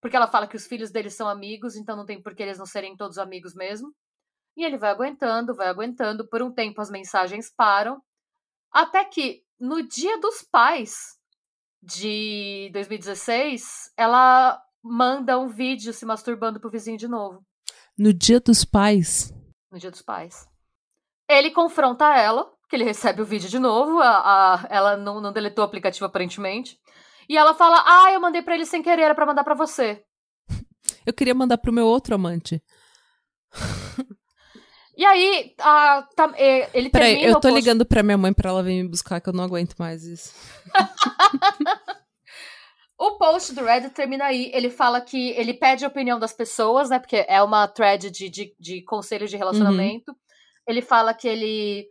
porque 0.00 0.16
ela 0.16 0.26
fala 0.26 0.46
que 0.46 0.56
os 0.56 0.66
filhos 0.66 0.90
deles 0.90 1.14
são 1.14 1.28
amigos, 1.28 1.76
então 1.76 1.96
não 1.96 2.06
tem 2.06 2.22
por 2.22 2.34
que 2.34 2.42
eles 2.42 2.58
não 2.58 2.64
serem 2.64 2.96
todos 2.96 3.18
amigos 3.18 3.54
mesmo. 3.54 3.94
E 4.56 4.64
ele 4.64 4.78
vai 4.78 4.90
aguentando, 4.90 5.54
vai 5.54 5.68
aguentando, 5.68 6.26
por 6.26 6.40
um 6.42 6.50
tempo 6.50 6.80
as 6.80 6.90
mensagens 6.90 7.52
param, 7.54 8.02
até 8.72 9.04
que 9.04 9.42
no 9.60 9.82
dia 9.86 10.18
dos 10.20 10.42
pais 10.42 11.18
de 11.82 12.70
2016, 12.72 13.92
ela 13.96 14.60
manda 14.82 15.38
um 15.38 15.48
vídeo 15.48 15.92
se 15.92 16.04
masturbando 16.06 16.58
pro 16.60 16.70
vizinho 16.70 16.96
de 16.98 17.06
novo. 17.08 17.44
No 17.96 18.12
dia 18.12 18.40
dos 18.40 18.64
pais. 18.64 19.32
No 19.70 19.78
dia 19.78 19.90
dos 19.90 20.02
pais. 20.02 20.48
Ele 21.28 21.50
confronta 21.50 22.16
ela, 22.16 22.50
que 22.68 22.74
ele 22.76 22.84
recebe 22.84 23.22
o 23.22 23.26
vídeo 23.26 23.48
de 23.48 23.58
novo. 23.58 24.00
A, 24.00 24.54
a- 24.54 24.66
ela 24.70 24.96
não, 24.96 25.20
não 25.20 25.32
deletou 25.32 25.62
o 25.64 25.66
aplicativo 25.66 26.06
aparentemente. 26.06 26.78
E 27.28 27.36
ela 27.36 27.54
fala: 27.54 27.82
Ah, 27.86 28.12
eu 28.12 28.20
mandei 28.20 28.42
pra 28.42 28.54
ele 28.54 28.66
sem 28.66 28.82
querer, 28.82 29.02
era 29.02 29.14
pra 29.14 29.26
mandar 29.26 29.44
pra 29.44 29.54
você. 29.54 30.02
Eu 31.06 31.12
queria 31.14 31.34
mandar 31.34 31.56
pro 31.58 31.72
meu 31.72 31.86
outro 31.86 32.14
amante. 32.14 32.62
E 34.96 35.04
aí, 35.04 35.54
a, 35.58 36.02
tá- 36.14 36.32
é, 36.36 36.68
ele 36.74 36.90
Peraí, 36.90 37.12
termina 37.12 37.28
eu 37.32 37.36
o 37.38 37.40
tô 37.40 37.48
post- 37.48 37.54
ligando 37.54 37.86
pra 37.86 38.02
minha 38.02 38.18
mãe 38.18 38.32
pra 38.32 38.50
ela 38.50 38.62
vir 38.62 38.82
me 38.82 38.88
buscar, 38.88 39.20
que 39.20 39.28
eu 39.28 39.32
não 39.32 39.44
aguento 39.44 39.74
mais 39.78 40.04
isso. 40.04 40.34
O 42.98 43.16
post 43.16 43.54
do 43.54 43.64
Reddit 43.64 43.94
termina 43.94 44.26
aí. 44.26 44.50
Ele 44.52 44.68
fala 44.68 45.00
que 45.00 45.30
ele 45.30 45.54
pede 45.54 45.86
a 45.86 45.88
opinião 45.88 46.18
das 46.18 46.34
pessoas, 46.34 46.90
né? 46.90 46.98
Porque 46.98 47.24
é 47.28 47.42
uma 47.42 47.66
thread 47.66 48.10
de, 48.10 48.28
de, 48.28 48.54
de 48.60 48.82
conselhos 48.82 49.30
de 49.30 49.38
relacionamento. 49.38 50.14
Ele 50.68 50.82
fala 50.82 51.14
que 51.14 51.26
ele. 51.26 51.88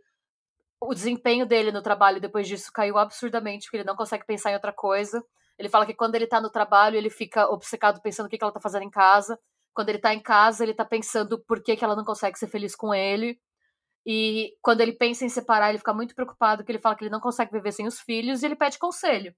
O 0.80 0.94
desempenho 0.94 1.44
dele 1.44 1.72
no 1.72 1.82
trabalho 1.82 2.20
depois 2.20 2.46
disso 2.46 2.70
caiu 2.72 2.96
absurdamente, 2.96 3.64
porque 3.64 3.78
ele 3.78 3.84
não 3.84 3.96
consegue 3.96 4.24
pensar 4.24 4.52
em 4.52 4.54
outra 4.54 4.72
coisa. 4.72 5.20
Ele 5.58 5.68
fala 5.68 5.84
que 5.84 5.94
quando 5.94 6.14
ele 6.14 6.28
tá 6.28 6.40
no 6.40 6.48
trabalho, 6.48 6.96
ele 6.96 7.10
fica 7.10 7.50
obcecado 7.50 8.00
pensando 8.00 8.26
o 8.26 8.28
que, 8.28 8.38
que 8.38 8.44
ela 8.44 8.52
tá 8.52 8.60
fazendo 8.60 8.84
em 8.84 8.90
casa. 8.90 9.36
Quando 9.74 9.88
ele 9.88 9.98
tá 9.98 10.14
em 10.14 10.20
casa, 10.20 10.64
ele 10.64 10.74
tá 10.74 10.84
pensando 10.84 11.38
por 11.44 11.62
que, 11.62 11.76
que 11.76 11.84
ela 11.84 11.96
não 11.96 12.04
consegue 12.04 12.38
ser 12.38 12.48
feliz 12.48 12.74
com 12.74 12.94
ele. 12.94 13.38
E 14.06 14.54
quando 14.62 14.80
ele 14.80 14.92
pensa 14.92 15.24
em 15.24 15.28
separar, 15.28 15.70
ele 15.70 15.78
fica 15.78 15.92
muito 15.92 16.14
preocupado, 16.14 16.62
porque 16.62 16.72
ele 16.72 16.78
fala 16.78 16.96
que 16.96 17.04
ele 17.04 17.10
não 17.10 17.20
consegue 17.20 17.52
viver 17.52 17.72
sem 17.72 17.86
os 17.86 18.00
filhos, 18.00 18.42
e 18.42 18.46
ele 18.46 18.56
pede 18.56 18.78
conselho. 18.78 19.34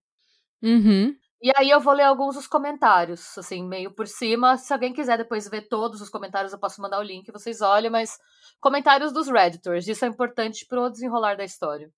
Uhum. 0.63 1.15
E 1.43 1.51
aí 1.57 1.71
eu 1.71 1.81
vou 1.81 1.93
ler 1.93 2.05
alguns 2.05 2.37
dos 2.37 2.47
comentários, 2.47 3.37
assim, 3.37 3.67
meio 3.67 3.93
por 3.93 4.07
cima. 4.07 4.57
Se 4.57 4.73
alguém 4.73 4.93
quiser 4.93 5.19
depois 5.19 5.49
ver 5.49 5.63
todos 5.69 6.01
os 6.01 6.09
comentários, 6.09 6.53
eu 6.53 6.59
posso 6.59 6.81
mandar 6.81 7.01
o 7.01 7.03
link, 7.03 7.33
vocês 7.33 7.61
olhem, 7.61 7.91
mas 7.91 8.17
comentários 8.61 9.13
dos 9.13 9.29
Redditors, 9.29 9.89
isso 9.89 10.05
é 10.05 10.09
importante 10.09 10.65
pro 10.67 10.89
desenrolar 10.89 11.37
da 11.37 11.45
história. 11.45 11.91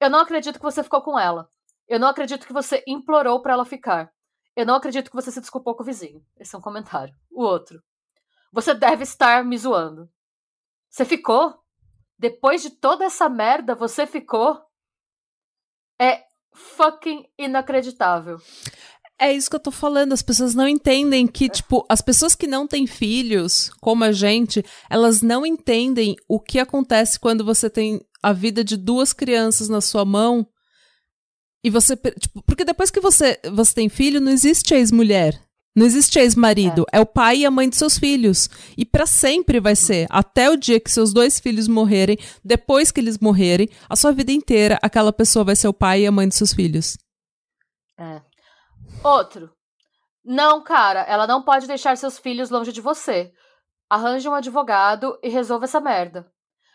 Eu 0.00 0.10
não 0.10 0.18
acredito 0.18 0.56
que 0.56 0.64
você 0.64 0.82
ficou 0.82 1.02
com 1.02 1.16
ela. 1.16 1.48
Eu 1.86 2.00
não 2.00 2.08
acredito 2.08 2.46
que 2.46 2.52
você 2.52 2.82
implorou 2.86 3.40
para 3.40 3.52
ela 3.52 3.64
ficar. 3.64 4.10
Eu 4.56 4.64
não 4.64 4.76
acredito 4.76 5.10
que 5.10 5.16
você 5.16 5.30
se 5.30 5.40
desculpou 5.40 5.74
com 5.74 5.82
o 5.82 5.86
vizinho. 5.86 6.24
Esse 6.38 6.54
é 6.54 6.58
um 6.58 6.62
comentário. 6.62 7.14
O 7.30 7.42
outro. 7.42 7.82
Você 8.52 8.72
deve 8.72 9.02
estar 9.02 9.44
me 9.44 9.58
zoando. 9.58 10.08
Você 10.88 11.04
ficou? 11.04 11.58
Depois 12.16 12.62
de 12.62 12.70
toda 12.70 13.04
essa 13.04 13.28
merda, 13.28 13.74
você 13.74 14.06
ficou? 14.06 14.60
É 16.00 16.22
fucking 16.54 17.26
inacreditável. 17.36 18.38
É 19.18 19.32
isso 19.32 19.50
que 19.50 19.56
eu 19.56 19.60
tô 19.60 19.70
falando. 19.70 20.12
As 20.12 20.22
pessoas 20.22 20.54
não 20.54 20.68
entendem 20.68 21.26
que, 21.26 21.48
tipo, 21.48 21.84
as 21.88 22.00
pessoas 22.00 22.34
que 22.34 22.46
não 22.46 22.66
têm 22.66 22.86
filhos, 22.86 23.70
como 23.80 24.04
a 24.04 24.12
gente, 24.12 24.64
elas 24.88 25.22
não 25.22 25.44
entendem 25.44 26.14
o 26.28 26.40
que 26.40 26.58
acontece 26.58 27.18
quando 27.18 27.44
você 27.44 27.68
tem 27.68 28.00
a 28.22 28.32
vida 28.32 28.64
de 28.64 28.76
duas 28.76 29.12
crianças 29.12 29.68
na 29.68 29.80
sua 29.80 30.04
mão 30.04 30.46
e 31.64 31.70
você. 31.70 31.96
Tipo, 31.96 32.42
porque 32.42 32.64
depois 32.64 32.90
que 32.90 33.00
você, 33.00 33.40
você 33.50 33.74
tem 33.74 33.88
filho, 33.88 34.20
não 34.20 34.30
existe 34.30 34.74
ex-mulher. 34.74 35.40
Não 35.74 35.86
existe 35.86 36.18
ex-marido. 36.20 36.84
É. 36.92 36.98
é. 36.98 37.00
o 37.00 37.06
pai 37.06 37.38
e 37.38 37.46
a 37.46 37.50
mãe 37.50 37.68
de 37.68 37.76
seus 37.76 37.98
filhos. 37.98 38.48
E 38.76 38.84
para 38.84 39.06
sempre 39.06 39.58
vai 39.58 39.74
ser. 39.74 40.06
Até 40.10 40.50
o 40.50 40.56
dia 40.56 40.78
que 40.78 40.90
seus 40.90 41.12
dois 41.12 41.40
filhos 41.40 41.66
morrerem, 41.66 42.18
depois 42.44 42.92
que 42.92 43.00
eles 43.00 43.18
morrerem, 43.18 43.68
a 43.88 43.96
sua 43.96 44.12
vida 44.12 44.30
inteira, 44.30 44.78
aquela 44.82 45.12
pessoa 45.12 45.44
vai 45.44 45.56
ser 45.56 45.66
o 45.66 45.72
pai 45.72 46.02
e 46.02 46.06
a 46.06 46.12
mãe 46.12 46.28
de 46.28 46.34
seus 46.34 46.52
filhos. 46.52 46.96
É. 47.98 48.20
Outro. 49.02 49.50
Não, 50.24 50.62
cara, 50.62 51.00
ela 51.02 51.26
não 51.26 51.42
pode 51.42 51.66
deixar 51.66 51.96
seus 51.96 52.18
filhos 52.18 52.50
longe 52.50 52.72
de 52.72 52.80
você. 52.80 53.32
Arranje 53.90 54.28
um 54.28 54.34
advogado 54.34 55.18
e 55.22 55.28
resolva 55.28 55.64
essa 55.64 55.80
merda. 55.80 56.30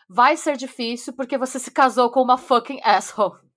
Vai 0.08 0.36
ser 0.36 0.56
difícil 0.56 1.12
porque 1.14 1.38
você 1.38 1.58
se 1.58 1.70
casou 1.70 2.10
com 2.10 2.20
uma 2.22 2.36
fucking 2.36 2.80
asshole. 2.82 3.49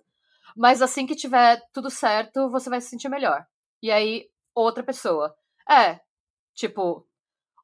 Mas 0.56 0.82
assim 0.82 1.06
que 1.06 1.16
tiver 1.16 1.62
tudo 1.74 1.90
certo, 1.90 2.50
você 2.50 2.70
vai 2.70 2.82
se 2.82 2.90
sentir 2.90 3.10
melhor. 3.10 3.46
E 3.82 3.92
aí, 3.92 4.30
outra 4.56 4.84
pessoa. 4.84 5.36
É, 5.70 6.00
tipo, 6.56 7.08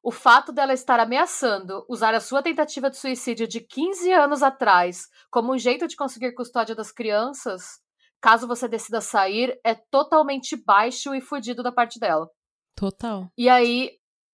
o 0.02 0.10
fato 0.10 0.52
dela 0.52 0.72
estar 0.72 0.98
ameaçando 0.98 1.84
usar 1.88 2.14
a 2.14 2.20
sua 2.20 2.42
tentativa 2.42 2.90
de 2.90 2.96
suicídio 2.96 3.46
de 3.46 3.60
15 3.60 4.12
anos 4.12 4.42
atrás 4.42 5.08
como 5.30 5.52
um 5.52 5.58
jeito 5.58 5.86
de 5.86 5.96
conseguir 5.96 6.32
custódia 6.32 6.74
das 6.74 6.90
crianças, 6.90 7.80
caso 8.20 8.46
você 8.46 8.66
decida 8.66 9.00
sair, 9.00 9.58
é 9.64 9.74
totalmente 9.74 10.56
baixo 10.56 11.14
e 11.14 11.20
fudido 11.20 11.62
da 11.62 11.70
parte 11.70 11.98
dela. 12.00 12.28
Total. 12.74 13.28
E 13.36 13.48
aí, 13.48 13.90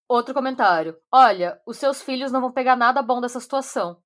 outro 0.09 0.33
comentário. 0.33 0.97
Olha, 1.13 1.61
os 1.67 1.79
seus 1.79 2.01
filhos 2.01 2.31
não 2.31 2.41
vão 2.41 2.53
pegar 2.53 2.77
nada 2.77 3.03
bom 3.03 3.21
dessa 3.21 3.41
situação. 3.41 4.01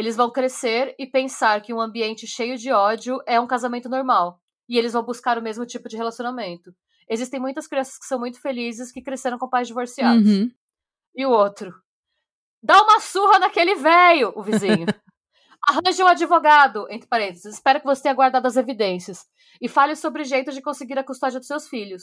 Eles 0.00 0.16
vão 0.16 0.30
crescer 0.30 0.94
e 0.98 1.06
pensar 1.06 1.60
que 1.60 1.74
um 1.74 1.80
ambiente 1.80 2.26
cheio 2.26 2.56
de 2.56 2.72
ódio 2.72 3.20
é 3.26 3.38
um 3.38 3.46
casamento 3.46 3.86
normal. 3.86 4.40
E 4.66 4.78
eles 4.78 4.94
vão 4.94 5.02
buscar 5.02 5.36
o 5.36 5.42
mesmo 5.42 5.66
tipo 5.66 5.90
de 5.90 5.96
relacionamento. 5.98 6.74
Existem 7.06 7.38
muitas 7.38 7.66
crianças 7.66 7.98
que 7.98 8.06
são 8.06 8.18
muito 8.18 8.40
felizes 8.40 8.90
que 8.90 9.02
cresceram 9.02 9.38
com 9.38 9.46
pais 9.46 9.68
divorciados. 9.68 10.26
Uhum. 10.26 10.50
E 11.14 11.26
o 11.26 11.30
outro? 11.30 11.74
Dá 12.62 12.80
uma 12.80 12.98
surra 12.98 13.40
naquele 13.40 13.74
velho, 13.74 14.32
o 14.34 14.42
vizinho. 14.42 14.86
Arranje 15.68 16.02
um 16.02 16.06
advogado, 16.06 16.86
entre 16.88 17.06
parênteses. 17.06 17.56
Espero 17.56 17.80
que 17.80 17.86
você 17.86 18.04
tenha 18.04 18.14
guardado 18.14 18.46
as 18.46 18.56
evidências. 18.56 19.26
E 19.60 19.68
fale 19.68 19.94
sobre 19.96 20.22
o 20.22 20.24
jeito 20.24 20.50
de 20.50 20.62
conseguir 20.62 20.98
a 20.98 21.04
custódia 21.04 21.38
dos 21.38 21.46
seus 21.46 21.68
filhos. 21.68 22.02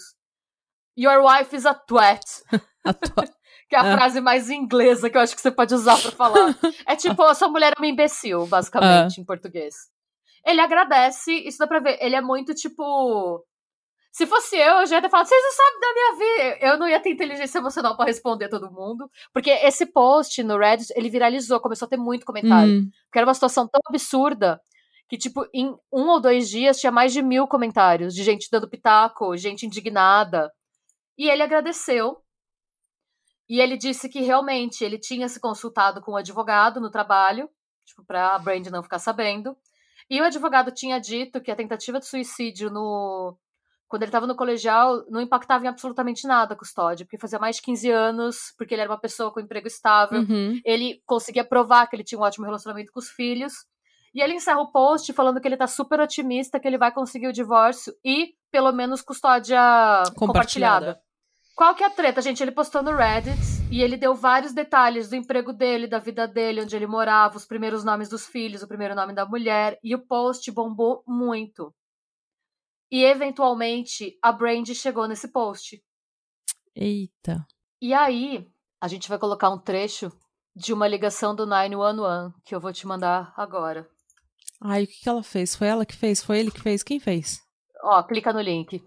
Your 0.96 1.26
wife 1.26 1.56
is 1.56 1.66
a 1.66 1.74
twat. 1.74 2.22
a 2.86 2.94
twat 2.94 3.34
que 3.70 3.76
é 3.76 3.80
a 3.80 3.86
é. 3.86 3.96
frase 3.96 4.22
mais 4.22 4.50
inglesa 4.50 5.10
que 5.10 5.18
eu 5.18 5.22
acho 5.22 5.36
que 5.36 5.42
você 5.42 5.52
pode 5.52 5.74
usar 5.74 6.02
para 6.02 6.12
falar. 6.12 6.56
é 6.88 6.96
tipo, 6.96 7.22
a 7.24 7.34
sua 7.34 7.50
mulher 7.50 7.74
é 7.76 7.80
uma 7.80 7.88
imbecil, 7.88 8.46
basicamente, 8.48 9.20
é. 9.20 9.22
em 9.22 9.26
português. 9.26 9.76
Ele 10.46 10.62
agradece, 10.62 11.34
isso 11.34 11.58
dá 11.58 11.68
pra 11.68 11.80
ver. 11.80 11.98
Ele 12.02 12.16
é 12.16 12.22
muito 12.22 12.54
tipo. 12.54 13.44
Se 14.14 14.26
fosse 14.26 14.56
eu, 14.56 14.80
eu 14.80 14.86
já 14.88 14.96
ia 14.96 15.02
ter 15.02 15.10
falado, 15.10 15.28
vocês 15.28 15.44
não 15.44 15.52
sabem 15.52 15.80
da 15.80 15.94
minha 15.94 16.16
vida. 16.16 16.66
Eu 16.66 16.80
não 16.80 16.88
ia 16.88 17.00
ter 17.00 17.12
inteligência 17.12 17.60
emocional 17.60 17.96
para 17.96 18.06
responder 18.06 18.48
todo 18.48 18.72
mundo. 18.72 19.12
Porque 19.34 19.52
esse 19.52 19.86
post 19.86 20.42
no 20.44 20.58
Reddit, 20.58 20.92
ele 20.96 21.10
viralizou, 21.10 21.60
começou 21.60 21.86
a 21.86 21.90
ter 21.90 21.98
muito 21.98 22.26
comentário. 22.26 22.80
Hum. 22.80 22.90
Porque 23.06 23.20
era 23.20 23.28
uma 23.28 23.34
situação 23.34 23.68
tão 23.68 23.82
absurda 23.88 24.60
que, 25.10 25.18
tipo, 25.18 25.46
em 25.54 25.68
um 25.92 26.08
ou 26.08 26.20
dois 26.20 26.50
dias 26.50 26.80
tinha 26.80 26.92
mais 26.92 27.14
de 27.14 27.22
mil 27.22 27.48
comentários 27.48 28.16
de 28.16 28.24
gente 28.24 28.48
dando 28.50 28.70
pitaco, 28.70 29.38
gente 29.38 29.66
indignada. 29.66 30.52
E 31.18 31.30
ele 31.30 31.44
agradeceu. 31.44 32.18
E 33.50 33.62
ele 33.62 33.78
disse 33.78 34.10
que 34.10 34.22
realmente 34.22 34.84
ele 34.84 34.98
tinha 34.98 35.30
se 35.30 35.40
consultado 35.40 36.02
com 36.02 36.12
o 36.12 36.14
um 36.16 36.18
advogado 36.18 36.82
no 36.82 36.92
trabalho, 36.92 37.50
tipo, 37.86 38.04
para 38.04 38.36
a 38.36 38.40
Brand 38.40 38.68
não 38.68 38.84
ficar 38.84 39.00
sabendo. 39.00 39.56
E 40.10 40.22
o 40.22 40.26
advogado 40.26 40.72
tinha 40.72 41.00
dito 41.00 41.42
que 41.42 41.52
a 41.52 41.56
tentativa 41.56 42.00
de 42.00 42.06
suicídio 42.06 42.70
no 42.70 43.38
quando 43.88 44.04
ele 44.04 44.10
estava 44.10 44.28
no 44.28 44.36
colegial 44.36 45.06
não 45.10 45.22
impactava 45.22 45.64
em 45.64 45.68
absolutamente 45.68 46.28
nada 46.28 46.54
a 46.54 46.58
custódia, 46.58 47.06
porque 47.06 47.18
fazia 47.18 47.40
mais 47.40 47.56
de 47.56 47.62
15 47.62 47.90
anos, 47.90 48.54
porque 48.58 48.74
ele 48.74 48.82
era 48.82 48.92
uma 48.92 49.00
pessoa 49.00 49.32
com 49.32 49.40
emprego 49.40 49.68
estável, 49.68 50.20
uhum. 50.20 50.60
ele 50.66 51.02
conseguia 51.06 51.46
provar 51.46 51.88
que 51.88 51.96
ele 51.96 52.04
tinha 52.04 52.20
um 52.20 52.24
ótimo 52.24 52.46
relacionamento 52.46 52.92
com 52.92 53.00
os 53.00 53.10
filhos. 53.10 53.54
E 54.14 54.22
ele 54.22 54.34
encerra 54.34 54.60
o 54.60 54.72
post 54.72 55.14
falando 55.14 55.40
que 55.40 55.48
ele 55.48 55.56
tá 55.56 55.68
super 55.68 56.00
otimista 56.00 56.60
que 56.60 56.68
ele 56.68 56.78
vai 56.78 56.92
conseguir 56.92 57.28
o 57.28 57.34
divórcio 57.34 57.94
e 58.04 58.34
pelo 58.52 58.72
menos 58.72 59.02
custódia 59.02 59.58
compartilhada. 60.16 60.18
compartilhada. 60.18 61.07
Qual 61.58 61.74
que 61.74 61.84
é 61.84 61.88
a 61.88 61.90
treta, 61.90 62.22
gente? 62.22 62.44
Ele 62.44 62.52
postou 62.52 62.84
no 62.84 62.96
Reddit 62.96 63.36
e 63.72 63.82
ele 63.82 63.98
deu 63.98 64.14
vários 64.14 64.54
detalhes 64.54 65.10
do 65.10 65.16
emprego 65.16 65.52
dele, 65.52 65.88
da 65.88 65.98
vida 65.98 66.28
dele, 66.28 66.62
onde 66.62 66.76
ele 66.76 66.86
morava, 66.86 67.36
os 67.36 67.48
primeiros 67.48 67.84
nomes 67.84 68.08
dos 68.08 68.28
filhos, 68.28 68.62
o 68.62 68.68
primeiro 68.68 68.94
nome 68.94 69.12
da 69.12 69.26
mulher, 69.26 69.80
e 69.84 69.96
o 69.96 70.06
post 70.06 70.52
bombou 70.52 71.04
muito. 71.08 71.74
E 72.92 73.04
eventualmente 73.04 74.20
a 74.22 74.32
Brand 74.32 74.68
chegou 74.68 75.08
nesse 75.08 75.30
post. 75.30 75.84
Eita. 76.76 77.44
E 77.82 77.92
aí, 77.92 78.48
a 78.80 78.88
gente 78.88 79.10
vai 79.10 79.18
colocar 79.18 79.50
um 79.50 79.58
trecho 79.58 80.12
de 80.56 80.72
uma 80.72 80.88
ligação 80.88 81.36
do 81.36 81.48
911 81.48 82.36
que 82.46 82.54
eu 82.54 82.60
vou 82.60 82.72
te 82.72 82.86
mandar 82.86 83.34
agora. 83.36 83.90
Ai, 84.62 84.84
o 84.84 84.88
que, 84.88 85.02
que 85.02 85.10
ela 85.10 85.24
fez? 85.24 85.56
Foi 85.56 85.66
ela 85.66 85.88
que 85.88 85.96
fez? 85.96 86.24
Foi 86.24 86.38
ele 86.38 86.52
que 86.52 86.62
fez? 86.62 86.84
Quem 86.84 87.00
fez? 87.00 87.42
Ó, 87.82 88.04
clica 88.04 88.32
no 88.32 88.42
link. 88.42 88.80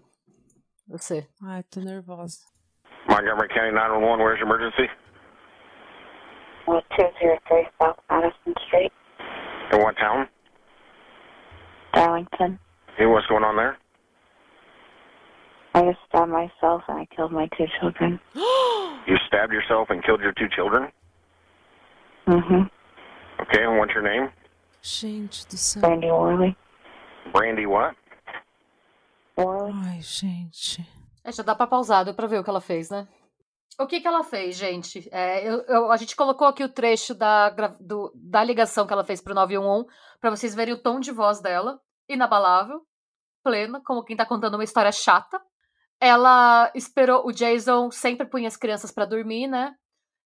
Você. 0.87 1.27
Ai, 1.41 1.63
tô 1.63 1.81
nervosa. 1.81 2.50
Montgomery 3.11 3.49
County 3.49 3.71
911, 3.75 4.23
where's 4.23 4.39
your 4.39 4.47
emergency? 4.47 4.87
203 6.65 7.67
South 7.81 7.99
Madison 8.09 8.53
Street. 8.65 8.91
In 9.73 9.81
what 9.81 9.97
town? 9.97 10.27
Darlington. 11.93 12.57
Hey, 12.97 13.05
what's 13.05 13.27
going 13.27 13.43
on 13.43 13.57
there? 13.57 13.77
I 15.73 15.83
just 15.83 15.99
stabbed 16.07 16.31
myself 16.31 16.83
and 16.87 16.99
I 16.99 17.07
killed 17.13 17.33
my 17.33 17.49
two 17.57 17.65
children. 17.81 18.17
you 18.35 19.17
stabbed 19.27 19.51
yourself 19.51 19.89
and 19.89 20.01
killed 20.05 20.21
your 20.21 20.31
two 20.31 20.47
children? 20.55 20.89
Mm-hmm. 22.27 22.61
Okay, 23.41 23.63
and 23.63 23.77
what's 23.77 23.93
your 23.93 24.03
name? 24.03 24.29
Gente 24.81 25.45
do 25.49 25.57
céu. 25.57 25.81
Brandy 25.81 26.07
Worley. 26.07 26.55
Brandy 27.33 27.65
what? 27.65 27.93
Worley. 29.35 29.73
Ai, 29.73 29.99
gente. 30.01 30.85
É, 31.23 31.31
já 31.31 31.43
dá 31.43 31.55
pra 31.55 31.67
pausar, 31.67 32.05
deu 32.05 32.13
pra 32.13 32.27
ver 32.27 32.39
o 32.39 32.43
que 32.43 32.49
ela 32.49 32.61
fez, 32.61 32.89
né? 32.89 33.07
O 33.79 33.87
que, 33.87 33.99
que 33.99 34.07
ela 34.07 34.23
fez, 34.23 34.55
gente? 34.55 35.07
É, 35.11 35.47
eu, 35.47 35.61
eu, 35.61 35.91
a 35.91 35.97
gente 35.97 36.15
colocou 36.15 36.47
aqui 36.47 36.63
o 36.63 36.69
trecho 36.69 37.15
da, 37.15 37.49
do, 37.79 38.11
da 38.15 38.43
ligação 38.43 38.85
que 38.85 38.93
ela 38.93 39.03
fez 39.03 39.21
pro 39.21 39.33
911 39.33 39.87
para 40.19 40.29
vocês 40.29 40.53
verem 40.53 40.73
o 40.73 40.81
tom 40.81 40.99
de 40.99 41.11
voz 41.11 41.39
dela. 41.39 41.79
Inabalável, 42.07 42.85
plena, 43.43 43.81
como 43.83 44.03
quem 44.03 44.15
tá 44.15 44.25
contando 44.25 44.55
uma 44.55 44.63
história 44.63 44.91
chata. 44.91 45.41
Ela 45.99 46.71
esperou. 46.75 47.25
O 47.25 47.31
Jason 47.31 47.89
sempre 47.91 48.27
punha 48.27 48.47
as 48.47 48.57
crianças 48.57 48.91
para 48.91 49.05
dormir, 49.05 49.47
né? 49.47 49.73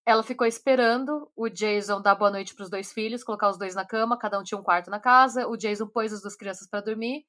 Ela 0.06 0.24
ficou 0.24 0.46
esperando 0.46 1.32
o 1.36 1.50
Jason 1.50 2.02
dar 2.02 2.16
boa 2.16 2.32
noite 2.32 2.54
pros 2.56 2.70
dois 2.70 2.93
filhos, 2.93 3.24
colocar 3.24 3.50
os 3.50 3.58
dois 3.58 3.74
na 3.74 3.86
cama, 3.86 4.18
cada 4.18 4.39
um 4.39 4.43
tinha 4.43 4.60
um 4.60 4.64
quarto 4.64 4.89
na 4.89 5.00
casa. 5.00 5.48
O 5.48 5.58
Jason 5.58 5.88
pôs 5.88 6.14
as 6.14 6.22
duas 6.22 6.36
crianças 6.36 6.68
para 6.70 6.82
dormir, 6.82 7.26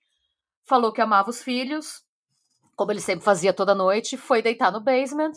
falou 0.69 0.93
que 0.93 1.01
amava 1.01 1.31
os 1.31 1.43
filhos, 1.43 2.06
como 2.77 2.93
ele 2.93 3.01
sempre 3.01 3.25
fazia 3.25 3.53
toda 3.53 3.75
noite, 3.75 4.17
foi 4.17 4.43
deitar 4.43 4.71
no 4.71 4.81
basement. 4.81 5.33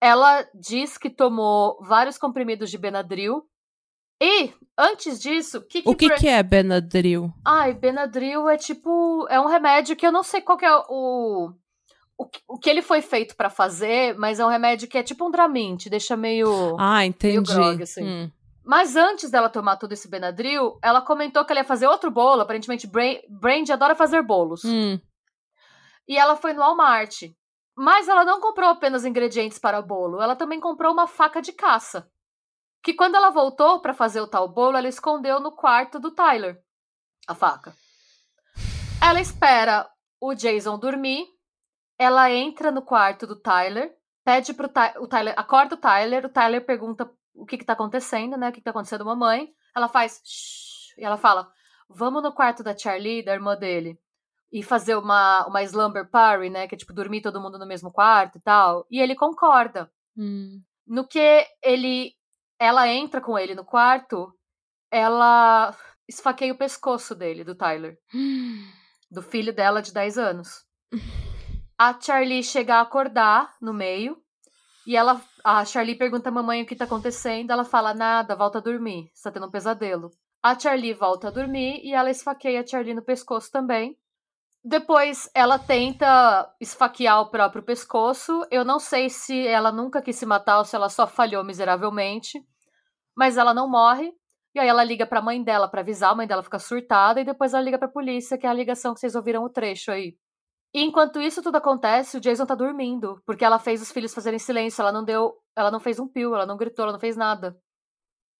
Ela 0.00 0.46
diz 0.54 0.98
que 0.98 1.10
tomou 1.10 1.78
vários 1.82 2.18
comprimidos 2.18 2.70
de 2.70 2.78
Benadryl. 2.78 3.42
E, 4.20 4.50
antes 4.76 5.20
disso, 5.20 5.60
que 5.60 5.82
que 5.82 5.88
o 5.88 5.94
que, 5.94 6.08
que 6.10 6.26
é 6.26 6.42
Benadryl? 6.42 7.30
Ai, 7.44 7.74
Benadryl 7.74 8.48
é 8.48 8.56
tipo. 8.56 9.26
É 9.28 9.38
um 9.38 9.46
remédio 9.46 9.94
que 9.94 10.06
eu 10.06 10.12
não 10.12 10.22
sei 10.22 10.40
qual 10.40 10.56
que 10.56 10.64
é 10.64 10.74
o. 10.88 11.52
O, 12.18 12.26
o 12.48 12.58
que 12.58 12.70
ele 12.70 12.80
foi 12.80 13.02
feito 13.02 13.36
para 13.36 13.50
fazer, 13.50 14.16
mas 14.16 14.40
é 14.40 14.46
um 14.46 14.48
remédio 14.48 14.88
que 14.88 14.96
é 14.96 15.02
tipo 15.02 15.26
um 15.26 15.30
Dramin, 15.30 15.76
te 15.76 15.90
deixa 15.90 16.16
meio. 16.16 16.74
Ah, 16.78 17.04
entendi. 17.04 17.34
Meio 17.34 17.42
grog, 17.42 17.82
assim. 17.82 18.02
Hum. 18.02 18.30
Mas 18.64 18.96
antes 18.96 19.30
dela 19.30 19.50
tomar 19.50 19.76
todo 19.76 19.92
esse 19.92 20.08
Benadryl, 20.08 20.78
ela 20.82 21.02
comentou 21.02 21.44
que 21.44 21.52
ela 21.52 21.60
ia 21.60 21.64
fazer 21.64 21.86
outro 21.86 22.10
bolo. 22.10 22.40
Aparentemente, 22.40 22.86
Brand 23.28 23.68
adora 23.70 23.94
fazer 23.94 24.22
bolos. 24.22 24.64
Hum. 24.64 24.98
E 26.08 26.16
ela 26.16 26.36
foi 26.36 26.52
no 26.52 26.60
Walmart. 26.60 27.22
Mas 27.76 28.08
ela 28.08 28.24
não 28.24 28.40
comprou 28.40 28.70
apenas 28.70 29.04
ingredientes 29.04 29.58
para 29.58 29.78
o 29.78 29.82
bolo, 29.82 30.22
ela 30.22 30.34
também 30.34 30.58
comprou 30.58 30.92
uma 30.92 31.06
faca 31.06 31.42
de 31.42 31.52
caça. 31.52 32.10
Que 32.82 32.94
quando 32.94 33.16
ela 33.16 33.30
voltou 33.30 33.80
para 33.80 33.92
fazer 33.92 34.20
o 34.20 34.28
tal 34.28 34.48
bolo, 34.48 34.76
ela 34.76 34.88
escondeu 34.88 35.40
no 35.40 35.52
quarto 35.52 35.98
do 35.98 36.10
Tyler 36.10 36.62
a 37.26 37.34
faca. 37.34 37.74
Ela 39.02 39.20
espera 39.20 39.90
o 40.20 40.34
Jason 40.34 40.78
dormir, 40.78 41.26
ela 41.98 42.30
entra 42.30 42.70
no 42.70 42.82
quarto 42.82 43.26
do 43.26 43.36
Tyler, 43.36 43.94
pede 44.24 44.54
pro 44.54 44.68
Ty 44.68 44.98
o 44.98 45.06
Tyler, 45.06 45.34
acorda 45.36 45.74
o 45.74 45.78
Tyler, 45.78 46.24
o 46.24 46.28
Tyler 46.28 46.64
pergunta 46.64 47.10
o 47.34 47.44
que 47.44 47.58
que 47.58 47.64
tá 47.64 47.74
acontecendo, 47.74 48.36
né? 48.36 48.48
O 48.48 48.52
que 48.52 48.60
que 48.60 48.64
tá 48.64 48.70
acontecendo, 48.70 49.04
mamãe? 49.04 49.48
Ela 49.74 49.88
faz 49.88 50.22
e 50.96 51.04
ela 51.04 51.16
fala: 51.16 51.50
"Vamos 51.88 52.22
no 52.22 52.32
quarto 52.32 52.62
da 52.62 52.76
Charlie, 52.76 53.24
da 53.24 53.34
irmã 53.34 53.56
dele." 53.56 54.00
E 54.52 54.62
fazer 54.62 54.96
uma, 54.96 55.46
uma 55.46 55.62
slumber 55.62 56.08
party, 56.08 56.50
né? 56.50 56.66
Que 56.66 56.74
é 56.74 56.78
tipo 56.78 56.92
dormir 56.92 57.20
todo 57.20 57.40
mundo 57.40 57.58
no 57.58 57.66
mesmo 57.66 57.90
quarto 57.90 58.38
e 58.38 58.40
tal. 58.40 58.86
E 58.90 59.00
ele 59.00 59.14
concorda. 59.14 59.90
Hum. 60.16 60.62
No 60.86 61.06
que 61.06 61.46
ele. 61.62 62.14
Ela 62.58 62.88
entra 62.88 63.20
com 63.20 63.38
ele 63.38 63.54
no 63.54 63.64
quarto, 63.64 64.32
ela 64.90 65.76
esfaqueia 66.08 66.54
o 66.54 66.58
pescoço 66.58 67.14
dele, 67.14 67.44
do 67.44 67.54
Tyler. 67.54 67.98
Do 69.08 69.22
filho 69.22 69.54
dela 69.54 69.80
de 69.80 69.92
10 69.92 70.18
anos. 70.18 70.64
A 71.78 71.96
Charlie 72.00 72.42
chega 72.42 72.76
a 72.76 72.80
acordar 72.80 73.54
no 73.60 73.72
meio. 73.72 74.20
E 74.86 74.96
ela. 74.96 75.20
A 75.44 75.64
Charlie 75.64 75.96
pergunta 75.96 76.28
à 76.28 76.32
mamãe 76.32 76.62
o 76.62 76.66
que 76.66 76.74
tá 76.74 76.86
acontecendo. 76.86 77.52
Ela 77.52 77.64
fala: 77.64 77.94
nada, 77.94 78.34
volta 78.34 78.58
a 78.58 78.60
dormir. 78.60 79.08
Você 79.14 79.22
tá 79.22 79.30
tendo 79.30 79.46
um 79.46 79.50
pesadelo. 79.50 80.10
A 80.42 80.58
Charlie 80.58 80.92
volta 80.92 81.28
a 81.28 81.30
dormir 81.30 81.80
e 81.84 81.92
ela 81.92 82.10
esfaqueia 82.10 82.60
a 82.60 82.66
Charlie 82.66 82.94
no 82.94 83.02
pescoço 83.02 83.50
também. 83.50 83.96
Depois 84.68 85.30
ela 85.32 85.60
tenta 85.60 86.52
esfaquear 86.60 87.20
o 87.20 87.30
próprio 87.30 87.62
pescoço. 87.62 88.44
Eu 88.50 88.64
não 88.64 88.80
sei 88.80 89.08
se 89.08 89.46
ela 89.46 89.70
nunca 89.70 90.02
quis 90.02 90.16
se 90.16 90.26
matar 90.26 90.58
ou 90.58 90.64
se 90.64 90.74
ela 90.74 90.88
só 90.88 91.06
falhou 91.06 91.44
miseravelmente. 91.44 92.44
Mas 93.16 93.36
ela 93.36 93.54
não 93.54 93.70
morre. 93.70 94.12
E 94.56 94.58
aí 94.58 94.66
ela 94.66 94.82
liga 94.82 95.06
pra 95.06 95.22
mãe 95.22 95.40
dela 95.40 95.68
pra 95.68 95.82
avisar, 95.82 96.10
a 96.10 96.14
mãe 96.16 96.26
dela 96.26 96.42
fica 96.42 96.58
surtada. 96.58 97.20
E 97.20 97.24
depois 97.24 97.54
ela 97.54 97.62
liga 97.62 97.78
pra 97.78 97.86
polícia, 97.86 98.36
que 98.36 98.44
é 98.44 98.50
a 98.50 98.52
ligação 98.52 98.92
que 98.92 98.98
vocês 98.98 99.14
ouviram 99.14 99.44
o 99.44 99.48
trecho 99.48 99.92
aí. 99.92 100.16
E 100.74 100.82
enquanto 100.82 101.20
isso 101.20 101.40
tudo 101.40 101.58
acontece, 101.58 102.16
o 102.16 102.20
Jason 102.20 102.44
tá 102.44 102.56
dormindo. 102.56 103.22
Porque 103.24 103.44
ela 103.44 103.60
fez 103.60 103.80
os 103.80 103.92
filhos 103.92 104.12
fazerem 104.12 104.40
silêncio. 104.40 104.82
Ela 104.82 104.90
não 104.90 105.04
deu. 105.04 105.36
Ela 105.54 105.70
não 105.70 105.78
fez 105.78 106.00
um 106.00 106.08
pio, 106.08 106.34
ela 106.34 106.44
não 106.44 106.56
gritou, 106.56 106.82
ela 106.82 106.92
não 106.92 107.00
fez 107.00 107.16
nada 107.16 107.56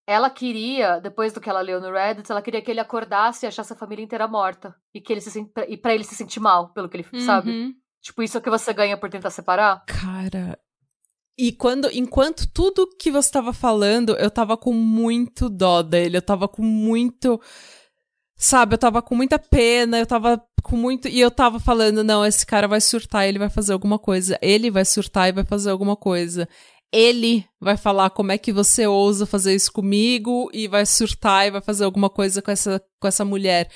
ela 0.07 0.31
queria, 0.31 1.01
depois 1.01 1.33
do 1.33 1.41
que 1.41 1.51
ela 1.51 1.61
leu 1.61 1.81
no 1.81 1.91
Reddit, 1.91 2.31
ela 2.31 2.41
queria 2.43 2.63
que 2.63 2.71
ele 2.71 2.79
acordasse 2.81 3.45
e 3.45 3.49
achasse 3.49 3.73
a 3.73 3.77
família 3.77 4.05
inteira 4.05 4.29
morta. 4.29 4.75
E 4.95 5.01
que 5.01 5.13
ele 5.13 5.21
se 5.21 5.45
e 5.69 5.77
para 5.77 5.95
ele 5.95 6.05
se 6.05 6.15
sentir 6.15 6.39
mal 6.41 6.73
pelo 6.73 6.89
que 6.89 6.97
ele 6.97 7.07
Uhum. 7.13 7.21
sabe. 7.21 7.75
Tipo, 8.01 8.23
isso 8.23 8.37
é 8.37 8.41
o 8.41 8.43
que 8.43 8.51
você 8.51 8.73
ganha 8.73 8.97
por 8.97 9.11
tentar 9.11 9.31
separar? 9.31 9.85
Cara. 9.87 10.59
E 11.39 11.53
quando, 11.53 11.91
enquanto 11.93 12.47
tudo 12.51 12.89
que 12.99 13.11
você 13.11 13.31
tava 13.31 13.53
falando, 13.53 14.17
eu 14.17 14.31
tava 14.31 14.57
com 14.57 14.73
muito 14.73 15.51
dó 15.51 15.83
dele, 15.83 16.17
eu 16.17 16.23
tava 16.23 16.47
com 16.49 16.63
muito. 16.63 17.41
Sabe, 18.39 18.75
eu 18.75 18.79
tava 18.79 19.03
com 19.03 19.15
muita 19.15 19.39
pena, 19.39 19.99
eu 19.99 20.07
tava 20.07 20.43
com 20.63 20.77
muito. 20.77 21.09
E 21.09 21.19
eu 21.21 21.31
tava 21.31 21.59
falando, 21.59 22.05
não, 22.05 22.25
esse 22.25 22.47
cara 22.47 22.69
vai 22.69 22.81
surtar, 22.81 23.27
ele 23.27 23.39
vai 23.39 23.51
fazer 23.51 23.73
alguma 23.73 23.99
coisa. 23.99 24.39
Ele 24.41 24.71
vai 24.71 24.85
surtar 24.85 25.29
e 25.29 25.33
vai 25.33 25.45
fazer 25.45 25.71
alguma 25.71 25.97
coisa. 25.97 26.49
Ele 26.93 27.49
vai 27.61 27.76
falar 27.76 28.11
como 28.11 28.32
é 28.32 28.39
que 28.39 28.53
você 28.53 28.87
ousa 28.87 29.26
fazer 29.26 29.55
isso 29.55 29.72
comigo 29.72 30.49
e 30.53 30.68
vai 30.68 30.87
surtar 30.87 31.47
e 31.47 31.51
vai 31.51 31.61
fazer 31.61 31.84
alguma 31.84 32.09
coisa 32.09 32.41
com 32.41 32.51
essa, 32.51 32.82
com 33.01 33.09
essa 33.09 33.24
mulher. 33.24 33.70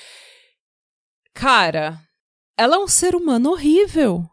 Cara, 1.33 1.99
ela 2.57 2.75
é 2.75 2.79
um 2.79 2.87
ser 2.87 3.15
humano 3.15 3.51
horrível. 3.51 4.23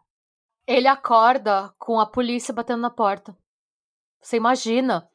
Ele 0.67 0.87
acorda 0.87 1.73
com 1.77 1.99
a 1.99 2.05
polícia 2.05 2.53
batendo 2.53 2.81
na 2.81 2.89
porta. 2.89 3.35
Você 4.21 4.37
imagina 4.37 5.09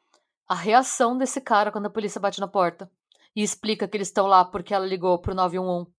a 0.48 0.54
reação 0.54 1.16
desse 1.16 1.40
cara 1.40 1.70
quando 1.70 1.86
a 1.86 1.90
polícia 1.90 2.20
bate 2.20 2.40
na 2.40 2.48
porta 2.48 2.90
e 3.34 3.42
explica 3.42 3.88
que 3.88 3.96
eles 3.96 4.08
estão 4.08 4.26
lá 4.26 4.44
porque 4.44 4.74
ela 4.74 4.86
ligou 4.86 5.18
pro 5.18 5.34
911. 5.34 5.90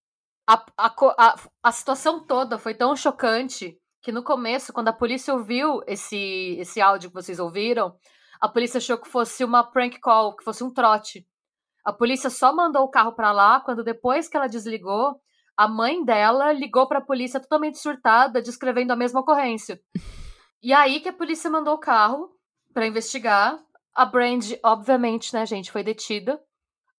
A, 0.47 0.65
a, 0.77 0.95
a, 1.17 1.39
a 1.63 1.71
situação 1.71 2.25
toda 2.25 2.59
foi 2.59 2.73
tão 2.75 2.95
chocante 2.95 3.79
que 4.05 4.11
no 4.11 4.21
começo, 4.21 4.71
quando 4.71 4.89
a 4.89 4.93
polícia 4.93 5.33
ouviu 5.33 5.81
esse, 5.87 6.57
esse 6.59 6.79
áudio 6.79 7.09
que 7.09 7.15
vocês 7.15 7.39
ouviram, 7.39 7.97
a 8.39 8.47
polícia 8.47 8.77
achou 8.77 8.99
que 8.99 9.09
fosse 9.09 9.43
uma 9.43 9.63
prank 9.63 9.99
call, 9.99 10.35
que 10.35 10.43
fosse 10.43 10.63
um 10.63 10.71
trote. 10.71 11.27
A 11.83 11.91
polícia 11.91 12.29
só 12.29 12.55
mandou 12.55 12.83
o 12.83 12.87
carro 12.87 13.13
pra 13.13 13.31
lá 13.31 13.59
quando 13.61 13.83
depois 13.83 14.27
que 14.27 14.37
ela 14.37 14.45
desligou, 14.45 15.19
a 15.57 15.67
mãe 15.67 16.05
dela 16.05 16.53
ligou 16.53 16.87
pra 16.87 17.01
polícia 17.01 17.39
totalmente 17.39 17.79
surtada, 17.79 18.43
descrevendo 18.43 18.93
a 18.93 18.95
mesma 18.95 19.21
ocorrência. 19.21 19.81
E 20.61 20.71
aí 20.71 20.99
que 20.99 21.09
a 21.09 21.13
polícia 21.13 21.49
mandou 21.49 21.73
o 21.73 21.79
carro 21.79 22.29
pra 22.75 22.85
investigar. 22.85 23.59
A 23.95 24.05
Brand, 24.05 24.51
obviamente, 24.63 25.33
né, 25.33 25.47
gente, 25.47 25.71
foi 25.71 25.81
detida. 25.81 26.39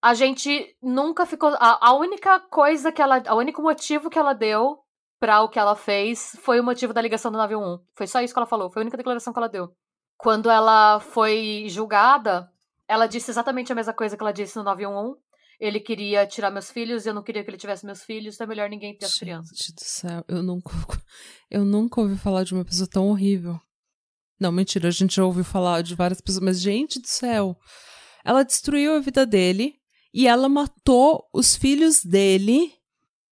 A 0.02 0.12
gente 0.12 0.76
nunca 0.82 1.24
ficou. 1.24 1.50
A, 1.60 1.88
a 1.88 1.94
única 1.94 2.40
coisa 2.40 2.90
que 2.90 3.00
ela. 3.00 3.22
O 3.32 3.36
único 3.36 3.62
motivo 3.62 4.10
que 4.10 4.18
ela 4.18 4.32
deu 4.32 4.80
pra 5.18 5.42
o 5.42 5.48
que 5.48 5.58
ela 5.58 5.74
fez 5.74 6.36
foi 6.40 6.60
o 6.60 6.64
motivo 6.64 6.92
da 6.92 7.00
ligação 7.00 7.30
do 7.30 7.38
911. 7.38 7.82
Foi 7.94 8.06
só 8.06 8.20
isso 8.20 8.32
que 8.32 8.38
ela 8.38 8.46
falou. 8.46 8.70
Foi 8.70 8.80
a 8.80 8.84
única 8.84 8.96
declaração 8.96 9.32
que 9.32 9.38
ela 9.38 9.48
deu. 9.48 9.74
Quando 10.16 10.50
ela 10.50 11.00
foi 11.00 11.66
julgada, 11.68 12.50
ela 12.88 13.06
disse 13.06 13.30
exatamente 13.30 13.72
a 13.72 13.74
mesma 13.74 13.92
coisa 13.92 14.16
que 14.16 14.22
ela 14.22 14.32
disse 14.32 14.56
no 14.56 14.64
911. 14.64 15.18
Ele 15.58 15.80
queria 15.80 16.26
tirar 16.26 16.50
meus 16.50 16.70
filhos 16.70 17.06
e 17.06 17.08
eu 17.08 17.14
não 17.14 17.22
queria 17.22 17.42
que 17.42 17.48
ele 17.48 17.56
tivesse 17.56 17.86
meus 17.86 18.02
filhos, 18.02 18.34
então 18.34 18.44
é 18.44 18.48
melhor 18.48 18.68
ninguém 18.68 18.96
ter 18.96 19.06
as 19.06 19.18
crianças. 19.18 19.56
Gente 19.56 19.74
do 19.74 19.84
céu, 19.84 20.24
eu 20.28 20.42
nunca, 20.42 20.70
eu 21.50 21.64
nunca 21.64 22.00
ouvi 22.00 22.16
falar 22.16 22.44
de 22.44 22.52
uma 22.52 22.64
pessoa 22.64 22.86
tão 22.86 23.08
horrível. 23.08 23.58
Não, 24.38 24.52
mentira, 24.52 24.88
a 24.88 24.90
gente 24.90 25.16
já 25.16 25.24
ouviu 25.24 25.44
falar 25.44 25.82
de 25.82 25.94
várias 25.94 26.20
pessoas, 26.20 26.44
mas 26.44 26.60
gente 26.60 27.00
do 27.00 27.08
céu, 27.08 27.56
ela 28.22 28.42
destruiu 28.42 28.96
a 28.96 29.00
vida 29.00 29.24
dele 29.24 29.76
e 30.12 30.26
ela 30.26 30.46
matou 30.46 31.26
os 31.32 31.56
filhos 31.56 32.04
dele 32.04 32.75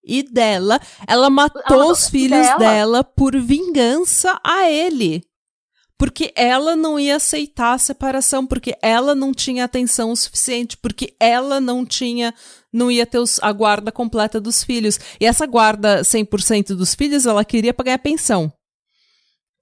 e 0.07 0.23
dela. 0.23 0.81
Ela 1.07 1.29
matou 1.31 1.63
matou 1.63 1.91
os 1.91 2.09
filhos 2.09 2.47
dela? 2.47 2.59
dela 2.59 3.05
por 3.05 3.37
vingança 3.41 4.39
a 4.45 4.69
ele. 4.71 5.23
Porque 5.97 6.33
ela 6.35 6.75
não 6.75 6.99
ia 6.99 7.17
aceitar 7.17 7.73
a 7.75 7.79
separação, 7.79 8.45
porque 8.45 8.77
ela 8.83 9.15
não 9.15 9.33
tinha 9.33 9.65
atenção 9.65 10.11
o 10.11 10.17
suficiente, 10.17 10.77
porque 10.77 11.15
ela 11.21 11.61
não 11.61 11.87
tinha, 11.87 12.35
não 12.73 12.91
ia 12.91 13.07
ter 13.07 13.19
os- 13.21 13.39
a 13.41 13.53
guarda 13.53 13.93
completa 13.93 14.41
dos 14.41 14.65
filhos. 14.65 14.99
E 15.21 15.25
essa 15.25 15.47
guarda 15.47 16.03
100% 16.03 16.75
dos 16.75 16.95
filhos, 16.97 17.27
ela 17.27 17.45
queria 17.45 17.73
pra 17.73 17.85
ganhar 17.85 17.99
pensão. 17.99 18.53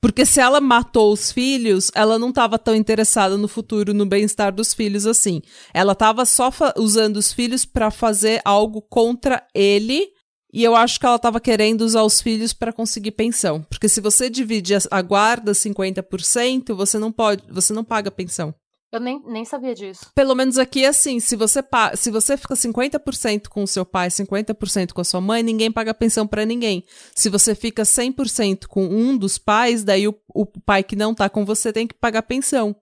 Porque 0.00 0.26
se 0.26 0.40
ela 0.40 0.60
matou 0.60 1.12
os 1.12 1.30
filhos, 1.30 1.90
ela 1.94 2.18
não 2.18 2.30
estava 2.30 2.58
tão 2.58 2.74
interessada 2.74 3.36
no 3.36 3.46
futuro, 3.46 3.94
no 3.94 4.04
bem-estar 4.04 4.52
dos 4.52 4.74
filhos 4.74 5.06
assim. 5.06 5.40
Ela 5.72 5.92
estava 5.92 6.24
só 6.24 6.50
usando 6.76 7.18
os 7.18 7.32
filhos 7.32 7.64
pra 7.64 7.88
fazer 7.90 8.40
algo 8.44 8.82
contra 8.82 9.46
ele. 9.54 10.08
E 10.52 10.62
eu 10.62 10.76
acho 10.76 11.00
que 11.00 11.06
ela 11.06 11.16
estava 11.16 11.40
querendo 11.40 11.80
usar 11.80 12.02
os 12.02 12.20
filhos 12.20 12.52
pra 12.52 12.72
conseguir 12.72 13.12
pensão. 13.12 13.62
Porque 13.62 13.88
se 13.88 14.02
você 14.02 14.28
divide 14.28 14.74
a, 14.90 15.02
guarda 15.02 15.52
50%, 15.52 16.74
você 16.74 16.98
não 16.98 17.10
pode, 17.10 17.42
você 17.50 17.72
não 17.72 17.82
paga 17.82 18.10
pensão. 18.10 18.54
Eu 18.92 19.00
nem, 19.00 19.22
nem 19.24 19.42
sabia 19.46 19.74
disso. 19.74 20.10
Pelo 20.14 20.34
menos 20.34 20.58
aqui 20.58 20.84
é 20.84 20.88
assim, 20.88 21.18
se 21.18 21.34
você, 21.34 21.64
se 21.96 22.10
você 22.10 22.36
fica 22.36 22.54
50% 22.54 23.48
com 23.48 23.62
o 23.62 23.66
seu 23.66 23.86
pai, 23.86 24.08
50% 24.08 24.92
com 24.92 25.00
a 25.00 25.04
sua 25.04 25.22
mãe, 25.22 25.42
ninguém 25.42 25.72
paga 25.72 25.94
pensão 25.94 26.26
pra 26.26 26.44
ninguém. 26.44 26.84
Se 27.14 27.30
você 27.30 27.54
fica 27.54 27.84
100% 27.84 28.66
com 28.66 28.84
um 28.84 29.16
dos 29.16 29.38
pais, 29.38 29.82
daí 29.82 30.06
o, 30.06 30.14
o 30.34 30.44
pai 30.44 30.82
que 30.82 30.94
não 30.94 31.14
tá 31.14 31.30
com 31.30 31.46
você 31.46 31.72
tem 31.72 31.86
que 31.86 31.94
pagar 31.94 32.20
pensão. 32.24 32.76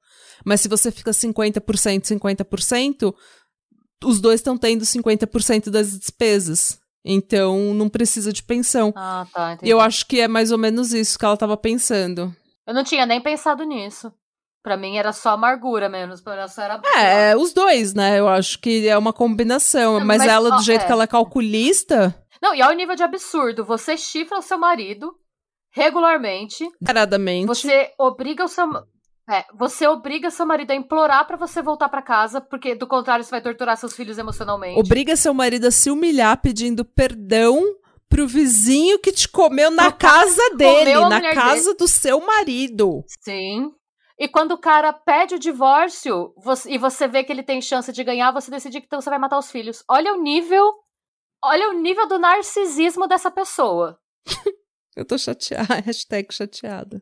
Mas 0.45 0.61
se 0.61 0.69
você 0.69 0.91
fica 0.91 1.13
50%, 1.13 1.61
50%, 2.03 3.15
os 4.05 4.21
dois 4.21 4.41
estão 4.41 4.59
tendo 4.59 4.85
50% 4.85 5.71
das 5.71 5.97
despesas. 5.97 6.81
Então 7.05 7.75
não 7.75 7.89
precisa 7.89 8.33
de 8.33 8.43
pensão. 8.43 8.93
Ah, 8.97 9.27
tá. 9.33 9.53
Entendi. 9.55 9.69
E 9.69 9.73
eu 9.73 9.81
acho 9.81 10.07
que 10.07 10.21
é 10.21 10.29
mais 10.29 10.53
ou 10.53 10.59
menos 10.59 10.93
isso 10.93 11.19
que 11.19 11.25
ela 11.25 11.37
tava 11.37 11.57
pensando. 11.57 12.35
Eu 12.67 12.75
não 12.75 12.85
tinha 12.85 13.07
nem 13.07 13.21
pensado 13.21 13.65
nisso. 13.65 14.13
Pra 14.63 14.77
mim 14.77 14.99
era 14.99 15.13
só 15.13 15.31
amargura 15.31 15.89
menos. 15.89 16.21
Pra 16.21 16.35
ela 16.35 16.49
só 16.49 16.63
era. 16.63 16.81
É, 16.97 17.35
os 17.37 17.53
dois, 17.55 17.95
né? 17.95 18.19
Eu 18.19 18.29
acho 18.29 18.59
que 18.59 18.87
é 18.87 18.97
uma 18.97 19.13
combinação. 19.13 19.99
Não, 19.99 20.07
mas, 20.07 20.19
mas, 20.19 20.29
ela, 20.29 20.55
ó, 20.55 20.57
do 20.57 20.63
jeito 20.63 20.83
é. 20.83 20.87
que 20.87 20.93
ela 20.93 21.05
é 21.05 21.07
calculista, 21.07 22.15
Não, 22.43 22.55
e 22.55 22.63
olha 22.63 22.75
o 22.75 22.77
nível 22.77 22.95
de 22.95 23.03
absurdo. 23.03 23.65
Você 23.65 23.97
chifra 23.97 24.39
o 24.39 24.43
seu 24.43 24.59
marido 24.59 25.15
regularmente. 25.73 26.69
caradamente. 26.85 27.47
Você 27.47 27.93
obriga 27.99 28.45
o 28.45 28.49
seu. 28.49 28.67
É, 29.31 29.45
você 29.55 29.87
obriga 29.87 30.29
seu 30.31 30.45
marido 30.45 30.73
a 30.73 30.75
implorar 30.75 31.25
pra 31.27 31.37
você 31.37 31.63
voltar 31.63 31.89
pra 31.89 32.03
casa, 32.03 32.41
porque 32.41 32.75
do 32.75 32.87
contrário 32.87 33.25
você 33.25 33.31
vai 33.31 33.41
torturar 33.41 33.77
seus 33.77 33.95
filhos 33.95 34.19
emocionalmente. 34.19 34.79
Obriga 34.81 35.15
seu 35.15 35.33
marido 35.33 35.67
a 35.67 35.71
se 35.71 35.89
humilhar 35.91 36.41
pedindo 36.41 36.85
perdão 36.85 37.63
pro 38.09 38.27
vizinho 38.27 38.99
que 38.99 39.13
te 39.13 39.29
comeu 39.29 39.71
na 39.71 39.93
casa 39.93 40.43
dele, 40.57 40.95
na 41.09 41.21
casa 41.33 41.75
do 41.75 41.87
seu 41.87 42.21
marido. 42.27 43.05
Sim. 43.23 43.71
E 44.19 44.27
quando 44.27 44.53
o 44.53 44.59
cara 44.59 44.93
pede 44.93 45.37
o 45.37 45.39
divórcio 45.39 46.35
você- 46.43 46.73
e 46.73 46.77
você 46.77 47.07
vê 47.07 47.23
que 47.23 47.33
ele 47.33 47.45
tem 47.45 47.63
chance 47.63 47.91
de 47.93 48.03
ganhar, 48.03 48.33
você 48.33 48.51
decide 48.51 48.81
que 48.81 48.87
então 48.87 49.01
você 49.01 49.09
vai 49.09 49.19
matar 49.19 49.39
os 49.39 49.51
filhos. 49.51 49.85
Olha 49.89 50.13
o 50.13 50.21
nível. 50.21 50.73
Olha 51.43 51.71
o 51.71 51.73
nível 51.73 52.07
do 52.09 52.19
narcisismo 52.19 53.07
dessa 53.07 53.31
pessoa. 53.31 53.97
Eu 54.97 55.05
tô 55.07 55.17
chateada. 55.17 55.77
Hashtag 55.87 56.35
chateada. 56.35 57.01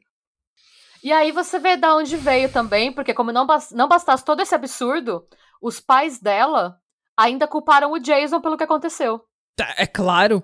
E 1.03 1.13
aí 1.13 1.31
você 1.33 1.59
vê 1.59 1.77
da 1.77 1.95
onde 1.95 2.17
veio 2.17 2.51
também, 2.53 2.93
porque 2.93 3.15
como 3.15 3.33
não, 3.33 3.47
bas- 3.47 3.71
não 3.73 3.89
bastasse 3.89 4.25
todo 4.25 4.41
esse 4.41 4.55
absurdo, 4.55 5.27
os 5.63 5.79
pais 5.81 6.19
dela 6.19 6.77
ainda 7.17 7.47
culparam 7.47 7.93
o 7.93 7.99
Jason 7.99 8.41
pelo 8.41 8.57
que 8.57 8.65
aconteceu. 8.65 9.21
Tá, 9.57 9.75
É 9.77 9.87
claro. 9.87 10.43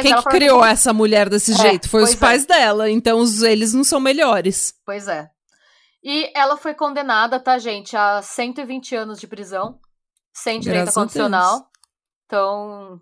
Quem 0.00 0.14
que 0.14 0.22
criou 0.24 0.64
essa 0.64 0.92
mulher 0.92 1.28
desse 1.28 1.52
É, 1.52 1.56
jeito? 1.56 1.88
Foi 1.88 2.02
os 2.02 2.14
é. 2.14 2.16
pais 2.16 2.46
dela. 2.46 2.90
Então 2.90 3.18
os- 3.18 3.42
eles 3.42 3.72
não 3.74 3.84
são 3.84 4.00
melhores. 4.00 4.72
Pois 4.84 5.06
é. 5.08 5.28
E 6.02 6.30
ela 6.34 6.56
foi 6.56 6.74
condenada, 6.74 7.38
tá, 7.40 7.58
gente, 7.58 7.96
a 7.96 8.20
120 8.22 8.94
anos 8.94 9.18
de 9.20 9.26
prisão, 9.26 9.78
sem 10.32 10.60
direito 10.60 10.84
Graças 10.84 10.96
a 10.96 11.00
condicional. 11.00 11.68
Então, 12.26 13.00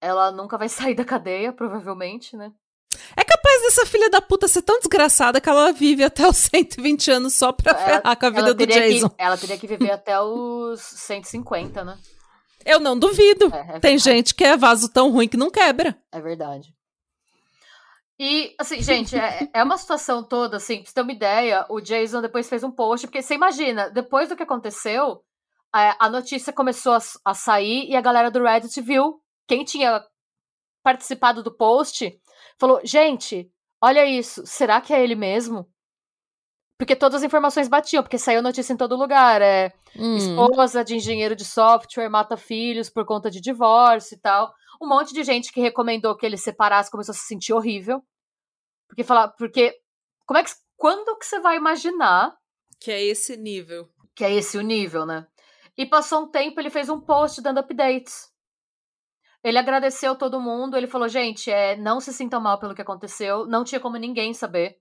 ela 0.00 0.30
nunca 0.32 0.56
vai 0.58 0.68
sair 0.90 0.94
da 0.94 1.04
cadeia, 1.04 1.52
provavelmente, 1.52 2.36
né? 2.36 2.50
É 3.62 3.64
capaz 3.64 3.74
dessa 3.74 3.86
filha 3.86 4.10
da 4.10 4.20
puta 4.20 4.48
ser 4.48 4.62
tão 4.62 4.78
desgraçada 4.78 5.40
que 5.40 5.48
ela 5.48 5.72
vive 5.72 6.02
até 6.02 6.26
os 6.26 6.36
120 6.50 7.10
anos 7.10 7.34
só 7.34 7.52
pra 7.52 7.72
Ela- 7.72 7.84
ferrar 7.84 8.18
com 8.18 8.26
a 8.26 8.30
vida 8.30 8.54
do 8.54 8.66
Jason. 8.66 9.08
que, 9.08 9.14
ela 9.18 9.36
teria 9.36 9.58
que 9.58 9.66
viver 9.66 9.90
até 9.92 10.20
os 10.20 10.80
150, 10.80 11.84
né? 11.84 11.98
Eu 12.64 12.78
não 12.80 12.98
duvido. 12.98 13.52
É, 13.54 13.76
é 13.76 13.80
Tem 13.80 13.98
gente 13.98 14.34
que 14.34 14.44
é 14.44 14.56
vaso 14.56 14.88
tão 14.88 15.10
ruim 15.10 15.28
que 15.28 15.36
não 15.36 15.50
quebra. 15.50 15.96
É 16.12 16.20
verdade. 16.20 16.72
E, 18.18 18.54
assim, 18.58 18.80
gente, 18.80 19.16
é, 19.16 19.48
é 19.52 19.64
uma 19.64 19.76
situação 19.76 20.22
toda, 20.22 20.58
assim, 20.58 20.76
pra 20.76 20.86
você 20.86 20.94
ter 20.94 21.00
uma 21.00 21.12
ideia, 21.12 21.66
o 21.68 21.80
Jason 21.80 22.20
depois 22.20 22.48
fez 22.48 22.62
um 22.62 22.70
post, 22.70 23.06
porque 23.08 23.20
você 23.20 23.34
imagina, 23.34 23.90
depois 23.90 24.28
do 24.28 24.36
que 24.36 24.44
aconteceu, 24.44 25.24
é, 25.74 25.96
a 25.98 26.08
notícia 26.08 26.52
começou 26.52 26.92
a, 26.92 26.98
a 27.24 27.34
sair 27.34 27.88
e 27.88 27.96
a 27.96 28.00
galera 28.00 28.30
do 28.30 28.42
Reddit 28.42 28.80
viu 28.80 29.20
quem 29.48 29.64
tinha 29.64 30.04
participado 30.84 31.42
do 31.42 31.50
post, 31.56 32.16
falou, 32.58 32.80
gente, 32.84 33.50
olha 33.82 34.04
isso, 34.04 34.42
será 34.46 34.80
que 34.80 34.92
é 34.92 35.02
ele 35.02 35.14
mesmo? 35.14 35.68
Porque 36.78 36.96
todas 36.96 37.16
as 37.20 37.22
informações 37.22 37.68
batiam, 37.68 38.02
porque 38.02 38.18
saiu 38.18 38.42
notícia 38.42 38.72
em 38.72 38.76
todo 38.76 38.96
lugar, 38.96 39.40
é, 39.40 39.72
Hum. 39.96 40.16
esposa 40.16 40.82
de 40.82 40.96
engenheiro 40.96 41.36
de 41.36 41.44
software 41.44 42.08
mata 42.08 42.36
filhos 42.36 42.90
por 42.90 43.04
conta 43.04 43.30
de 43.30 43.40
divórcio 43.40 44.16
e 44.16 44.20
tal. 44.20 44.52
Um 44.82 44.88
monte 44.88 45.12
de 45.14 45.22
gente 45.22 45.52
que 45.52 45.60
recomendou 45.60 46.16
que 46.16 46.26
ele 46.26 46.36
separasse 46.36 46.90
começou 46.90 47.12
a 47.12 47.14
se 47.16 47.26
sentir 47.26 47.52
horrível. 47.52 48.02
Porque 48.88 49.04
falar, 49.04 49.28
porque 49.28 49.74
como 50.26 50.38
é 50.38 50.42
que 50.44 50.50
quando 50.76 51.16
que 51.18 51.24
você 51.26 51.38
vai 51.40 51.56
imaginar 51.56 52.34
Que 52.80 52.90
é 52.90 53.02
esse 53.04 53.36
nível. 53.36 53.88
que 54.16 54.24
é 54.24 54.32
esse 54.32 54.58
o 54.58 54.62
nível, 54.62 55.06
né? 55.06 55.26
E 55.78 55.86
passou 55.86 56.22
um 56.22 56.30
tempo, 56.30 56.58
ele 56.60 56.68
fez 56.70 56.88
um 56.88 57.00
post 57.00 57.40
dando 57.40 57.60
updates. 57.60 58.31
Ele 59.44 59.58
agradeceu 59.58 60.14
todo 60.14 60.40
mundo, 60.40 60.76
ele 60.76 60.86
falou, 60.86 61.08
gente, 61.08 61.50
é, 61.50 61.76
não 61.76 62.00
se 62.00 62.12
sintam 62.12 62.40
mal 62.40 62.58
pelo 62.58 62.74
que 62.74 62.82
aconteceu, 62.82 63.46
não 63.46 63.64
tinha 63.64 63.80
como 63.80 63.96
ninguém 63.96 64.32
saber. 64.32 64.76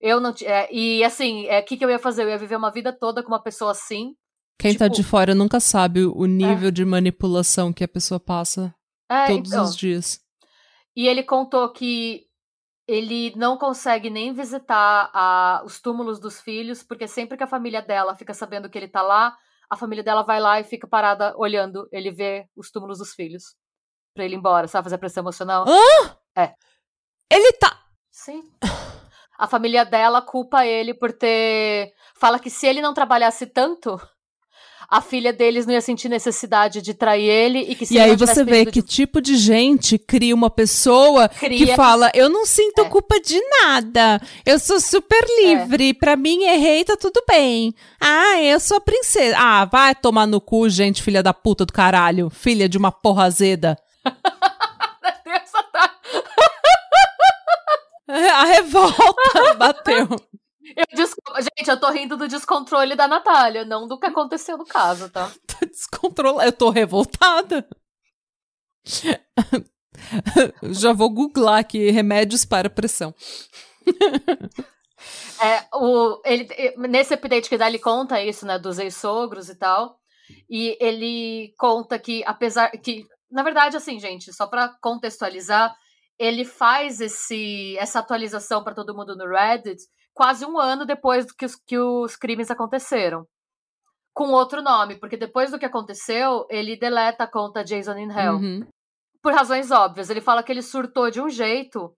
Eu 0.00 0.20
não 0.20 0.34
é, 0.42 0.68
e 0.74 1.04
assim, 1.04 1.44
o 1.46 1.50
é, 1.50 1.62
que, 1.62 1.76
que 1.76 1.84
eu 1.84 1.90
ia 1.90 1.98
fazer? 1.98 2.22
Eu 2.24 2.28
ia 2.30 2.38
viver 2.38 2.56
uma 2.56 2.70
vida 2.70 2.92
toda 2.92 3.22
com 3.22 3.28
uma 3.28 3.42
pessoa 3.42 3.70
assim. 3.72 4.14
Quem 4.58 4.74
tá 4.76 4.84
Tipo- 4.86 4.96
de 4.96 5.02
fora 5.04 5.34
nunca 5.34 5.60
sabe 5.60 6.04
o 6.04 6.26
nível 6.26 6.70
de 6.70 6.84
manipulação 6.84 7.72
que 7.72 7.84
a 7.84 7.88
pessoa 7.88 8.18
passa 8.20 8.74
É, 9.10 9.26
todos 9.26 9.50
então. 9.50 9.64
os 9.64 9.76
dias. 9.76 10.20
E 10.96 11.06
ele 11.08 11.22
contou 11.22 11.70
que 11.72 12.22
ele 12.86 13.34
não 13.36 13.56
consegue 13.58 14.10
nem 14.10 14.32
visitar 14.32 15.10
a- 15.12 15.62
os 15.64 15.80
túmulos 15.80 16.20
dos 16.20 16.40
filhos, 16.40 16.82
porque 16.82 17.08
sempre 17.08 17.36
que 17.36 17.42
a 17.44 17.48
família 17.48 17.80
dela 17.82 18.14
fica 18.14 18.32
sabendo 18.34 18.68
que 18.70 18.78
ele 18.78 18.88
tá 18.88 19.02
lá, 19.02 19.36
a 19.70 19.76
família 19.76 20.04
dela 20.04 20.22
vai 20.22 20.38
lá 20.40 20.60
e 20.60 20.64
fica 20.64 20.86
parada 20.86 21.34
olhando 21.36 21.88
ele 21.90 22.10
ver 22.10 22.46
os 22.54 22.70
túmulos 22.70 22.98
dos 22.98 23.14
filhos. 23.14 23.54
Pra 24.14 24.24
ele 24.24 24.34
ir 24.36 24.38
embora, 24.38 24.68
sabe? 24.68 24.84
Fazer 24.84 24.98
pressão 24.98 25.22
emocional. 25.22 25.64
Ele 27.30 27.52
tá. 27.52 27.76
Sim. 28.12 28.42
A 29.36 29.48
família 29.48 29.84
dela 29.84 30.22
culpa 30.22 30.64
ele 30.64 30.94
por 30.94 31.12
ter. 31.12 31.92
Fala 32.16 32.38
que 32.38 32.48
se 32.48 32.64
ele 32.66 32.80
não 32.80 32.94
trabalhasse 32.94 33.44
tanto, 33.46 34.00
a 34.88 35.00
filha 35.00 35.32
deles 35.32 35.66
não 35.66 35.72
ia 35.74 35.80
sentir 35.80 36.08
necessidade 36.08 36.80
de 36.80 36.94
trair 36.94 37.28
ele 37.28 37.58
e 37.60 37.74
que 37.74 37.84
se 37.86 37.94
E 37.94 37.98
aí 37.98 38.14
você 38.14 38.44
vê 38.44 38.64
que 38.66 38.80
de- 38.80 38.86
tipo 38.86 39.20
de 39.20 39.36
gente 39.36 39.98
cria 39.98 40.32
uma 40.34 40.48
pessoa 40.48 41.28
que 41.28 41.48
Cria- 41.48 41.74
fala: 41.74 42.08
Eu 42.14 42.28
não 42.28 42.46
sinto 42.46 42.82
É. 42.82 42.88
culpa 42.88 43.18
de 43.20 43.40
nada. 43.62 44.20
Eu 44.46 44.60
sou 44.60 44.78
super 44.78 45.24
livre. 45.40 45.92
Pra 45.94 46.14
mim, 46.14 46.44
errei, 46.44 46.84
tá 46.84 46.96
tudo 46.96 47.20
bem. 47.26 47.74
Ah, 48.00 48.40
eu 48.40 48.60
sou 48.60 48.76
a 48.76 48.80
princesa. 48.80 49.34
Ah, 49.36 49.64
vai 49.64 49.92
tomar 49.96 50.26
no 50.26 50.40
cu, 50.40 50.68
gente, 50.68 51.02
filha 51.02 51.22
da 51.22 51.34
puta 51.34 51.66
do 51.66 51.72
caralho. 51.72 52.30
Filha 52.30 52.68
de 52.68 52.78
uma 52.78 52.92
porra 52.92 53.24
azeda. 53.24 53.76
Essa 55.26 55.62
tá- 55.64 55.94
A 58.08 58.44
revolta 58.44 59.54
bateu. 59.56 60.08
Eu 60.76 60.84
desculpa, 60.94 61.40
gente, 61.40 61.68
eu 61.68 61.78
tô 61.78 61.90
rindo 61.90 62.16
do 62.16 62.26
descontrole 62.26 62.94
da 62.96 63.06
Natália, 63.06 63.64
não 63.64 63.86
do 63.86 63.98
que 63.98 64.06
aconteceu 64.06 64.56
no 64.56 64.64
caso, 64.64 65.08
tá? 65.10 65.30
Tô 65.46 65.66
descontrolada. 65.66 66.48
Eu 66.48 66.52
tô 66.52 66.70
revoltada. 66.70 67.66
Já 70.62 70.92
vou 70.92 71.10
googlar 71.10 71.60
aqui 71.60 71.90
remédios 71.90 72.44
para 72.44 72.68
pressão. 72.70 73.14
É, 75.42 75.66
o, 75.74 76.20
ele, 76.24 76.48
nesse 76.76 77.14
update 77.14 77.48
que 77.48 77.58
dá, 77.58 77.68
ele 77.68 77.78
conta 77.78 78.22
isso, 78.22 78.46
né, 78.46 78.58
dos 78.58 78.78
ex-sogros 78.78 79.48
e 79.48 79.54
tal. 79.54 79.98
E 80.48 80.76
ele 80.80 81.52
conta 81.58 81.98
que, 81.98 82.24
apesar 82.24 82.70
que, 82.70 83.06
na 83.34 83.42
verdade, 83.42 83.76
assim, 83.76 83.98
gente, 83.98 84.32
só 84.32 84.46
pra 84.46 84.68
contextualizar, 84.80 85.74
ele 86.16 86.44
faz 86.44 87.00
esse, 87.00 87.76
essa 87.78 87.98
atualização 87.98 88.62
pra 88.62 88.74
todo 88.74 88.94
mundo 88.94 89.16
no 89.16 89.26
Reddit 89.26 89.82
quase 90.14 90.46
um 90.46 90.56
ano 90.56 90.86
depois 90.86 91.32
que 91.32 91.44
os, 91.44 91.56
que 91.56 91.76
os 91.76 92.14
crimes 92.14 92.48
aconteceram. 92.50 93.26
Com 94.14 94.30
outro 94.30 94.62
nome, 94.62 94.94
porque 94.94 95.16
depois 95.16 95.50
do 95.50 95.58
que 95.58 95.66
aconteceu, 95.66 96.46
ele 96.48 96.76
deleta 96.76 97.24
a 97.24 97.30
conta 97.30 97.64
Jason 97.64 97.98
in 97.98 98.12
Hell. 98.12 98.34
Uhum. 98.34 98.66
por 99.20 99.32
razões 99.32 99.72
óbvias. 99.72 100.08
Ele 100.08 100.20
fala 100.20 100.42
que 100.42 100.52
ele 100.52 100.62
surtou 100.62 101.10
de 101.10 101.20
um 101.20 101.28
jeito 101.28 101.92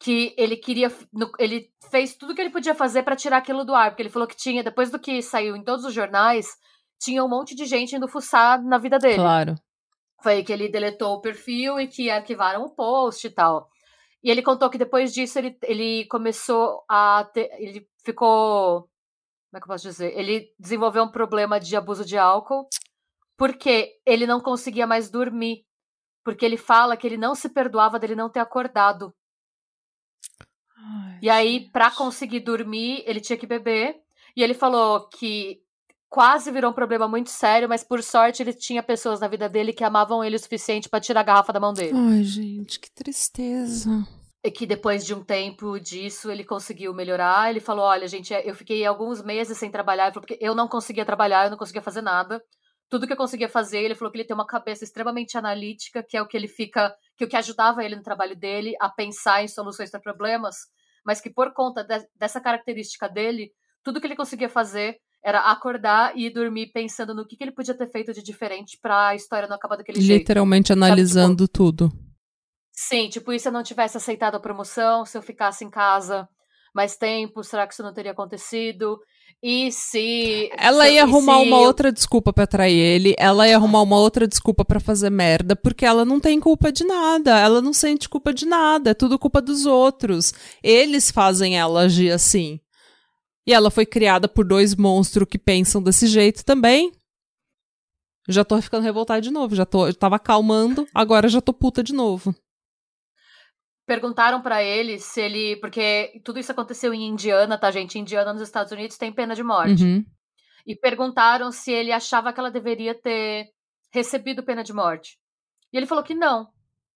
que 0.00 0.34
ele 0.36 0.56
queria. 0.56 0.90
Ele 1.38 1.70
fez 1.88 2.16
tudo 2.16 2.34
que 2.34 2.40
ele 2.40 2.50
podia 2.50 2.74
fazer 2.74 3.04
pra 3.04 3.14
tirar 3.14 3.36
aquilo 3.36 3.64
do 3.64 3.72
ar. 3.72 3.90
Porque 3.90 4.02
ele 4.02 4.10
falou 4.10 4.26
que 4.26 4.34
tinha, 4.34 4.64
depois 4.64 4.90
do 4.90 4.98
que 4.98 5.22
saiu 5.22 5.54
em 5.54 5.62
todos 5.62 5.84
os 5.84 5.94
jornais, 5.94 6.48
tinha 7.00 7.22
um 7.22 7.28
monte 7.28 7.54
de 7.54 7.64
gente 7.66 7.94
indo 7.94 8.08
fuçar 8.08 8.60
na 8.60 8.78
vida 8.78 8.98
dele. 8.98 9.16
Claro. 9.16 9.54
Foi 10.24 10.42
que 10.42 10.50
ele 10.50 10.70
deletou 10.70 11.12
o 11.12 11.20
perfil 11.20 11.78
e 11.78 11.86
que 11.86 12.08
arquivaram 12.08 12.64
o 12.64 12.74
post 12.74 13.26
e 13.26 13.30
tal. 13.30 13.68
E 14.22 14.30
ele 14.30 14.40
contou 14.40 14.70
que 14.70 14.78
depois 14.78 15.12
disso 15.12 15.38
ele, 15.38 15.54
ele 15.62 16.06
começou 16.06 16.82
a 16.88 17.28
ter. 17.34 17.50
Ele 17.58 17.86
ficou. 18.02 18.88
Como 19.50 19.56
é 19.56 19.60
que 19.60 19.64
eu 19.64 19.68
posso 19.68 19.86
dizer? 19.86 20.18
Ele 20.18 20.50
desenvolveu 20.58 21.02
um 21.04 21.12
problema 21.12 21.60
de 21.60 21.76
abuso 21.76 22.06
de 22.06 22.16
álcool 22.16 22.66
porque 23.36 24.00
ele 24.06 24.26
não 24.26 24.40
conseguia 24.40 24.86
mais 24.86 25.10
dormir. 25.10 25.66
Porque 26.24 26.46
ele 26.46 26.56
fala 26.56 26.96
que 26.96 27.06
ele 27.06 27.18
não 27.18 27.34
se 27.34 27.50
perdoava 27.50 27.98
dele 27.98 28.14
não 28.14 28.30
ter 28.30 28.40
acordado. 28.40 29.14
E 31.20 31.28
aí, 31.28 31.68
pra 31.70 31.90
conseguir 31.90 32.40
dormir, 32.40 33.04
ele 33.06 33.20
tinha 33.20 33.36
que 33.36 33.46
beber. 33.46 34.00
E 34.34 34.42
ele 34.42 34.54
falou 34.54 35.06
que 35.10 35.62
quase 36.08 36.50
virou 36.50 36.70
um 36.70 36.74
problema 36.74 37.08
muito 37.08 37.30
sério, 37.30 37.68
mas 37.68 37.82
por 37.82 38.02
sorte 38.02 38.42
ele 38.42 38.52
tinha 38.52 38.82
pessoas 38.82 39.20
na 39.20 39.28
vida 39.28 39.48
dele 39.48 39.72
que 39.72 39.84
amavam 39.84 40.22
ele 40.22 40.36
o 40.36 40.38
suficiente 40.38 40.88
pra 40.88 41.00
tirar 41.00 41.20
a 41.20 41.24
garrafa 41.24 41.52
da 41.52 41.60
mão 41.60 41.72
dele. 41.72 41.92
Ai, 41.96 42.22
gente, 42.22 42.78
que 42.78 42.90
tristeza. 42.90 43.90
E 44.44 44.50
que 44.50 44.66
depois 44.66 45.06
de 45.06 45.14
um 45.14 45.24
tempo 45.24 45.78
disso 45.80 46.30
ele 46.30 46.44
conseguiu 46.44 46.92
melhorar. 46.92 47.48
Ele 47.50 47.60
falou: 47.60 47.84
Olha, 47.86 48.06
gente, 48.06 48.32
eu 48.32 48.54
fiquei 48.54 48.84
alguns 48.84 49.22
meses 49.22 49.56
sem 49.56 49.70
trabalhar, 49.70 50.04
ele 50.04 50.12
falou, 50.14 50.26
porque 50.26 50.38
eu 50.44 50.54
não 50.54 50.68
conseguia 50.68 51.04
trabalhar, 51.04 51.44
eu 51.44 51.50
não 51.50 51.56
conseguia 51.56 51.80
fazer 51.82 52.02
nada. 52.02 52.42
Tudo 52.90 53.06
que 53.06 53.12
eu 53.14 53.16
conseguia 53.16 53.48
fazer, 53.48 53.78
ele 53.78 53.94
falou 53.94 54.12
que 54.12 54.18
ele 54.18 54.26
tem 54.26 54.34
uma 54.34 54.46
cabeça 54.46 54.84
extremamente 54.84 55.38
analítica, 55.38 56.02
que 56.06 56.16
é 56.16 56.20
o 56.22 56.28
que 56.28 56.36
ele 56.36 56.46
fica, 56.46 56.94
que 57.16 57.24
é 57.24 57.26
o 57.26 57.30
que 57.30 57.36
ajudava 57.36 57.82
ele 57.82 57.96
no 57.96 58.02
trabalho 58.02 58.36
dele 58.36 58.74
a 58.78 58.90
pensar 58.90 59.42
em 59.42 59.48
soluções 59.48 59.90
para 59.90 59.98
problemas, 60.00 60.56
mas 61.04 61.20
que 61.20 61.30
por 61.30 61.54
conta 61.54 61.82
de- 61.82 62.06
dessa 62.14 62.38
característica 62.40 63.08
dele, 63.08 63.50
tudo 63.82 63.98
que 64.00 64.06
ele 64.06 64.14
conseguia 64.14 64.50
fazer 64.50 64.98
era 65.24 65.50
acordar 65.50 66.12
e 66.14 66.28
dormir 66.28 66.70
pensando 66.72 67.14
no 67.14 67.26
que, 67.26 67.36
que 67.36 67.42
ele 67.42 67.50
podia 67.50 67.74
ter 67.74 67.90
feito 67.90 68.12
de 68.12 68.22
diferente 68.22 68.78
para 68.80 69.08
a 69.08 69.14
história 69.14 69.48
não 69.48 69.56
acabar 69.56 69.76
daquele 69.76 70.00
jeito. 70.00 70.20
Literalmente 70.20 70.72
analisando 70.72 71.48
tudo. 71.48 71.90
Sim, 72.70 73.08
tipo, 73.08 73.32
e 73.32 73.38
se 73.38 73.48
eu 73.48 73.52
não 73.52 73.62
tivesse 73.62 73.96
aceitado 73.96 74.34
a 74.34 74.40
promoção, 74.40 75.06
se 75.06 75.16
eu 75.16 75.22
ficasse 75.22 75.64
em 75.64 75.70
casa 75.70 76.28
mais 76.74 76.96
tempo, 76.96 77.42
será 77.42 77.66
que 77.66 77.72
isso 77.72 77.82
não 77.82 77.94
teria 77.94 78.12
acontecido? 78.12 78.98
E 79.42 79.70
se. 79.72 80.50
Ela 80.58 80.88
ia 80.88 81.02
arrumar 81.02 81.38
se 81.38 81.46
uma 81.46 81.60
outra 81.60 81.92
desculpa 81.92 82.32
pra 82.32 82.46
trair 82.46 82.76
ele, 82.78 83.14
ela 83.16 83.48
ia 83.48 83.56
arrumar 83.56 83.82
uma 83.82 83.96
outra 83.96 84.26
desculpa 84.26 84.64
pra 84.64 84.80
fazer 84.80 85.10
merda, 85.10 85.54
porque 85.54 85.86
ela 85.86 86.04
não 86.04 86.18
tem 86.18 86.40
culpa 86.40 86.72
de 86.72 86.84
nada, 86.84 87.38
ela 87.38 87.62
não 87.62 87.72
sente 87.72 88.08
culpa 88.08 88.34
de 88.34 88.44
nada, 88.44 88.90
é 88.90 88.94
tudo 88.94 89.18
culpa 89.18 89.40
dos 89.40 89.64
outros. 89.64 90.34
Eles 90.62 91.10
fazem 91.10 91.58
ela 91.58 91.82
agir 91.82 92.10
assim. 92.10 92.58
E 93.46 93.52
ela 93.52 93.70
foi 93.70 93.84
criada 93.84 94.26
por 94.28 94.44
dois 94.46 94.74
monstros 94.74 95.28
que 95.28 95.38
pensam 95.38 95.82
desse 95.82 96.06
jeito 96.06 96.44
também. 96.44 96.92
Já 98.26 98.44
tô 98.44 98.60
ficando 98.62 98.82
revoltada 98.82 99.20
de 99.20 99.30
novo, 99.30 99.54
já 99.54 99.66
tô, 99.66 99.86
eu 99.86 99.94
tava 99.94 100.16
acalmando, 100.16 100.86
agora 100.94 101.28
já 101.28 101.42
tô 101.42 101.52
puta 101.52 101.82
de 101.82 101.92
novo. 101.92 102.34
perguntaram 103.86 104.40
pra 104.40 104.62
ele 104.62 104.98
se 104.98 105.20
ele. 105.20 105.56
Porque 105.56 106.20
tudo 106.24 106.38
isso 106.38 106.50
aconteceu 106.50 106.94
em 106.94 107.06
Indiana, 107.06 107.58
tá, 107.58 107.70
gente? 107.70 107.98
Indiana 107.98 108.32
nos 108.32 108.42
Estados 108.42 108.72
Unidos 108.72 108.96
tem 108.96 109.12
pena 109.12 109.34
de 109.34 109.42
morte. 109.42 109.84
Uhum. 109.84 110.04
E 110.66 110.74
perguntaram 110.74 111.52
se 111.52 111.70
ele 111.70 111.92
achava 111.92 112.32
que 112.32 112.40
ela 112.40 112.50
deveria 112.50 112.94
ter 112.94 113.50
recebido 113.92 114.42
pena 114.42 114.64
de 114.64 114.72
morte. 114.72 115.18
E 115.72 115.76
ele 115.76 115.86
falou 115.86 116.02
que 116.02 116.14
não. 116.14 116.48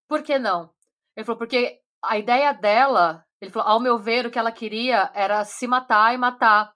Por 0.09 0.23
que 0.23 0.39
não? 0.39 0.71
Ele 1.15 1.25
falou, 1.25 1.39
porque 1.39 1.79
a 2.03 2.19
ideia 2.19 2.53
dela, 2.53 3.23
ele 3.41 3.51
falou, 3.51 3.69
ao 3.69 3.81
meu 3.81 3.99
ver, 3.99 4.27
o 4.27 4.31
que 4.31 4.39
ela 4.39 4.53
queria 4.53 5.11
era 5.15 5.45
se 5.45 5.67
matar 5.67 6.15
e 6.15 6.19
matar. 6.19 6.73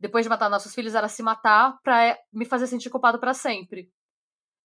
Depois 0.00 0.24
de 0.24 0.28
matar 0.28 0.50
nossos 0.50 0.74
filhos, 0.74 0.94
era 0.94 1.08
se 1.08 1.22
matar 1.22 1.78
pra 1.82 2.18
me 2.32 2.44
fazer 2.44 2.66
sentir 2.66 2.90
culpado 2.90 3.18
pra 3.18 3.34
sempre. 3.34 3.90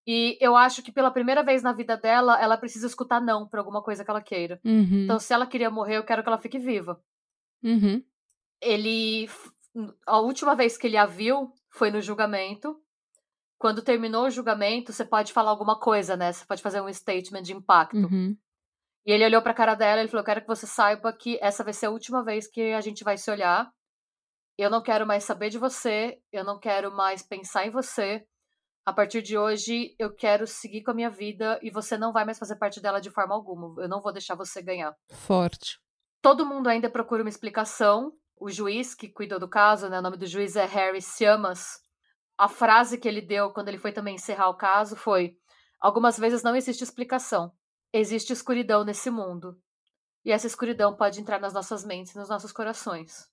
E 0.08 0.38
eu 0.42 0.56
acho 0.56 0.82
que 0.82 0.92
pela 0.92 1.12
primeira 1.12 1.44
vez 1.44 1.62
na 1.62 1.72
vida 1.72 1.96
dela, 1.96 2.42
ela 2.42 2.58
precisa 2.58 2.88
escutar 2.88 3.22
não 3.22 3.48
pra 3.48 3.60
alguma 3.60 3.84
coisa 3.84 4.04
que 4.04 4.10
ela 4.10 4.22
queira. 4.22 4.60
Uhum. 4.66 5.04
Então, 5.04 5.20
se 5.20 5.34
ela 5.34 5.46
queria 5.46 5.70
morrer, 5.70 5.98
eu 5.98 6.04
quero 6.04 6.24
que 6.24 6.30
ela 6.30 6.38
fique 6.38 6.58
viva. 6.58 7.00
Uhum. 7.64 8.04
Ele. 8.62 9.30
A 10.08 10.20
última 10.20 10.56
vez 10.56 10.78
que 10.78 10.88
ele 10.88 10.98
a 10.98 11.06
viu 11.06 11.54
foi 11.70 11.92
no 11.92 12.02
julgamento. 12.02 12.82
Quando 13.60 13.84
terminou 13.84 14.26
o 14.26 14.32
julgamento, 14.32 14.92
você 14.92 15.06
pode 15.06 15.32
falar 15.34 15.52
alguma 15.52 15.78
coisa, 15.80 16.16
né? 16.16 16.32
Você 16.32 16.46
pode 16.46 16.62
fazer 16.62 16.82
um 16.82 16.92
statement 16.92 17.44
de 17.44 17.54
impacto. 17.54 17.98
Uhum. 17.98 18.36
E 19.06 19.12
ele 19.12 19.26
olhou 19.26 19.42
pra 19.42 19.54
cara 19.54 19.76
dela 19.76 20.04
e 20.04 20.08
falou: 20.08 20.22
Eu 20.22 20.26
quero 20.26 20.42
que 20.42 20.48
você 20.48 20.68
saiba 20.68 21.12
que 21.14 21.38
essa 21.42 21.64
vai 21.64 21.74
ser 21.74 21.88
a 21.88 21.92
última 21.92 22.24
vez 22.24 22.48
que 22.48 22.74
a 22.74 22.82
gente 22.82 23.04
vai 23.04 23.18
se 23.18 23.30
olhar. 23.32 23.72
Eu 24.58 24.70
não 24.70 24.84
quero 24.84 25.08
mais 25.08 25.24
saber 25.24 25.50
de 25.50 25.58
você, 25.58 26.20
eu 26.32 26.44
não 26.44 26.60
quero 26.60 26.92
mais 26.92 27.24
pensar 27.24 27.66
em 27.66 27.70
você. 27.70 28.26
A 28.86 28.92
partir 28.92 29.22
de 29.22 29.38
hoje, 29.38 29.96
eu 30.00 30.14
quero 30.14 30.48
seguir 30.48 30.84
com 30.84 30.92
a 30.92 30.94
minha 30.94 31.10
vida 31.10 31.60
e 31.62 31.70
você 31.70 31.98
não 31.98 32.12
vai 32.12 32.26
mais 32.26 32.40
fazer 32.40 32.56
parte 32.58 32.82
dela 32.82 33.00
de 33.00 33.12
forma 33.12 33.36
alguma. 33.36 33.82
Eu 33.82 33.88
não 33.88 34.02
vou 34.02 34.12
deixar 34.12 34.36
você 34.36 34.62
ganhar. 34.62 34.94
Forte. 35.12 35.80
Todo 36.22 36.46
mundo 36.46 36.68
ainda 36.68 36.90
procura 36.90 37.24
uma 37.24 37.30
explicação. 37.30 38.12
O 38.36 38.50
juiz 38.50 38.96
que 38.96 39.08
cuidou 39.08 39.40
do 39.40 39.48
caso, 39.48 39.90
né, 39.90 40.00
o 40.00 40.02
nome 40.02 40.18
do 40.18 40.26
juiz 40.26 40.56
é 40.56 40.66
Harry 40.66 41.02
Siamas. 41.02 41.80
A 42.38 42.48
frase 42.48 42.98
que 42.98 43.08
ele 43.08 43.22
deu 43.22 43.52
quando 43.52 43.68
ele 43.68 43.78
foi 43.78 43.92
também 43.92 44.16
encerrar 44.16 44.50
o 44.50 44.58
caso 44.58 44.96
foi: 44.96 45.36
Algumas 45.80 46.18
vezes 46.18 46.44
não 46.44 46.56
existe 46.56 46.84
explicação. 46.84 47.54
Existe 47.94 48.34
escuridão 48.34 48.84
nesse 48.84 49.10
mundo. 49.10 49.60
E 50.24 50.32
essa 50.32 50.48
escuridão 50.48 50.96
pode 50.96 51.20
entrar 51.20 51.40
nas 51.40 51.54
nossas 51.54 51.84
mentes, 51.84 52.16
nos 52.16 52.30
nossos 52.30 52.52
corações. 52.52 53.28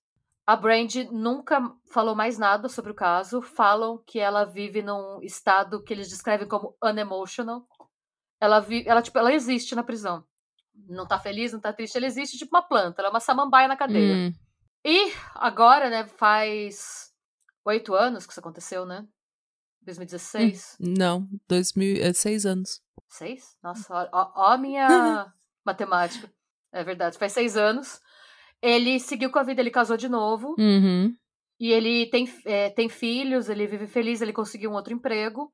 A 0.45 0.55
Brandy 0.55 1.03
nunca 1.11 1.61
falou 1.91 2.15
mais 2.15 2.37
nada 2.37 2.69
sobre 2.69 2.91
o 2.91 2.95
caso. 2.95 3.41
Falam 3.41 4.01
que 4.07 4.17
ela 4.17 4.45
vive 4.45 4.81
num 4.81 5.19
estado 5.21 5.83
que 5.83 5.93
eles 5.93 6.07
descrevem 6.07 6.47
como 6.47 6.75
unemotional. 6.81 7.67
Ela, 8.39 8.61
vi, 8.61 8.87
ela, 8.87 9.01
tipo, 9.01 9.17
ela 9.19 9.33
existe 9.33 9.75
na 9.75 9.83
prisão. 9.83 10.23
Não 10.87 11.05
tá 11.05 11.19
feliz, 11.19 11.51
não 11.51 11.59
tá 11.59 11.73
triste. 11.73 11.97
Ela 11.97 12.05
existe 12.05 12.37
tipo 12.37 12.55
uma 12.55 12.61
planta. 12.61 13.01
Ela 13.01 13.09
é 13.09 13.11
uma 13.11 13.19
samambaia 13.19 13.67
na 13.67 13.75
cadeia. 13.75 14.15
Hum. 14.15 14.33
E 14.85 15.11
agora, 15.35 15.89
né, 15.89 16.07
faz 16.07 17.11
oito 17.65 17.93
anos 17.93 18.25
que 18.25 18.31
isso 18.31 18.39
aconteceu, 18.39 18.85
né? 18.85 19.05
2016? 19.87 20.77
Não, 20.79 21.27
2000, 21.47 22.03
é 22.03 22.13
seis 22.13 22.45
anos. 22.45 22.81
Seis? 23.07 23.55
Nossa, 23.63 23.93
ó, 23.93 24.07
ó- 24.11 24.31
ó 24.35 24.53
a 24.53 24.57
minha 24.57 25.31
matemática. 25.65 26.31
É 26.71 26.83
verdade, 26.83 27.17
faz 27.17 27.31
seis 27.33 27.55
anos. 27.57 27.99
Ele 28.61 28.99
seguiu 28.99 29.31
com 29.31 29.39
a 29.39 29.43
vida, 29.43 29.61
ele 29.61 29.71
casou 29.71 29.97
de 29.97 30.09
novo. 30.09 30.55
Uhum. 30.59 31.15
E 31.59 31.71
ele 31.71 32.07
tem, 32.09 32.29
é, 32.45 32.69
tem 32.69 32.89
filhos, 32.89 33.49
ele 33.49 33.65
vive 33.65 33.87
feliz, 33.87 34.21
ele 34.21 34.33
conseguiu 34.33 34.69
um 34.71 34.73
outro 34.75 34.93
emprego. 34.93 35.51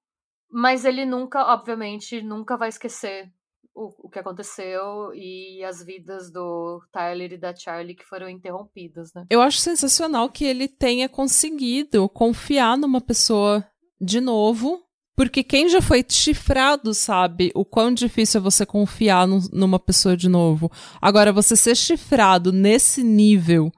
Mas 0.52 0.86
ele 0.86 1.06
nunca, 1.06 1.46
obviamente, 1.54 2.22
nunca 2.22 2.58
vai 2.58 2.70
esquecer 2.70 3.32
o, 3.74 4.06
o 4.06 4.10
que 4.10 4.20
aconteceu 4.20 5.14
e 5.16 5.64
as 5.64 5.84
vidas 5.84 6.32
do 6.32 6.80
Tyler 6.92 7.34
e 7.34 7.38
da 7.38 7.56
Charlie 7.56 7.96
que 7.96 8.06
foram 8.06 8.30
interrompidas, 8.30 9.12
né? 9.16 9.26
Eu 9.30 9.42
acho 9.42 9.58
sensacional 9.60 10.30
que 10.30 10.46
ele 10.46 10.68
tenha 10.68 11.10
conseguido 11.10 12.08
confiar 12.10 12.78
numa 12.78 13.02
pessoa 13.02 13.66
de 14.04 14.20
novo. 14.22 14.80
Porque 15.16 15.43
quem 15.43 15.70
já 15.70 15.80
foi 15.80 16.04
chifrado 16.10 16.91
sabe 16.91 17.51
o 17.54 17.64
quão 17.64 17.93
difícil 17.93 18.39
é 18.39 18.43
você 18.43 18.66
confiar 18.66 19.28
num- 19.28 19.47
numa 19.54 19.78
pessoa 19.80 20.18
de 20.18 20.28
novo. 20.28 20.72
Agora, 20.99 21.32
você 21.32 21.56
ser 21.56 21.76
chifrado 21.78 22.51
nesse 22.51 23.04
nível 23.04 23.72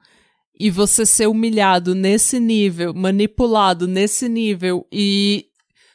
e 0.58 0.70
você 0.70 1.04
ser 1.04 1.26
humilhado 1.26 1.94
nesse 1.94 2.40
nível, 2.40 2.94
manipulado 2.94 3.86
nesse 3.86 4.30
nível 4.30 4.86
e 4.90 5.44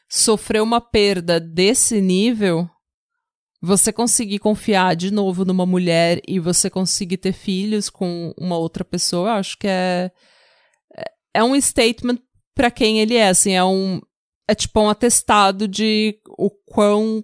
sofrer 0.08 0.62
uma 0.62 0.80
perda 0.80 1.40
desse 1.40 2.00
nível, 2.00 2.70
você 3.60 3.92
conseguir 3.92 4.38
confiar 4.38 4.96
de 4.96 5.10
novo 5.10 5.44
numa 5.44 5.66
mulher 5.66 6.22
e 6.28 6.40
você 6.40 6.70
conseguir 6.70 7.18
ter 7.18 7.34
filhos 7.34 7.90
com 7.90 8.32
uma 8.38 8.58
outra 8.58 8.86
pessoa, 8.86 9.30
eu 9.30 9.34
acho 9.34 9.58
que 9.58 9.68
é 9.68 10.12
é- 10.96 11.12
é 11.40 11.44
um 11.44 11.60
statement 11.60 12.20
pra 12.54 12.70
quem 12.70 13.00
ele 13.00 13.16
é, 13.16 13.30
assim, 13.30 13.54
é 13.54 13.64
um 13.64 14.00
é 14.52 14.56
tipo 14.56 14.80
um 14.82 14.90
atestado 14.90 15.68
de 15.68 16.20
o 16.38 16.50
quão 16.50 17.24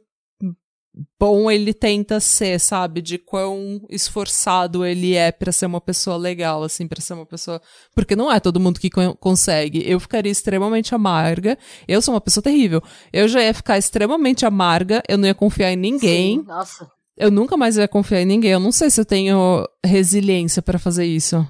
bom 1.19 1.49
ele 1.51 1.73
tenta 1.73 2.19
ser, 2.19 2.59
sabe? 2.59 3.01
De 3.01 3.17
quão 3.19 3.81
esforçado 3.89 4.83
ele 4.85 5.13
é 5.13 5.31
pra 5.31 5.51
ser 5.51 5.67
uma 5.67 5.79
pessoa 5.81 6.17
legal, 6.17 6.63
assim, 6.63 6.87
pra 6.87 6.99
ser 7.01 7.13
uma 7.13 7.25
pessoa. 7.25 7.61
Porque 7.93 8.15
não 8.15 8.31
é 8.31 8.39
todo 8.39 8.59
mundo 8.59 8.79
que 8.79 8.89
con- 8.89 9.15
consegue. 9.15 9.83
Eu 9.89 9.99
ficaria 9.99 10.31
extremamente 10.31 10.95
amarga. 10.95 11.57
Eu 11.87 12.01
sou 12.01 12.13
uma 12.15 12.21
pessoa 12.21 12.43
terrível. 12.43 12.81
Eu 13.13 13.27
já 13.27 13.41
ia 13.43 13.53
ficar 13.53 13.77
extremamente 13.77 14.45
amarga. 14.45 15.03
Eu 15.07 15.17
não 15.17 15.27
ia 15.27 15.35
confiar 15.35 15.71
em 15.71 15.75
ninguém. 15.75 16.39
Sim, 16.39 16.45
nossa. 16.47 16.89
Eu 17.15 17.29
nunca 17.31 17.55
mais 17.57 17.77
ia 17.77 17.87
confiar 17.87 18.21
em 18.21 18.25
ninguém. 18.25 18.51
Eu 18.51 18.59
não 18.59 18.71
sei 18.71 18.89
se 18.89 18.99
eu 18.99 19.05
tenho 19.05 19.67
resiliência 19.85 20.61
pra 20.61 20.79
fazer 20.79 21.05
isso. 21.05 21.47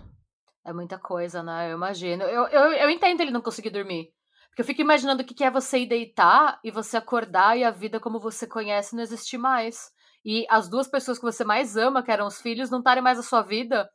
É 0.66 0.74
muita 0.74 0.98
coisa, 0.98 1.42
né? 1.42 1.72
Eu 1.72 1.78
imagino. 1.78 2.24
Eu, 2.24 2.48
eu, 2.48 2.72
eu 2.74 2.90
entendo 2.90 3.22
ele 3.22 3.32
não 3.32 3.42
conseguir 3.42 3.70
dormir. 3.70 4.10
Porque 4.58 4.64
eu 4.64 4.74
fico 4.74 4.82
imaginando 4.82 5.22
o 5.22 5.24
que 5.24 5.44
é 5.44 5.52
você 5.52 5.78
ir 5.78 5.86
deitar 5.86 6.60
e 6.64 6.72
você 6.72 6.98
acordar 6.98 7.56
e 7.56 7.64
a 7.64 7.70
vida 7.70 8.00
como 8.00 8.20
você 8.20 8.48
conhece 8.48 8.96
não 8.96 9.04
existir 9.04 9.38
mais. 9.38 9.92
E 10.26 10.48
as 10.50 10.68
duas 10.68 10.88
pessoas 10.88 11.20
que 11.20 11.24
você 11.24 11.44
mais 11.44 11.78
ama, 11.78 12.02
que 12.02 12.10
eram 12.10 12.26
os 12.26 12.42
filhos, 12.42 12.72
não 12.72 12.80
estarem 12.80 13.04
mais 13.04 13.18
na 13.20 13.24
sua 13.24 13.44
vida 13.44 13.88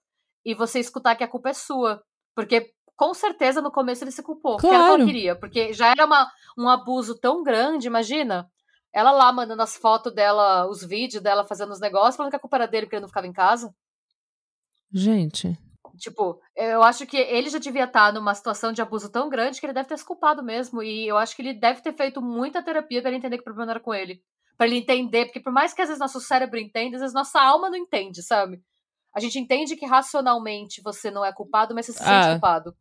e 0.46 0.54
você 0.54 0.78
escutar 0.78 1.16
que 1.16 1.24
a 1.24 1.28
culpa 1.28 1.48
é 1.48 1.52
sua. 1.52 2.00
Porque 2.32 2.72
com 2.94 3.12
certeza 3.12 3.60
no 3.60 3.72
começo 3.72 4.04
ele 4.04 4.12
se 4.12 4.22
culpou. 4.22 4.56
Que 4.58 4.68
era 4.68 4.76
o 4.76 4.78
que 4.78 4.86
Claro. 4.86 5.02
ela 5.02 5.04
queria. 5.04 5.34
Porque 5.34 5.72
já 5.72 5.88
era 5.88 6.06
uma, 6.06 6.30
um 6.56 6.68
abuso 6.68 7.18
tão 7.18 7.42
grande, 7.42 7.88
imagina. 7.88 8.48
Ela 8.92 9.10
lá 9.10 9.32
mandando 9.32 9.62
as 9.62 9.76
fotos 9.76 10.14
dela, 10.14 10.68
os 10.68 10.84
vídeos 10.84 11.24
dela 11.24 11.44
fazendo 11.44 11.72
os 11.72 11.80
negócios, 11.80 12.14
falando 12.14 12.30
que 12.30 12.36
a 12.36 12.40
culpa 12.40 12.58
era 12.58 12.68
dele 12.68 12.86
porque 12.86 12.94
ele 12.94 13.02
não 13.02 13.08
ficava 13.08 13.26
em 13.26 13.32
casa. 13.32 13.74
Gente. 14.92 15.58
Tipo, 15.98 16.40
eu 16.56 16.82
acho 16.82 17.06
que 17.06 17.16
ele 17.16 17.48
já 17.50 17.58
devia 17.58 17.84
estar 17.84 18.12
numa 18.12 18.34
situação 18.34 18.72
de 18.72 18.80
abuso 18.82 19.10
tão 19.10 19.28
grande 19.28 19.60
que 19.60 19.66
ele 19.66 19.72
deve 19.72 19.88
ter 19.88 19.98
se 19.98 20.04
culpado 20.04 20.42
mesmo. 20.42 20.82
E 20.82 21.06
eu 21.06 21.16
acho 21.18 21.34
que 21.36 21.42
ele 21.42 21.54
deve 21.54 21.80
ter 21.82 21.92
feito 21.92 22.20
muita 22.22 22.62
terapia 22.62 23.00
pra 23.00 23.10
ele 23.10 23.18
entender 23.18 23.36
que 23.36 23.42
o 23.42 23.44
problema 23.44 23.72
era 23.72 23.80
com 23.80 23.92
ele. 23.94 24.22
Pra 24.56 24.66
ele 24.66 24.76
entender, 24.76 25.26
porque 25.26 25.40
por 25.40 25.52
mais 25.52 25.72
que 25.72 25.82
às 25.82 25.88
vezes 25.88 26.00
nosso 26.00 26.20
cérebro 26.20 26.58
entenda, 26.58 26.96
às 26.96 27.00
vezes 27.00 27.14
nossa 27.14 27.40
alma 27.40 27.68
não 27.70 27.76
entende, 27.76 28.22
sabe? 28.22 28.60
A 29.14 29.20
gente 29.20 29.38
entende 29.38 29.76
que 29.76 29.84
racionalmente 29.86 30.80
você 30.82 31.10
não 31.10 31.24
é 31.24 31.32
culpado, 31.32 31.74
mas 31.74 31.86
você 31.86 31.92
se 31.92 31.98
sente 31.98 32.10
Ah. 32.10 32.32
culpado. 32.32 32.74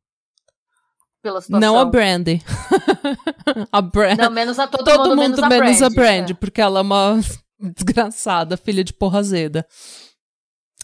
Pela 1.22 1.40
situação. 1.42 1.60
Não 1.74 1.80
a 1.80 1.86
Brandy. 1.86 2.42
a 3.72 3.82
Brandy. 3.82 4.22
Não, 4.22 4.32
menos 4.32 4.58
a 4.58 4.68
todo, 4.68 4.84
Todo 4.84 4.98
mundo, 5.10 5.10
mundo 5.10 5.48
menos 5.50 5.82
a 5.84 5.90
Brandy, 5.90 6.32
é. 6.32 6.36
porque 6.36 6.60
ela 6.62 6.80
é 6.80 6.82
uma 6.82 7.20
desgraçada, 7.60 8.58
filha 8.58 8.84
de 8.84 8.92
porra 8.94 9.20
azeda. 9.20 9.66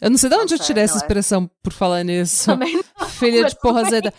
Eu 0.02 0.10
não 0.10 0.18
sei 0.18 0.30
de 0.30 0.36
onde 0.36 0.54
eu 0.54 0.60
tirei 0.60 0.82
é, 0.82 0.86
essa 0.86 0.96
não 0.96 1.02
é. 1.02 1.04
expressão 1.04 1.50
por 1.62 1.74
falar 1.74 2.04
nisso. 2.04 2.46
Também 2.46 2.82
não, 3.00 3.10
Filha 3.10 3.46
de 3.46 3.56
porra 3.60 3.82
azeda. 3.82 4.14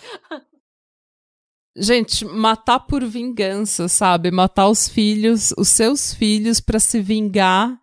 Gente, 1.77 2.25
matar 2.25 2.81
por 2.81 3.05
vingança, 3.05 3.89
sabe? 3.89 4.31
Matar 4.31 4.69
os 4.69 4.89
filhos, 4.89 5.53
os 5.57 5.69
seus 5.69 6.13
filhos 6.13 6.61
pra 6.61 6.81
se 6.81 7.01
vingar 7.01 7.79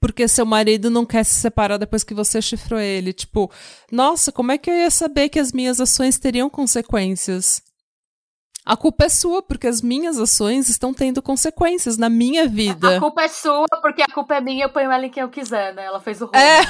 porque 0.00 0.28
seu 0.28 0.46
marido 0.46 0.90
não 0.90 1.04
quer 1.04 1.24
se 1.24 1.34
separar 1.34 1.76
depois 1.76 2.04
que 2.04 2.14
você 2.14 2.40
chifrou 2.40 2.78
ele. 2.78 3.12
Tipo, 3.12 3.50
nossa, 3.90 4.30
como 4.30 4.52
é 4.52 4.58
que 4.58 4.70
eu 4.70 4.74
ia 4.74 4.90
saber 4.90 5.28
que 5.28 5.38
as 5.38 5.52
minhas 5.52 5.80
ações 5.80 6.18
teriam 6.18 6.48
consequências? 6.48 7.62
A 8.68 8.76
culpa 8.76 9.06
é 9.06 9.08
sua, 9.08 9.42
porque 9.42 9.66
as 9.66 9.80
minhas 9.80 10.18
ações 10.18 10.68
estão 10.68 10.92
tendo 10.92 11.22
consequências 11.22 11.96
na 11.96 12.08
minha 12.10 12.42
A 12.42 12.46
vida. 12.46 13.00
culpa 13.00 13.22
é 13.22 13.28
sua, 13.28 13.64
porque 13.80 14.02
a 14.02 14.06
culpa 14.12 14.34
é 14.36 14.40
minha, 14.42 14.66
eu 14.66 14.68
ponho 14.70 14.90
ela 14.92 15.06
em 15.06 15.10
quem 15.10 15.22
eu 15.22 15.30
quiser, 15.30 15.72
né? 15.74 15.84
Ela 15.84 16.00
fez 16.00 16.20
o 16.20 16.24
roubo. 16.26 16.36
É, 16.36 16.60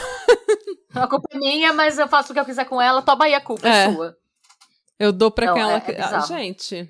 A 0.95 1.07
culpa 1.09 1.29
é 1.33 1.39
minha, 1.39 1.73
mas 1.73 1.99
eu 1.99 2.07
faço 2.09 2.31
o 2.31 2.35
que 2.35 2.41
eu 2.41 2.45
quiser 2.45 2.65
com 2.67 2.81
ela, 2.81 3.03
toma 3.03 3.25
aí 3.25 3.35
a 3.35 3.41
culpa, 3.41 3.69
é, 3.69 3.85
É. 3.87 3.93
sua. 3.93 4.17
eu 4.99 5.13
dou 5.13 5.31
pra 5.31 5.53
quem 5.53 5.63
ela. 5.63 5.73
é-. 5.75 6.01
Ah, 6.01 6.21
gente. 6.21 6.89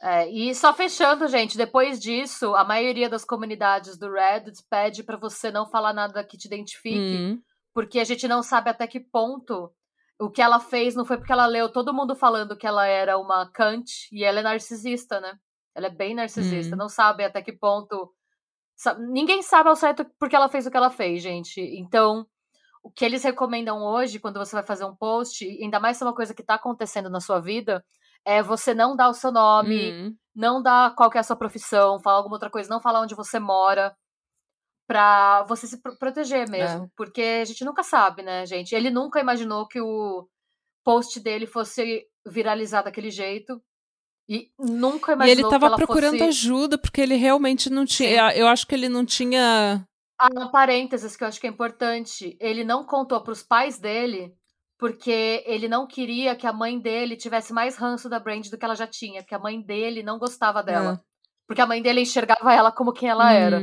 É, 0.00 0.28
e 0.30 0.54
só 0.54 0.72
fechando, 0.72 1.26
gente, 1.28 1.56
depois 1.56 1.98
disso, 1.98 2.54
a 2.54 2.62
maioria 2.64 3.08
das 3.08 3.24
comunidades 3.24 3.96
do 3.98 4.10
Reddit 4.12 4.62
pede 4.70 5.02
pra 5.02 5.16
você 5.16 5.50
não 5.50 5.66
falar 5.66 5.92
nada 5.92 6.22
que 6.22 6.36
te 6.36 6.46
identifique, 6.46 6.98
Hum. 6.98 7.38
porque 7.72 7.98
a 7.98 8.04
gente 8.04 8.28
não 8.28 8.42
sabe 8.42 8.70
até 8.70 8.86
que 8.86 9.00
ponto 9.00 9.70
o 10.18 10.30
que 10.30 10.40
ela 10.42 10.60
fez 10.60 10.94
não 10.94 11.04
foi 11.04 11.16
porque 11.18 11.32
ela 11.32 11.46
leu 11.46 11.68
todo 11.72 11.92
mundo 11.92 12.14
falando 12.14 12.56
que 12.56 12.66
ela 12.66 12.86
era 12.86 13.18
uma 13.18 13.50
Kant 13.50 14.08
e 14.12 14.22
ela 14.24 14.40
é 14.40 14.42
narcisista, 14.42 15.20
né? 15.20 15.36
Ela 15.74 15.88
é 15.88 15.90
bem 15.90 16.14
narcisista, 16.14 16.74
Hum. 16.74 16.78
não 16.78 16.88
sabe 16.88 17.24
até 17.24 17.42
que 17.42 17.52
ponto. 17.52 18.12
sa- 18.76 18.94
Ninguém 18.98 19.42
sabe 19.42 19.68
ao 19.68 19.76
certo 19.76 20.06
porque 20.18 20.34
ela 20.36 20.48
fez 20.48 20.66
o 20.66 20.70
que 20.70 20.76
ela 20.76 20.90
fez, 20.90 21.22
gente. 21.22 21.60
Então, 21.60 22.26
o 22.82 22.90
que 22.90 23.04
eles 23.04 23.22
recomendam 23.24 23.82
hoje, 23.82 24.18
quando 24.20 24.38
você 24.38 24.54
vai 24.54 24.64
fazer 24.64 24.84
um 24.84 24.94
post, 24.94 25.44
ainda 25.62 25.80
mais 25.80 25.96
se 25.96 26.02
é 26.04 26.06
uma 26.06 26.14
coisa 26.14 26.34
que 26.34 26.42
está 26.42 26.54
acontecendo 26.54 27.08
na 27.10 27.20
sua 27.20 27.40
vida, 27.40 27.84
é 28.24 28.42
você 28.42 28.74
não 28.74 28.94
dar 28.96 29.08
o 29.08 29.14
seu 29.14 29.32
nome, 29.32 29.92
Hum. 29.92 30.16
não 30.34 30.62
dar 30.62 30.94
qual 30.94 31.10
que 31.10 31.16
é 31.18 31.20
a 31.20 31.24
sua 31.24 31.36
profissão, 31.36 32.00
falar 32.00 32.18
alguma 32.18 32.36
outra 32.36 32.50
coisa, 32.50 32.68
não 32.70 32.80
falar 32.80 33.00
onde 33.00 33.14
você 33.14 33.38
mora, 33.38 33.96
pra 34.86 35.42
você 35.44 35.66
se 35.66 35.80
pro- 35.80 35.96
proteger 35.98 36.48
mesmo. 36.48 36.90
Porque 36.96 37.22
a 37.42 37.44
gente 37.44 37.64
nunca 37.64 37.82
sabe, 37.82 38.22
né, 38.22 38.46
gente? 38.46 38.74
Ele 38.74 38.90
nunca 38.90 39.20
imaginou 39.20 39.66
que 39.66 39.80
o 39.80 40.28
post 40.84 41.18
dele 41.20 41.46
fosse 41.46 42.06
viralizar 42.26 42.82
daquele 42.82 43.10
jeito. 43.10 43.60
E 44.28 44.50
nunca 44.58 45.12
E 45.12 45.14
imaginou 45.14 45.32
ele 45.32 45.42
que 45.44 45.50
tava 45.50 45.66
ela 45.66 45.76
procurando 45.76 46.18
fosse... 46.18 46.28
ajuda, 46.28 46.78
porque 46.78 47.00
ele 47.00 47.14
realmente 47.14 47.68
não 47.68 47.84
tinha. 47.84 48.34
Eu 48.34 48.46
acho 48.46 48.66
que 48.66 48.74
ele 48.74 48.88
não 48.88 49.04
tinha. 49.04 49.86
Ah, 50.18 50.28
um 50.32 50.48
parênteses 50.50 51.16
que 51.16 51.24
eu 51.24 51.28
acho 51.28 51.40
que 51.40 51.46
é 51.46 51.50
importante. 51.50 52.36
Ele 52.40 52.64
não 52.64 52.84
contou 52.84 53.22
pros 53.22 53.42
pais 53.42 53.78
dele 53.78 54.34
porque 54.78 55.42
ele 55.46 55.68
não 55.68 55.86
queria 55.86 56.34
que 56.34 56.46
a 56.46 56.52
mãe 56.52 56.78
dele 56.78 57.16
tivesse 57.16 57.52
mais 57.52 57.76
ranço 57.76 58.08
da 58.08 58.18
Brandy 58.18 58.50
do 58.50 58.58
que 58.58 58.64
ela 58.64 58.74
já 58.74 58.86
tinha, 58.86 59.22
porque 59.22 59.34
a 59.34 59.38
mãe 59.38 59.60
dele 59.60 60.02
não 60.02 60.18
gostava 60.18 60.62
dela. 60.62 61.00
Porque 61.46 61.60
a 61.60 61.66
mãe 61.66 61.80
dele 61.82 62.00
enxergava 62.00 62.52
ela 62.52 62.72
como 62.72 62.92
quem 62.92 63.08
ela 63.08 63.32
era. 63.32 63.62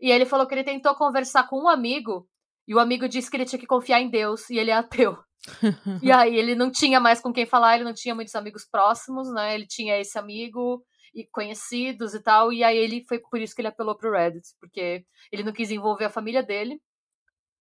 E 0.00 0.10
ele 0.10 0.26
falou 0.26 0.46
que 0.46 0.54
ele 0.54 0.64
tentou 0.64 0.94
conversar 0.94 1.48
com 1.48 1.62
um 1.62 1.68
amigo 1.68 2.28
e 2.68 2.74
o 2.74 2.78
amigo 2.78 3.08
disse 3.08 3.30
que 3.30 3.36
ele 3.36 3.44
tinha 3.44 3.58
que 3.58 3.66
confiar 3.66 4.00
em 4.00 4.10
Deus 4.10 4.50
e 4.50 4.58
ele 4.58 4.70
é 4.70 4.74
ateu. 4.74 5.16
E 6.02 6.10
aí 6.10 6.36
ele 6.36 6.54
não 6.54 6.70
tinha 6.70 6.98
mais 6.98 7.20
com 7.20 7.32
quem 7.32 7.46
falar, 7.46 7.76
ele 7.76 7.84
não 7.84 7.94
tinha 7.94 8.14
muitos 8.14 8.34
amigos 8.34 8.64
próximos, 8.64 9.32
né? 9.32 9.54
Ele 9.54 9.66
tinha 9.66 9.98
esse 9.98 10.18
amigo 10.18 10.84
e 11.14 11.24
conhecidos 11.24 12.14
e 12.14 12.22
tal, 12.22 12.52
e 12.52 12.62
aí 12.62 12.76
ele 12.76 13.04
foi 13.08 13.18
por 13.18 13.40
isso 13.40 13.54
que 13.54 13.60
ele 13.62 13.68
apelou 13.68 13.96
pro 13.96 14.10
Reddit, 14.10 14.48
porque 14.60 15.04
ele 15.32 15.42
não 15.42 15.52
quis 15.52 15.70
envolver 15.70 16.04
a 16.04 16.10
família 16.10 16.42
dele, 16.42 16.78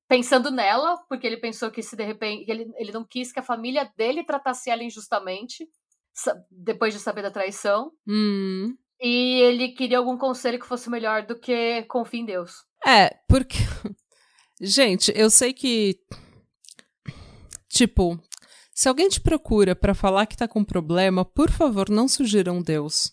pensando 0.10 0.52
nela, 0.52 0.98
porque 1.08 1.26
ele 1.26 1.38
pensou 1.38 1.72
que 1.72 1.82
se 1.82 1.96
de 1.96 2.04
repente 2.04 2.50
ele, 2.50 2.70
ele 2.76 2.92
não 2.92 3.06
quis 3.06 3.32
que 3.32 3.40
a 3.40 3.44
família 3.44 3.90
dele 3.96 4.26
tratasse 4.26 4.70
ela 4.70 4.84
injustamente 4.84 5.70
depois 6.50 6.94
de 6.94 7.00
saber 7.00 7.22
da 7.22 7.32
traição, 7.32 7.92
Hum. 8.08 8.76
E 9.00 9.42
ele 9.42 9.70
queria 9.70 9.98
algum 9.98 10.18
conselho 10.18 10.60
que 10.60 10.68
fosse 10.68 10.90
melhor 10.90 11.26
do 11.26 11.38
que 11.38 11.84
confie 11.84 12.20
em 12.20 12.26
Deus. 12.26 12.64
É, 12.86 13.10
porque. 13.28 13.58
Gente, 14.62 15.12
eu 15.16 15.30
sei 15.30 15.54
que. 15.54 16.00
Tipo, 17.68 18.18
se 18.74 18.88
alguém 18.88 19.10
te 19.10 19.20
procura 19.20 19.76
pra 19.76 19.94
falar 19.94 20.26
que 20.26 20.38
tá 20.38 20.48
com 20.48 20.64
problema, 20.64 21.26
por 21.26 21.52
favor, 21.52 21.90
não 21.90 22.08
sugiram 22.08 22.62
Deus. 22.62 23.12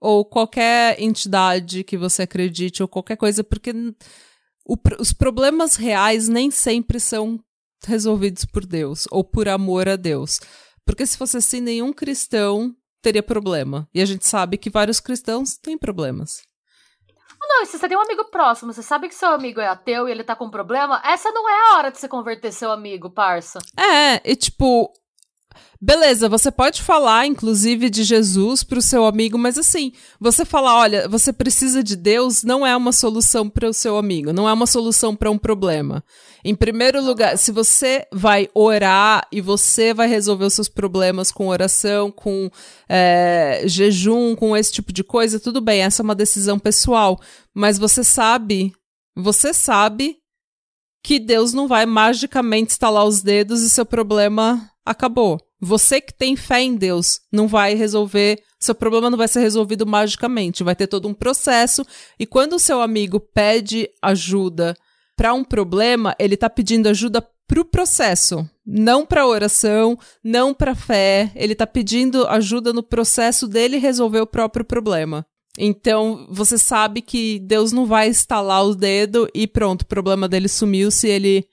Ou 0.00 0.24
qualquer 0.24 1.00
entidade 1.00 1.84
que 1.84 1.96
você 1.96 2.22
acredite, 2.22 2.82
ou 2.82 2.88
qualquer 2.88 3.16
coisa, 3.16 3.44
porque 3.44 3.72
o 4.66 4.76
os 4.98 5.12
problemas 5.12 5.76
reais 5.76 6.28
nem 6.28 6.50
sempre 6.50 6.98
são 6.98 7.38
resolvidos 7.84 8.44
por 8.44 8.66
Deus, 8.66 9.06
ou 9.10 9.22
por 9.22 9.48
amor 9.48 9.88
a 9.88 9.96
Deus. 9.96 10.40
Porque 10.84 11.06
se 11.06 11.16
fosse 11.16 11.36
assim, 11.36 11.60
nenhum 11.60 11.92
cristão 11.92 12.74
teria 13.02 13.22
problema. 13.22 13.88
E 13.92 14.00
a 14.00 14.04
gente 14.04 14.26
sabe 14.26 14.56
que 14.56 14.70
vários 14.70 15.00
cristãos 15.00 15.58
têm 15.58 15.76
problemas. 15.76 16.42
Não, 17.40 17.62
e 17.62 17.66
se 17.66 17.76
você 17.76 17.88
tem 17.88 17.98
um 17.98 18.02
amigo 18.02 18.24
próximo, 18.26 18.72
você 18.72 18.82
sabe 18.82 19.08
que 19.08 19.14
seu 19.14 19.30
amigo 19.30 19.60
é 19.60 19.66
ateu 19.66 20.08
e 20.08 20.12
ele 20.12 20.22
tá 20.22 20.36
com 20.36 20.48
problema, 20.48 21.02
essa 21.04 21.30
não 21.32 21.48
é 21.50 21.52
a 21.52 21.76
hora 21.76 21.90
de 21.90 21.98
você 21.98 22.08
converter 22.08 22.52
seu 22.52 22.70
amigo, 22.70 23.10
parça. 23.10 23.58
É, 23.76 24.22
e 24.24 24.36
tipo, 24.36 24.92
beleza, 25.82 26.28
você 26.28 26.48
pode 26.52 26.80
falar, 26.80 27.26
inclusive, 27.26 27.90
de 27.90 28.04
Jesus 28.04 28.62
pro 28.62 28.80
seu 28.80 29.04
amigo, 29.04 29.36
mas 29.36 29.58
assim, 29.58 29.92
você 30.20 30.44
falar, 30.44 30.76
olha, 30.76 31.08
você 31.08 31.32
precisa 31.32 31.82
de 31.82 31.96
Deus 31.96 32.44
não 32.44 32.64
é 32.64 32.76
uma 32.76 32.92
solução 32.92 33.50
para 33.50 33.68
o 33.68 33.72
seu 33.72 33.98
amigo, 33.98 34.32
não 34.32 34.48
é 34.48 34.52
uma 34.52 34.66
solução 34.66 35.16
para 35.16 35.28
um 35.28 35.36
problema. 35.36 36.04
Em 36.44 36.54
primeiro 36.54 37.04
lugar, 37.04 37.36
se 37.36 37.50
você 37.50 38.06
vai 38.12 38.48
orar 38.54 39.26
e 39.32 39.40
você 39.40 39.92
vai 39.92 40.06
resolver 40.06 40.44
os 40.44 40.54
seus 40.54 40.68
problemas 40.68 41.32
com 41.32 41.48
oração, 41.48 42.12
com 42.12 42.48
é, 42.88 43.62
jejum, 43.66 44.36
com 44.36 44.56
esse 44.56 44.70
tipo 44.70 44.92
de 44.92 45.02
coisa, 45.02 45.40
tudo 45.40 45.60
bem, 45.60 45.82
essa 45.82 46.00
é 46.00 46.04
uma 46.04 46.14
decisão 46.14 46.60
pessoal. 46.60 47.20
Mas 47.52 47.76
você 47.76 48.04
sabe, 48.04 48.72
você 49.16 49.52
sabe 49.52 50.16
que 51.04 51.18
Deus 51.18 51.52
não 51.52 51.66
vai 51.66 51.84
magicamente 51.86 52.70
estalar 52.70 53.04
os 53.04 53.20
dedos 53.20 53.62
e 53.62 53.70
seu 53.70 53.84
problema 53.84 54.71
acabou. 54.84 55.38
Você 55.60 56.00
que 56.00 56.12
tem 56.12 56.34
fé 56.34 56.60
em 56.60 56.74
Deus 56.74 57.20
não 57.30 57.46
vai 57.46 57.74
resolver, 57.74 58.42
seu 58.58 58.74
problema 58.74 59.08
não 59.08 59.16
vai 59.16 59.28
ser 59.28 59.40
resolvido 59.40 59.86
magicamente, 59.86 60.64
vai 60.64 60.74
ter 60.74 60.86
todo 60.86 61.06
um 61.06 61.14
processo 61.14 61.86
e 62.18 62.26
quando 62.26 62.54
o 62.54 62.58
seu 62.58 62.80
amigo 62.80 63.20
pede 63.20 63.88
ajuda 64.02 64.76
para 65.16 65.32
um 65.32 65.44
problema, 65.44 66.16
ele 66.18 66.36
tá 66.36 66.50
pedindo 66.50 66.88
ajuda 66.88 67.24
pro 67.46 67.64
processo, 67.64 68.48
não 68.66 69.04
para 69.04 69.26
oração, 69.26 69.98
não 70.24 70.54
para 70.54 70.74
fé, 70.74 71.30
ele 71.34 71.54
tá 71.54 71.66
pedindo 71.66 72.26
ajuda 72.26 72.72
no 72.72 72.82
processo 72.82 73.46
dele 73.46 73.76
resolver 73.76 74.20
o 74.20 74.26
próprio 74.26 74.64
problema. 74.64 75.24
Então, 75.58 76.26
você 76.30 76.56
sabe 76.56 77.02
que 77.02 77.38
Deus 77.40 77.72
não 77.72 77.84
vai 77.84 78.08
estalar 78.08 78.64
o 78.64 78.74
dedo 78.74 79.28
e 79.34 79.46
pronto, 79.46 79.82
o 79.82 79.86
problema 79.86 80.26
dele 80.28 80.48
sumiu 80.48 80.90
se 80.90 81.08
ele 81.08 81.46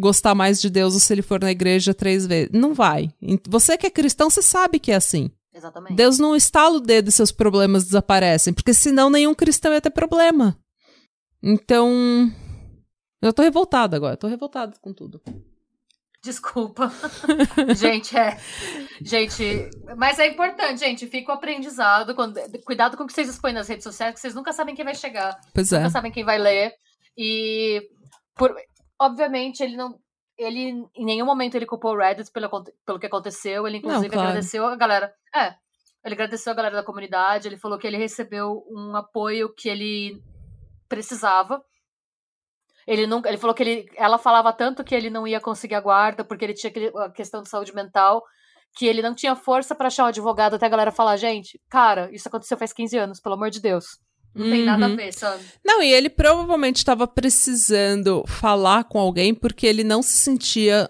gostar 0.00 0.34
mais 0.34 0.60
de 0.60 0.70
Deus 0.70 0.94
ou 0.94 1.00
se 1.00 1.12
ele 1.12 1.22
for 1.22 1.40
na 1.40 1.50
igreja 1.50 1.94
três 1.94 2.26
vezes. 2.26 2.50
Não 2.52 2.74
vai. 2.74 3.10
Você 3.48 3.76
que 3.76 3.86
é 3.86 3.90
cristão, 3.90 4.30
você 4.30 4.42
sabe 4.42 4.78
que 4.78 4.90
é 4.90 4.96
assim. 4.96 5.30
Exatamente. 5.54 5.94
Deus 5.94 6.18
não 6.18 6.34
estala 6.34 6.76
o 6.76 6.80
dedo 6.80 7.08
e 7.08 7.12
seus 7.12 7.30
problemas 7.30 7.84
desaparecem, 7.84 8.52
porque 8.52 8.72
senão 8.72 9.10
nenhum 9.10 9.34
cristão 9.34 9.72
ia 9.72 9.80
ter 9.80 9.90
problema. 9.90 10.56
Então, 11.42 12.30
eu 13.20 13.32
tô 13.32 13.42
revoltada 13.42 13.96
agora, 13.96 14.16
tô 14.16 14.26
revoltada 14.26 14.74
com 14.80 14.92
tudo. 14.92 15.20
Desculpa. 16.22 16.92
gente, 17.74 18.16
é. 18.16 18.38
Gente, 19.00 19.70
mas 19.96 20.18
é 20.18 20.26
importante, 20.26 20.80
gente. 20.80 21.06
Fica 21.06 21.32
o 21.32 21.34
aprendizado. 21.34 22.14
Quando, 22.14 22.38
cuidado 22.62 22.96
com 22.96 23.04
o 23.04 23.06
que 23.06 23.12
vocês 23.12 23.28
expõem 23.28 23.54
nas 23.54 23.68
redes 23.68 23.84
sociais, 23.84 24.14
que 24.14 24.20
vocês 24.20 24.34
nunca 24.34 24.52
sabem 24.52 24.74
quem 24.74 24.84
vai 24.84 24.94
chegar. 24.94 25.40
Pois 25.54 25.72
é. 25.72 25.78
Nunca 25.78 25.90
sabem 25.90 26.12
quem 26.12 26.24
vai 26.24 26.38
ler. 26.38 26.74
E, 27.16 27.82
por, 28.36 28.54
obviamente, 29.00 29.62
ele 29.62 29.76
não. 29.76 29.98
Ele, 30.38 30.86
em 30.94 31.04
nenhum 31.04 31.26
momento, 31.26 31.54
ele 31.54 31.66
culpou 31.66 31.92
o 31.92 31.98
Reddit 31.98 32.30
pelo, 32.30 32.48
pelo 32.86 32.98
que 32.98 33.06
aconteceu. 33.06 33.66
Ele, 33.66 33.78
inclusive, 33.78 34.06
Não, 34.08 34.12
claro. 34.12 34.28
agradeceu 34.28 34.66
a 34.66 34.76
galera. 34.76 35.14
É. 35.34 35.54
Ele 36.02 36.14
agradeceu 36.14 36.52
a 36.52 36.56
galera 36.56 36.76
da 36.76 36.82
comunidade. 36.82 37.46
Ele 37.46 37.58
falou 37.58 37.78
que 37.78 37.86
ele 37.86 37.98
recebeu 37.98 38.64
um 38.70 38.96
apoio 38.96 39.52
que 39.54 39.68
ele 39.68 40.22
precisava. 40.88 41.62
Ele 42.86 43.06
nunca, 43.06 43.28
ele 43.28 43.36
falou 43.36 43.54
que 43.54 43.62
ele, 43.62 43.90
ela 43.96 44.18
falava 44.18 44.52
tanto 44.52 44.82
que 44.82 44.94
ele 44.94 45.10
não 45.10 45.26
ia 45.26 45.40
conseguir 45.40 45.74
a 45.74 45.80
guarda 45.80 46.24
porque 46.24 46.44
ele 46.44 46.54
tinha 46.54 46.72
a 47.04 47.10
questão 47.10 47.42
de 47.42 47.48
saúde 47.48 47.74
mental, 47.74 48.24
que 48.74 48.86
ele 48.86 49.02
não 49.02 49.14
tinha 49.14 49.36
força 49.36 49.74
pra 49.74 49.88
achar 49.88 50.04
um 50.04 50.08
advogado 50.08 50.54
até 50.54 50.66
a 50.66 50.70
galera 50.70 50.90
falar, 50.90 51.16
gente, 51.18 51.60
cara, 51.68 52.08
isso 52.12 52.26
aconteceu 52.26 52.56
faz 52.56 52.72
15 52.72 52.96
anos, 52.96 53.20
pelo 53.20 53.34
amor 53.34 53.50
de 53.50 53.60
Deus. 53.60 53.98
Não 54.34 54.48
tem 54.48 54.64
nada 54.64 54.86
a 54.86 54.88
Uhum. 54.88 54.96
ver, 54.96 55.12
sabe? 55.12 55.42
Não, 55.64 55.82
e 55.82 55.92
ele 55.92 56.08
provavelmente 56.08 56.76
estava 56.76 57.06
precisando 57.06 58.24
falar 58.26 58.84
com 58.84 58.98
alguém 58.98 59.34
porque 59.34 59.66
ele 59.66 59.82
não 59.84 60.02
se 60.02 60.16
sentia 60.16 60.88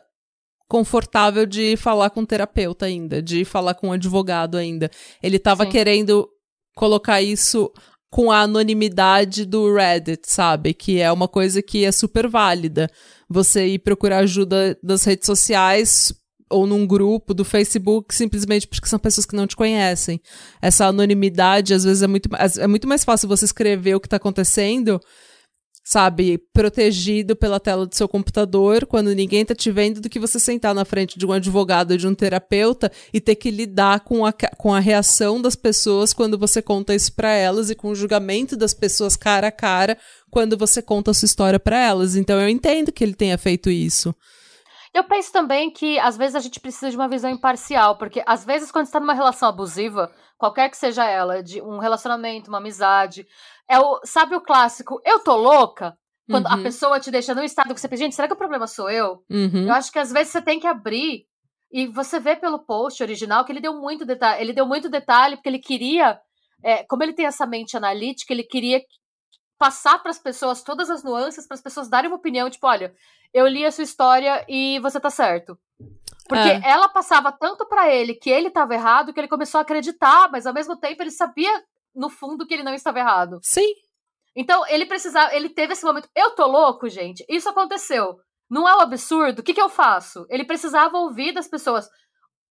confortável 0.68 1.46
de 1.46 1.76
falar 1.76 2.10
com 2.10 2.20
um 2.20 2.26
terapeuta 2.26 2.86
ainda, 2.86 3.20
de 3.20 3.44
falar 3.44 3.74
com 3.74 3.88
um 3.88 3.92
advogado 3.92 4.56
ainda. 4.56 4.90
Ele 5.22 5.36
estava 5.36 5.64
querendo 5.66 6.28
colocar 6.76 7.20
isso 7.20 7.72
com 8.10 8.30
a 8.30 8.40
anonimidade 8.42 9.44
do 9.44 9.72
Reddit, 9.74 10.22
sabe? 10.30 10.74
Que 10.74 11.00
é 11.00 11.10
uma 11.10 11.26
coisa 11.28 11.62
que 11.62 11.84
é 11.84 11.92
super 11.92 12.28
válida. 12.28 12.88
Você 13.28 13.66
ir 13.66 13.78
procurar 13.80 14.18
ajuda 14.18 14.76
das 14.82 15.04
redes 15.04 15.26
sociais 15.26 16.12
ou 16.50 16.66
num 16.66 16.86
grupo 16.86 17.32
do 17.32 17.44
Facebook 17.44 18.14
simplesmente 18.14 18.66
porque 18.66 18.88
são 18.88 18.98
pessoas 18.98 19.24
que 19.24 19.36
não 19.36 19.46
te 19.46 19.54
conhecem. 19.54 20.20
Essa 20.60 20.86
anonimidade, 20.86 21.72
às 21.72 21.84
vezes, 21.84 22.02
é 22.02 22.06
muito, 22.06 22.28
é 22.58 22.66
muito 22.66 22.88
mais 22.88 23.04
fácil 23.04 23.28
você 23.28 23.44
escrever 23.44 23.94
o 23.94 24.00
que 24.00 24.08
tá 24.08 24.16
acontecendo, 24.16 25.00
sabe, 25.84 26.38
protegido 26.52 27.34
pela 27.34 27.60
tela 27.60 27.86
do 27.86 27.94
seu 27.94 28.08
computador, 28.08 28.84
quando 28.84 29.14
ninguém 29.14 29.44
tá 29.44 29.54
te 29.54 29.70
vendo, 29.70 30.00
do 30.00 30.10
que 30.10 30.18
você 30.18 30.38
sentar 30.38 30.74
na 30.74 30.84
frente 30.84 31.18
de 31.18 31.24
um 31.24 31.32
advogado 31.32 31.92
ou 31.92 31.96
de 31.96 32.06
um 32.06 32.14
terapeuta 32.14 32.90
e 33.12 33.20
ter 33.20 33.36
que 33.36 33.50
lidar 33.50 34.00
com 34.00 34.26
a, 34.26 34.32
com 34.32 34.74
a 34.74 34.80
reação 34.80 35.40
das 35.40 35.54
pessoas 35.54 36.12
quando 36.12 36.36
você 36.36 36.60
conta 36.60 36.94
isso 36.94 37.12
pra 37.14 37.30
elas 37.30 37.70
e 37.70 37.74
com 37.74 37.88
o 37.88 37.94
julgamento 37.94 38.56
das 38.56 38.74
pessoas 38.74 39.16
cara 39.16 39.48
a 39.48 39.52
cara 39.52 39.96
quando 40.30 40.56
você 40.56 40.82
conta 40.82 41.12
a 41.12 41.14
sua 41.14 41.26
história 41.26 41.58
pra 41.58 41.78
elas. 41.78 42.16
Então 42.16 42.40
eu 42.40 42.48
entendo 42.48 42.92
que 42.92 43.02
ele 43.02 43.14
tenha 43.14 43.38
feito 43.38 43.70
isso. 43.70 44.14
Eu 44.92 45.04
penso 45.04 45.32
também 45.32 45.70
que 45.70 45.98
às 46.00 46.16
vezes 46.16 46.34
a 46.34 46.40
gente 46.40 46.58
precisa 46.58 46.90
de 46.90 46.96
uma 46.96 47.08
visão 47.08 47.30
imparcial, 47.30 47.96
porque 47.96 48.22
às 48.26 48.44
vezes 48.44 48.72
quando 48.72 48.86
você 48.86 48.92
tá 48.92 49.00
numa 49.00 49.14
relação 49.14 49.48
abusiva, 49.48 50.12
qualquer 50.36 50.68
que 50.68 50.76
seja 50.76 51.04
ela, 51.04 51.42
de 51.42 51.62
um 51.62 51.78
relacionamento, 51.78 52.48
uma 52.48 52.58
amizade, 52.58 53.24
é 53.68 53.78
o, 53.78 54.00
sabe 54.04 54.34
o 54.34 54.40
clássico, 54.40 55.00
eu 55.04 55.20
tô 55.20 55.36
louca? 55.36 55.96
Quando 56.28 56.46
a 56.46 56.54
Uhum. 56.56 56.62
pessoa 56.62 57.00
te 57.00 57.10
deixa 57.10 57.34
num 57.34 57.42
estado 57.42 57.74
que 57.74 57.80
você 57.80 57.88
pensa, 57.88 58.02
gente, 58.04 58.14
será 58.14 58.28
que 58.28 58.34
o 58.34 58.38
problema 58.38 58.66
sou 58.66 58.88
eu? 58.90 59.24
Uhum. 59.30 59.66
Eu 59.66 59.74
acho 59.74 59.90
que 59.92 59.98
às 59.98 60.12
vezes 60.12 60.32
você 60.32 60.40
tem 60.42 60.60
que 60.60 60.66
abrir 60.66 61.24
e 61.72 61.86
você 61.88 62.18
vê 62.20 62.34
pelo 62.36 62.58
post 62.64 63.02
original 63.02 63.44
que 63.44 63.52
ele 63.52 63.60
deu 63.60 63.74
muito 63.74 64.04
detalhe, 64.04 64.40
ele 64.42 64.52
deu 64.52 64.66
muito 64.66 64.88
detalhe 64.88 65.36
porque 65.36 65.48
ele 65.48 65.58
queria, 65.58 66.18
é, 66.64 66.84
como 66.84 67.02
ele 67.02 67.12
tem 67.14 67.26
essa 67.26 67.46
mente 67.46 67.76
analítica, 67.76 68.32
ele 68.32 68.44
queria 68.44 68.80
passar 69.60 69.98
para 69.98 70.10
as 70.10 70.18
pessoas 70.18 70.62
todas 70.62 70.88
as 70.88 71.04
nuances, 71.04 71.46
para 71.46 71.54
as 71.54 71.60
pessoas 71.60 71.86
darem 71.86 72.08
uma 72.10 72.16
opinião, 72.16 72.48
tipo, 72.48 72.66
olha, 72.66 72.94
eu 73.32 73.46
li 73.46 73.62
a 73.62 73.70
sua 73.70 73.84
história 73.84 74.42
e 74.48 74.80
você 74.80 74.98
tá 74.98 75.10
certo. 75.10 75.58
Porque 76.26 76.48
É. 76.48 76.62
ela 76.64 76.88
passava 76.88 77.30
tanto 77.30 77.66
pra 77.66 77.94
ele 77.94 78.14
que 78.14 78.30
ele 78.30 78.48
tava 78.50 78.72
errado 78.72 79.12
que 79.12 79.20
ele 79.20 79.28
começou 79.28 79.58
a 79.58 79.62
acreditar, 79.62 80.30
mas 80.32 80.46
ao 80.46 80.54
mesmo 80.54 80.78
tempo 80.78 81.02
ele 81.02 81.10
sabia 81.10 81.52
no 81.94 82.08
fundo 82.08 82.46
que 82.46 82.54
ele 82.54 82.62
não 82.62 82.72
estava 82.72 83.00
errado. 83.00 83.38
Sim. 83.42 83.70
Então 84.34 84.66
ele 84.66 84.86
precisava, 84.86 85.34
ele 85.34 85.50
teve 85.50 85.74
esse 85.74 85.84
momento, 85.84 86.08
eu 86.16 86.30
tô 86.30 86.46
louco, 86.46 86.88
gente. 86.88 87.22
Isso 87.28 87.48
aconteceu. 87.50 88.18
Não 88.48 88.66
é 88.66 88.74
um 88.74 88.80
absurdo? 88.80 89.40
O 89.40 89.42
que 89.42 89.52
que 89.52 89.60
eu 89.60 89.68
faço? 89.68 90.24
Ele 90.30 90.44
precisava 90.44 90.96
ouvir 90.96 91.32
das 91.32 91.48
pessoas. 91.48 91.86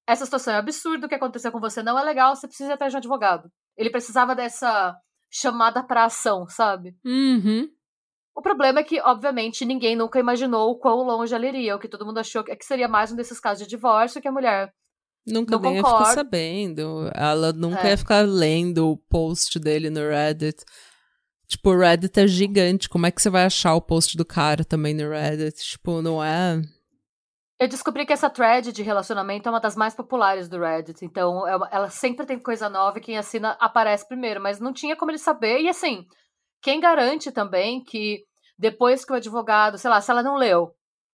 Essa 0.07 0.26
situação 0.26 0.53
é 0.53 0.57
absurda, 0.57 1.07
o 1.07 1.10
que 1.10 1.16
aconteceu 1.16 1.51
com 1.51 1.60
você 1.60 1.82
não 1.82 1.97
é 1.97 2.03
legal, 2.03 2.36
você 2.36 2.47
precisa 2.47 2.70
ir 2.70 2.74
atrás 2.74 2.91
de 2.91 2.97
um 2.97 2.99
advogado. 2.99 3.49
Ele 3.76 3.89
precisava 3.89 4.36
dessa 4.36 4.95
chamada 5.30 5.84
pra 5.84 6.06
ação, 6.06 6.48
sabe? 6.48 6.96
Uhum. 7.06 7.70
O 8.36 8.42
problema 8.42 8.80
é 8.80 8.84
que, 8.84 9.02
obviamente, 9.02 9.66
ninguém 9.66 9.96
nunca 9.96 10.20
imaginou 10.20 10.72
o 10.72 10.78
quão 10.80 11.04
longe 11.04 11.34
ela 11.36 11.46
iria. 11.46 11.76
O 11.76 11.80
que 11.80 11.90
todo 11.90 12.06
mundo 12.06 12.20
achou 12.20 12.44
é 12.48 12.56
que 12.56 12.66
seria 12.66 12.88
mais 12.88 13.12
um 13.12 13.16
desses 13.16 13.40
casos 13.40 13.64
de 13.64 13.70
divórcio 13.70 14.22
que 14.22 14.28
a 14.28 14.32
mulher. 14.32 14.74
Nunca 15.28 15.56
Não 15.56 15.62
nem 15.62 15.76
ia 15.76 15.84
ficar 15.84 16.06
sabendo. 16.06 17.12
Ela 17.14 17.52
nunca 17.52 17.86
É. 17.88 17.92
ia 17.92 17.98
ficar 17.98 18.26
lendo 18.26 18.90
o 18.90 18.98
post 18.98 19.60
dele 19.60 19.90
no 19.90 20.00
Reddit. 20.00 20.64
Tipo, 21.48 21.72
o 21.72 21.78
Reddit 21.78 22.18
é 22.20 22.28
gigante. 22.28 22.88
Como 22.88 23.06
é 23.06 23.12
que 23.12 23.22
você 23.22 23.30
vai 23.30 23.44
achar 23.44 23.76
o 23.76 23.82
post 23.82 24.16
do 24.16 24.24
cara 24.26 24.64
também 24.64 24.94
no 24.94 25.10
Reddit? 25.10 25.58
Tipo, 25.62 26.02
não 26.02 26.24
é. 26.24 26.62
Eu 27.60 27.68
descobri 27.68 28.05
que 28.05 28.14
essa 28.14 28.30
thread 28.30 28.72
de 28.72 28.82
relacionamento 28.82 29.49
é 29.49 29.51
uma 29.51 29.60
das 29.60 29.76
mais 29.76 29.93
populares 29.93 30.47
do 30.47 30.60
Reddit. 30.60 31.03
Então, 31.03 31.45
é 31.45 31.51
ela 31.72 31.89
sempre 31.89 32.26
tem 32.26 32.39
coisa 32.39 32.70
nova 32.70 32.97
e 32.97 33.01
quem 33.01 33.18
assina 33.18 33.57
aparece 33.60 34.07
primeiro. 34.07 34.41
Mas 34.41 34.60
não 34.62 34.72
tinha 34.72 34.95
como 34.95 35.12
ele 35.12 35.18
saber. 35.18 35.60
E 35.60 35.68
assim, 35.68 36.07
quem 36.62 36.80
garante 36.80 37.32
também 37.32 37.84
que 37.84 38.24
depois 38.57 39.03
que 39.03 39.12
o 39.12 39.16
advogado, 39.16 39.78
sei 39.78 39.89
lá, 39.89 39.99
se 39.99 40.10
ela 40.10 40.24
não 40.24 40.36
leu 40.36 40.74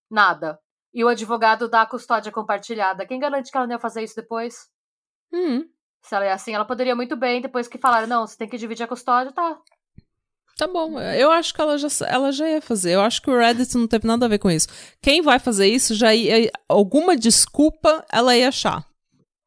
nada 0.09 0.59
e 0.93 1.03
o 1.03 1.07
advogado 1.07 1.67
dá 1.67 1.81
a 1.81 1.85
custódia 1.87 2.31
compartilhada, 2.31 3.05
quem 3.05 3.19
garante 3.19 3.51
que 3.51 3.57
ela 3.57 3.65
não 3.67 3.73
ia 3.75 3.79
fazer 3.79 4.03
isso 4.03 4.15
depois? 4.15 4.69
Hum, 5.33 5.65
Se 6.03 6.15
ela 6.15 6.25
é 6.25 6.31
assim, 6.31 6.53
ela 6.53 6.65
poderia 6.65 6.95
muito 6.95 7.15
bem, 7.17 7.41
depois 7.41 7.67
que 7.67 7.77
falaram, 7.77 8.07
não, 8.07 8.27
você 8.27 8.37
tem 8.37 8.47
que 8.47 8.57
dividir 8.57 8.83
a 8.83 8.87
custódia, 8.87 9.33
tá. 9.33 9.59
Tá 10.57 10.67
bom. 10.67 10.99
Eu 10.99 11.31
acho 11.31 11.53
que 11.53 11.61
ela 11.61 11.77
já, 11.77 11.87
ela 12.07 12.31
já 12.31 12.47
ia 12.47 12.61
fazer. 12.61 12.93
Eu 12.93 13.01
acho 13.01 13.21
que 13.21 13.29
o 13.29 13.37
Reddit 13.37 13.75
não 13.77 13.87
teve 13.87 14.07
nada 14.07 14.25
a 14.25 14.29
ver 14.29 14.39
com 14.39 14.49
isso. 14.49 14.67
Quem 15.01 15.21
vai 15.21 15.39
fazer 15.39 15.67
isso 15.67 15.93
já 15.93 16.13
ia. 16.13 16.51
Alguma 16.67 17.15
desculpa 17.15 18.05
ela 18.11 18.35
ia 18.35 18.47
achar. 18.49 18.85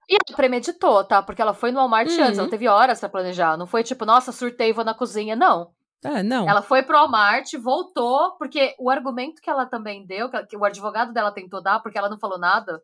E 0.08 0.14
ela 0.14 0.36
premeditou, 0.36 1.04
tá? 1.04 1.22
Porque 1.22 1.42
ela 1.42 1.52
foi 1.52 1.70
no 1.70 1.78
Walmart 1.78 2.08
Uhum. 2.08 2.24
antes, 2.24 2.38
ela 2.38 2.48
teve 2.48 2.66
horas 2.66 2.98
pra 2.98 3.08
planejar. 3.10 3.56
Não 3.58 3.66
foi 3.66 3.82
tipo, 3.84 4.06
nossa, 4.06 4.32
surtei 4.32 4.72
vou 4.72 4.84
na 4.84 4.94
cozinha. 4.94 5.36
Não. 5.36 5.70
É, 6.02 6.22
não. 6.22 6.48
Ela 6.48 6.62
foi 6.62 6.82
pro 6.82 6.96
Walmart, 6.96 7.52
voltou, 7.60 8.32
porque 8.38 8.74
o 8.78 8.88
argumento 8.88 9.42
que 9.42 9.50
ela 9.50 9.66
também 9.66 10.06
deu, 10.06 10.30
que 10.48 10.56
o 10.56 10.64
advogado 10.64 11.12
dela 11.12 11.32
tentou 11.32 11.60
dar, 11.62 11.80
porque 11.80 11.98
ela 11.98 12.08
não 12.08 12.18
falou 12.18 12.38
nada, 12.38 12.80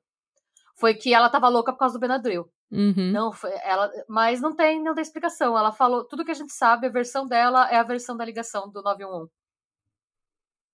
foi 0.76 0.94
que 0.94 1.14
ela 1.14 1.30
tava 1.30 1.48
louca 1.48 1.72
por 1.72 1.78
causa 1.78 1.94
do 1.94 2.00
Benadryl. 2.00 2.46
Uhum. 2.74 3.12
Não, 3.12 3.32
ela, 3.62 3.90
mas 4.08 4.40
não 4.40 4.54
tem, 4.54 4.82
não 4.82 4.94
tem 4.94 5.02
explicação. 5.02 5.56
Ela 5.56 5.70
falou, 5.70 6.04
tudo 6.04 6.24
que 6.24 6.30
a 6.32 6.34
gente 6.34 6.52
sabe, 6.52 6.86
a 6.86 6.90
versão 6.90 7.26
dela 7.26 7.70
é 7.70 7.76
a 7.76 7.82
versão 7.84 8.16
da 8.16 8.24
ligação 8.24 8.68
do 8.68 8.82
911. 8.82 9.30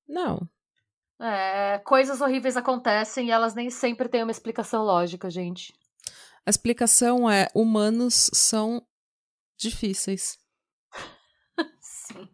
Não. 0.09 0.41
É, 1.21 1.79
coisas 1.81 2.23
horríveis 2.23 2.57
acontecem 2.57 3.29
e 3.29 3.31
elas 3.31 3.55
nem 3.55 3.69
sempre 3.69 4.09
têm 4.09 4.23
uma 4.23 4.33
explicação 4.33 4.83
lógica, 4.83 5.29
gente. 5.29 5.75
A 6.47 6.51
explicação 6.51 7.31
é: 7.31 7.49
humanos 7.55 8.31
são 8.33 8.83
difíceis. 9.59 10.39
Sim. 11.81 12.27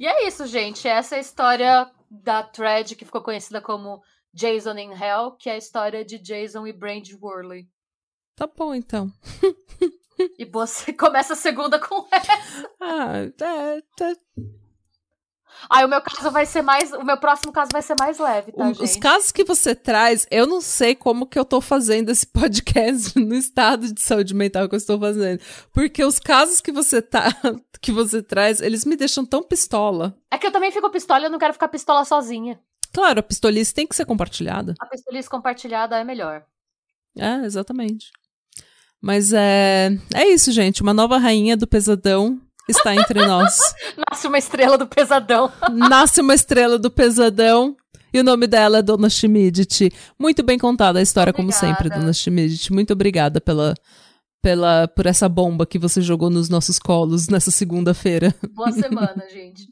E 0.00 0.06
é 0.06 0.26
isso, 0.26 0.46
gente. 0.46 0.88
Essa 0.88 1.16
é 1.16 1.18
a 1.18 1.20
história 1.20 1.92
da 2.10 2.42
thread 2.42 2.96
que 2.96 3.04
ficou 3.04 3.22
conhecida 3.22 3.60
como 3.60 4.02
Jason 4.32 4.78
in 4.78 4.92
Hell, 4.92 5.32
que 5.32 5.50
é 5.50 5.52
a 5.52 5.58
história 5.58 6.04
de 6.04 6.18
Jason 6.18 6.66
e 6.66 6.72
Brandy 6.72 7.14
Worley. 7.14 7.68
Tá 8.38 8.48
bom, 8.56 8.72
então. 8.72 9.12
E 10.38 10.44
você 10.44 10.92
começa 10.94 11.32
a 11.32 11.36
segunda 11.36 11.78
com 11.80 12.06
essa. 12.12 12.70
Ah, 12.80 13.16
é, 13.16 13.82
tá. 13.96 14.14
Aí 15.68 15.84
o 15.84 15.88
meu 15.88 16.00
caso 16.00 16.30
vai 16.30 16.46
ser 16.46 16.62
mais. 16.62 16.92
O 16.92 17.02
meu 17.02 17.16
próximo 17.16 17.52
caso 17.52 17.70
vai 17.72 17.82
ser 17.82 17.96
mais 17.98 18.16
leve, 18.20 18.52
tá, 18.52 18.68
O-? 18.68 18.84
Os 18.84 18.96
casos 18.96 19.32
que 19.32 19.42
você 19.42 19.74
traz, 19.74 20.24
eu 20.30 20.46
não 20.46 20.60
sei 20.60 20.94
como 20.94 21.26
que 21.26 21.36
eu 21.36 21.44
tô 21.44 21.60
fazendo 21.60 22.10
esse 22.10 22.26
podcast 22.30 23.18
no 23.18 23.34
estado 23.34 23.92
de 23.92 24.00
saúde 24.00 24.32
mental 24.34 24.68
que 24.68 24.76
eu 24.76 24.78
estou 24.78 25.00
fazendo. 25.00 25.42
Porque 25.72 26.04
os 26.04 26.20
casos 26.20 26.60
que 26.60 26.70
você 26.70 27.02
tá, 27.02 27.24
que 27.82 27.90
você 27.90 28.22
traz, 28.22 28.60
eles 28.60 28.84
me 28.84 28.94
deixam 28.94 29.26
tão 29.26 29.42
pistola. 29.42 30.16
É 30.30 30.38
que 30.38 30.46
eu 30.46 30.52
também 30.52 30.70
fico 30.70 30.88
pistola 30.90 31.22
e 31.22 31.24
eu 31.24 31.30
não 31.30 31.40
quero 31.40 31.54
ficar 31.54 31.66
pistola 31.66 32.04
sozinha. 32.04 32.60
Claro, 32.92 33.18
a 33.18 33.22
pistolice 33.22 33.74
tem 33.74 33.86
que 33.86 33.96
ser 33.96 34.06
compartilhada. 34.06 34.74
A 34.78 34.86
pistolice 34.86 35.28
compartilhada 35.28 35.98
é 35.98 36.04
melhor. 36.04 36.46
É, 37.16 37.44
exatamente. 37.44 38.12
Mas 39.02 39.32
é, 39.32 39.90
é 40.14 40.28
isso, 40.28 40.50
gente. 40.52 40.82
Uma 40.82 40.92
nova 40.92 41.18
rainha 41.18 41.56
do 41.56 41.66
pesadão 41.66 42.40
está 42.68 42.94
entre 42.94 43.24
nós. 43.26 43.58
Nasce 44.10 44.26
uma 44.26 44.38
estrela 44.38 44.76
do 44.76 44.86
pesadão. 44.86 45.52
Nasce 45.72 46.20
uma 46.20 46.34
estrela 46.34 46.78
do 46.78 46.90
pesadão. 46.90 47.76
E 48.12 48.18
o 48.18 48.24
nome 48.24 48.46
dela 48.46 48.78
é 48.78 48.82
Dona 48.82 49.08
Schmidt. 49.08 49.92
Muito 50.18 50.42
bem 50.42 50.58
contada 50.58 50.98
a 50.98 51.02
história, 51.02 51.32
como 51.32 51.48
Obrigada. 51.48 51.74
sempre, 51.76 51.90
Dona 51.90 52.12
Schmidt. 52.12 52.72
Muito 52.72 52.92
obrigada 52.92 53.40
pela, 53.40 53.74
pela, 54.42 54.88
por 54.88 55.06
essa 55.06 55.28
bomba 55.28 55.66
que 55.66 55.78
você 55.78 56.00
jogou 56.00 56.30
nos 56.30 56.48
nossos 56.48 56.78
colos 56.78 57.28
nessa 57.28 57.50
segunda-feira. 57.50 58.34
Boa 58.54 58.72
semana, 58.72 59.24
gente. 59.30 59.68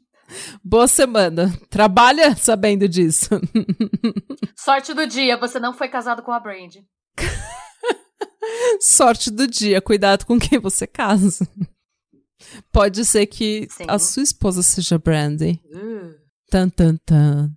Boa 0.63 0.87
semana. 0.87 1.51
Trabalha 1.69 2.35
sabendo 2.35 2.87
disso. 2.87 3.29
Sorte 4.55 4.93
do 4.93 5.07
dia, 5.07 5.37
você 5.37 5.59
não 5.59 5.73
foi 5.73 5.87
casado 5.87 6.21
com 6.21 6.31
a 6.31 6.39
Brandy. 6.39 6.85
Sorte 8.79 9.31
do 9.31 9.47
dia. 9.47 9.81
Cuidado 9.81 10.25
com 10.25 10.39
quem 10.39 10.59
você 10.59 10.87
casa. 10.87 11.47
Pode 12.71 13.03
ser 13.05 13.25
que 13.25 13.67
Sim. 13.69 13.85
a 13.87 13.99
sua 13.99 14.23
esposa 14.23 14.61
seja 14.61 14.97
Brandy. 14.97 15.59
Tan, 16.49 16.69
tan, 16.69 16.97
tan. 17.05 17.51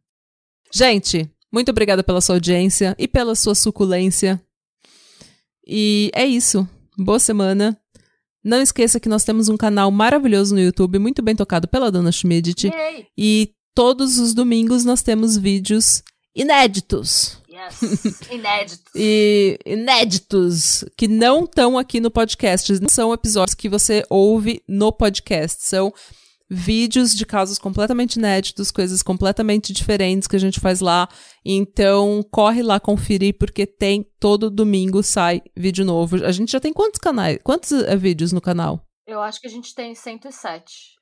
Gente, 0.73 1.31
muito 1.53 1.71
obrigada 1.71 2.03
pela 2.03 2.21
sua 2.21 2.37
audiência 2.37 2.95
e 2.99 3.07
pela 3.07 3.35
sua 3.35 3.55
suculência. 3.55 4.41
E 5.67 6.11
é 6.15 6.25
isso. 6.25 6.69
Boa 6.99 7.19
semana. 7.19 7.79
Não 8.43 8.61
esqueça 8.61 8.99
que 8.99 9.09
nós 9.09 9.23
temos 9.23 9.49
um 9.49 9.57
canal 9.57 9.91
maravilhoso 9.91 10.55
no 10.55 10.61
YouTube, 10.61 10.99
muito 10.99 11.23
bem 11.23 11.37
tocado 11.37 11.69
pela 11.69 11.91
Dona 11.91 12.11
Schmidt. 12.11 12.71
E 13.17 13.53
todos 13.75 14.19
os 14.19 14.33
domingos 14.33 14.85
nós 14.85 15.03
temos 15.03 15.37
vídeos 15.37 16.03
inéditos. 16.35 17.40
Yes! 17.61 18.31
Inédito. 18.31 18.91
E 18.95 19.59
inéditos 19.67 20.85
que 20.97 21.07
não 21.07 21.45
estão 21.45 21.77
aqui 21.77 22.01
no 22.01 22.11
podcast. 22.11 22.81
Não 22.81 22.89
são 22.89 23.13
episódios 23.13 23.55
que 23.55 23.69
você 23.69 24.05
ouve 24.09 24.63
no 24.67 24.91
podcast. 24.93 25.65
São 25.65 25.93
vídeos 26.49 27.15
de 27.15 27.25
casos 27.25 27.59
completamente 27.59 28.17
inéditos, 28.17 28.73
coisas 28.73 29.03
completamente 29.03 29.73
diferentes 29.73 30.27
que 30.27 30.35
a 30.35 30.41
gente 30.41 30.59
faz 30.59 30.81
lá. 30.81 31.09
Então, 31.45 32.25
corre 32.31 32.63
lá 32.63 32.81
conferir, 32.81 33.37
porque 33.39 33.67
tem 33.67 34.05
todo 34.19 34.51
domingo 34.51 35.03
sai 35.03 35.43
vídeo 35.57 35.85
novo. 35.85 36.25
A 36.25 36.33
gente 36.33 36.51
já 36.51 36.59
tem 36.59 36.73
quantos 36.73 36.99
canais? 36.99 37.39
Quantos 37.45 37.71
eh, 37.71 37.97
vídeos 37.97 38.33
no 38.33 38.41
canal? 38.41 38.85
Eu 39.07 39.21
acho 39.21 39.41
que 39.41 39.47
a 39.47 39.51
gente 39.51 39.75
tem 39.75 39.95
107. 39.95 41.00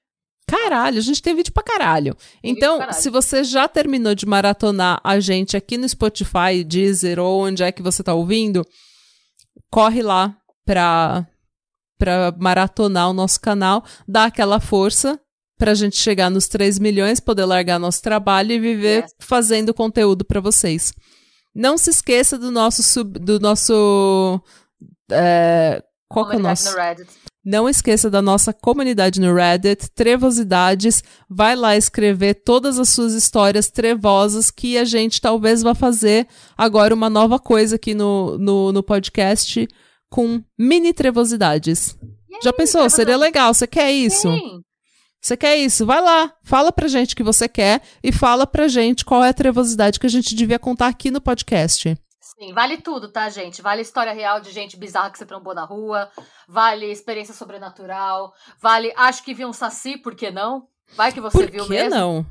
Caralho, 0.48 0.98
a 0.98 1.02
gente 1.02 1.20
tem 1.22 1.36
vídeo 1.36 1.52
pra 1.52 1.62
caralho. 1.62 2.16
Então, 2.42 2.78
caralho. 2.78 2.96
se 3.00 3.10
você 3.10 3.44
já 3.44 3.68
terminou 3.68 4.14
de 4.14 4.24
maratonar 4.26 5.00
a 5.04 5.20
gente 5.20 5.56
aqui 5.56 5.76
no 5.76 5.88
Spotify, 5.88 6.64
Deezer 6.66 7.18
ou 7.18 7.44
onde 7.46 7.62
é 7.62 7.70
que 7.70 7.82
você 7.82 8.02
tá 8.02 8.14
ouvindo, 8.14 8.66
corre 9.70 10.02
lá 10.02 10.34
pra, 10.64 11.26
pra 11.98 12.34
maratonar 12.38 13.10
o 13.10 13.12
nosso 13.12 13.40
canal, 13.40 13.84
dá 14.06 14.24
aquela 14.24 14.58
força 14.58 15.20
pra 15.58 15.74
gente 15.74 15.96
chegar 15.96 16.30
nos 16.30 16.48
3 16.48 16.78
milhões, 16.78 17.20
poder 17.20 17.44
largar 17.44 17.78
nosso 17.78 18.00
trabalho 18.00 18.52
e 18.52 18.60
viver 18.60 19.02
Yes. 19.02 19.12
fazendo 19.20 19.74
conteúdo 19.74 20.24
pra 20.24 20.40
vocês. 20.40 20.92
Não 21.54 21.76
se 21.76 21.90
esqueça 21.90 22.38
do 22.38 22.50
nosso 22.50 22.82
sub, 22.82 23.18
do 23.18 23.40
nosso 23.40 24.40
é, 25.10 25.82
qual 26.08 26.28
que 26.28 26.36
é 26.36 26.38
o 26.38 26.42
nosso? 26.42 26.68
Não 27.50 27.66
esqueça 27.66 28.10
da 28.10 28.20
nossa 28.20 28.52
comunidade 28.52 29.18
no 29.18 29.34
Reddit, 29.34 29.88
Trevosidades. 29.94 31.02
Vai 31.30 31.56
lá 31.56 31.78
escrever 31.78 32.34
todas 32.44 32.78
as 32.78 32.90
suas 32.90 33.14
histórias 33.14 33.70
trevosas 33.70 34.50
que 34.50 34.76
a 34.76 34.84
gente 34.84 35.18
talvez 35.18 35.62
vá 35.62 35.74
fazer 35.74 36.28
agora 36.58 36.94
uma 36.94 37.08
nova 37.08 37.38
coisa 37.38 37.76
aqui 37.76 37.94
no, 37.94 38.36
no, 38.36 38.70
no 38.70 38.82
podcast 38.82 39.66
com 40.10 40.44
mini 40.58 40.92
trevosidades. 40.92 41.96
Já 42.42 42.52
pensou? 42.52 42.82
trevosidades. 42.82 42.96
Seria 42.96 43.16
legal. 43.16 43.54
Você 43.54 43.66
quer 43.66 43.92
isso? 43.92 44.30
Sim. 44.30 44.60
Você 45.18 45.34
quer 45.34 45.56
isso? 45.56 45.86
Vai 45.86 46.02
lá, 46.02 46.30
fala 46.44 46.70
pra 46.70 46.86
gente 46.86 47.14
o 47.14 47.16
que 47.16 47.22
você 47.22 47.48
quer 47.48 47.80
e 48.04 48.12
fala 48.12 48.46
pra 48.46 48.68
gente 48.68 49.06
qual 49.06 49.24
é 49.24 49.30
a 49.30 49.34
trevosidade 49.34 49.98
que 49.98 50.06
a 50.06 50.10
gente 50.10 50.34
devia 50.34 50.58
contar 50.58 50.88
aqui 50.88 51.10
no 51.10 51.18
podcast. 51.18 51.96
Sim, 52.38 52.52
vale 52.52 52.76
tudo, 52.78 53.08
tá, 53.08 53.28
gente? 53.28 53.60
Vale 53.60 53.82
história 53.82 54.12
real 54.12 54.40
de 54.40 54.52
gente 54.52 54.76
bizarra 54.76 55.10
que 55.10 55.18
você 55.18 55.26
trombou 55.26 55.54
na 55.54 55.64
rua, 55.64 56.08
vale 56.46 56.86
experiência 56.86 57.34
sobrenatural, 57.34 58.32
vale 58.60 58.92
acho 58.96 59.24
que 59.24 59.34
vi 59.34 59.44
um 59.44 59.52
saci, 59.52 59.96
por 59.98 60.14
que 60.14 60.30
não? 60.30 60.68
Vai 60.94 61.12
que 61.12 61.20
você 61.20 61.38
Por 61.38 61.50
viu 61.50 61.64
que 61.64 61.70
mesmo. 61.70 61.90
não? 61.90 62.26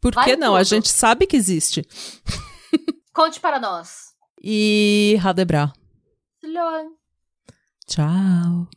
Por 0.00 0.14
Vai 0.14 0.24
que 0.24 0.36
não? 0.36 0.54
A 0.54 0.58
tudo. 0.58 0.68
gente 0.68 0.88
sabe 0.90 1.26
que 1.26 1.36
existe. 1.36 1.86
Conte 3.14 3.40
para 3.40 3.58
nós. 3.58 4.12
E 4.42 5.16
Radebra. 5.20 5.72
Tchau. 7.86 8.68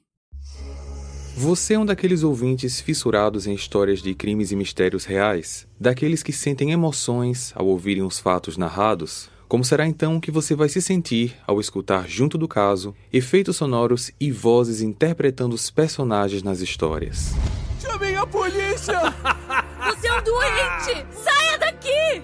Você 1.36 1.73
é 1.73 1.80
um 1.80 1.86
daqueles 1.86 2.23
ouvintes 2.23 2.80
fissurados 2.80 3.47
em 3.47 3.53
histórias 3.53 4.01
de 4.01 4.15
crimes 4.15 4.51
e 4.51 4.55
mistérios 4.55 5.05
reais? 5.05 5.67
Daqueles 5.80 6.23
que 6.23 6.32
sentem 6.34 6.71
emoções 6.71 7.51
ao 7.55 7.65
ouvirem 7.67 8.03
os 8.03 8.19
fatos 8.19 8.55
narrados? 8.57 9.30
Como 9.49 9.65
será 9.65 9.87
então 9.87 10.19
que 10.19 10.29
você 10.29 10.53
vai 10.53 10.69
se 10.69 10.79
sentir 10.79 11.35
ao 11.47 11.59
escutar 11.59 12.07
junto 12.07 12.37
do 12.37 12.47
caso 12.47 12.95
efeitos 13.11 13.57
sonoros 13.57 14.11
e 14.19 14.31
vozes 14.31 14.79
interpretando 14.79 15.55
os 15.55 15.71
personagens 15.71 16.43
nas 16.43 16.59
histórias? 16.59 17.33
Chamem 17.81 18.15
a 18.15 18.27
polícia! 18.27 18.99
Você 19.89 20.07
é 20.07 20.13
um 20.13 20.23
doente! 20.23 21.05
Saia 21.09 21.57
daqui! 21.57 22.21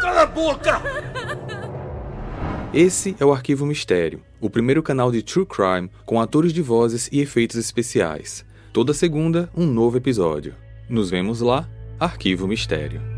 Cala 0.00 0.22
a 0.22 0.26
boca! 0.26 0.82
Esse 2.74 3.14
é 3.20 3.24
o 3.24 3.32
Arquivo 3.32 3.64
Mistério, 3.64 4.20
o 4.40 4.50
primeiro 4.50 4.82
canal 4.82 5.12
de 5.12 5.22
True 5.22 5.46
Crime 5.46 5.88
com 6.04 6.20
atores 6.20 6.52
de 6.52 6.60
vozes 6.60 7.08
e 7.12 7.20
efeitos 7.20 7.56
especiais. 7.56 8.44
Toda 8.72 8.92
segunda, 8.92 9.48
um 9.56 9.66
novo 9.66 9.98
episódio. 9.98 10.56
Nos 10.88 11.10
vemos 11.10 11.40
lá, 11.40 11.68
Arquivo 12.00 12.48
Mistério. 12.48 13.13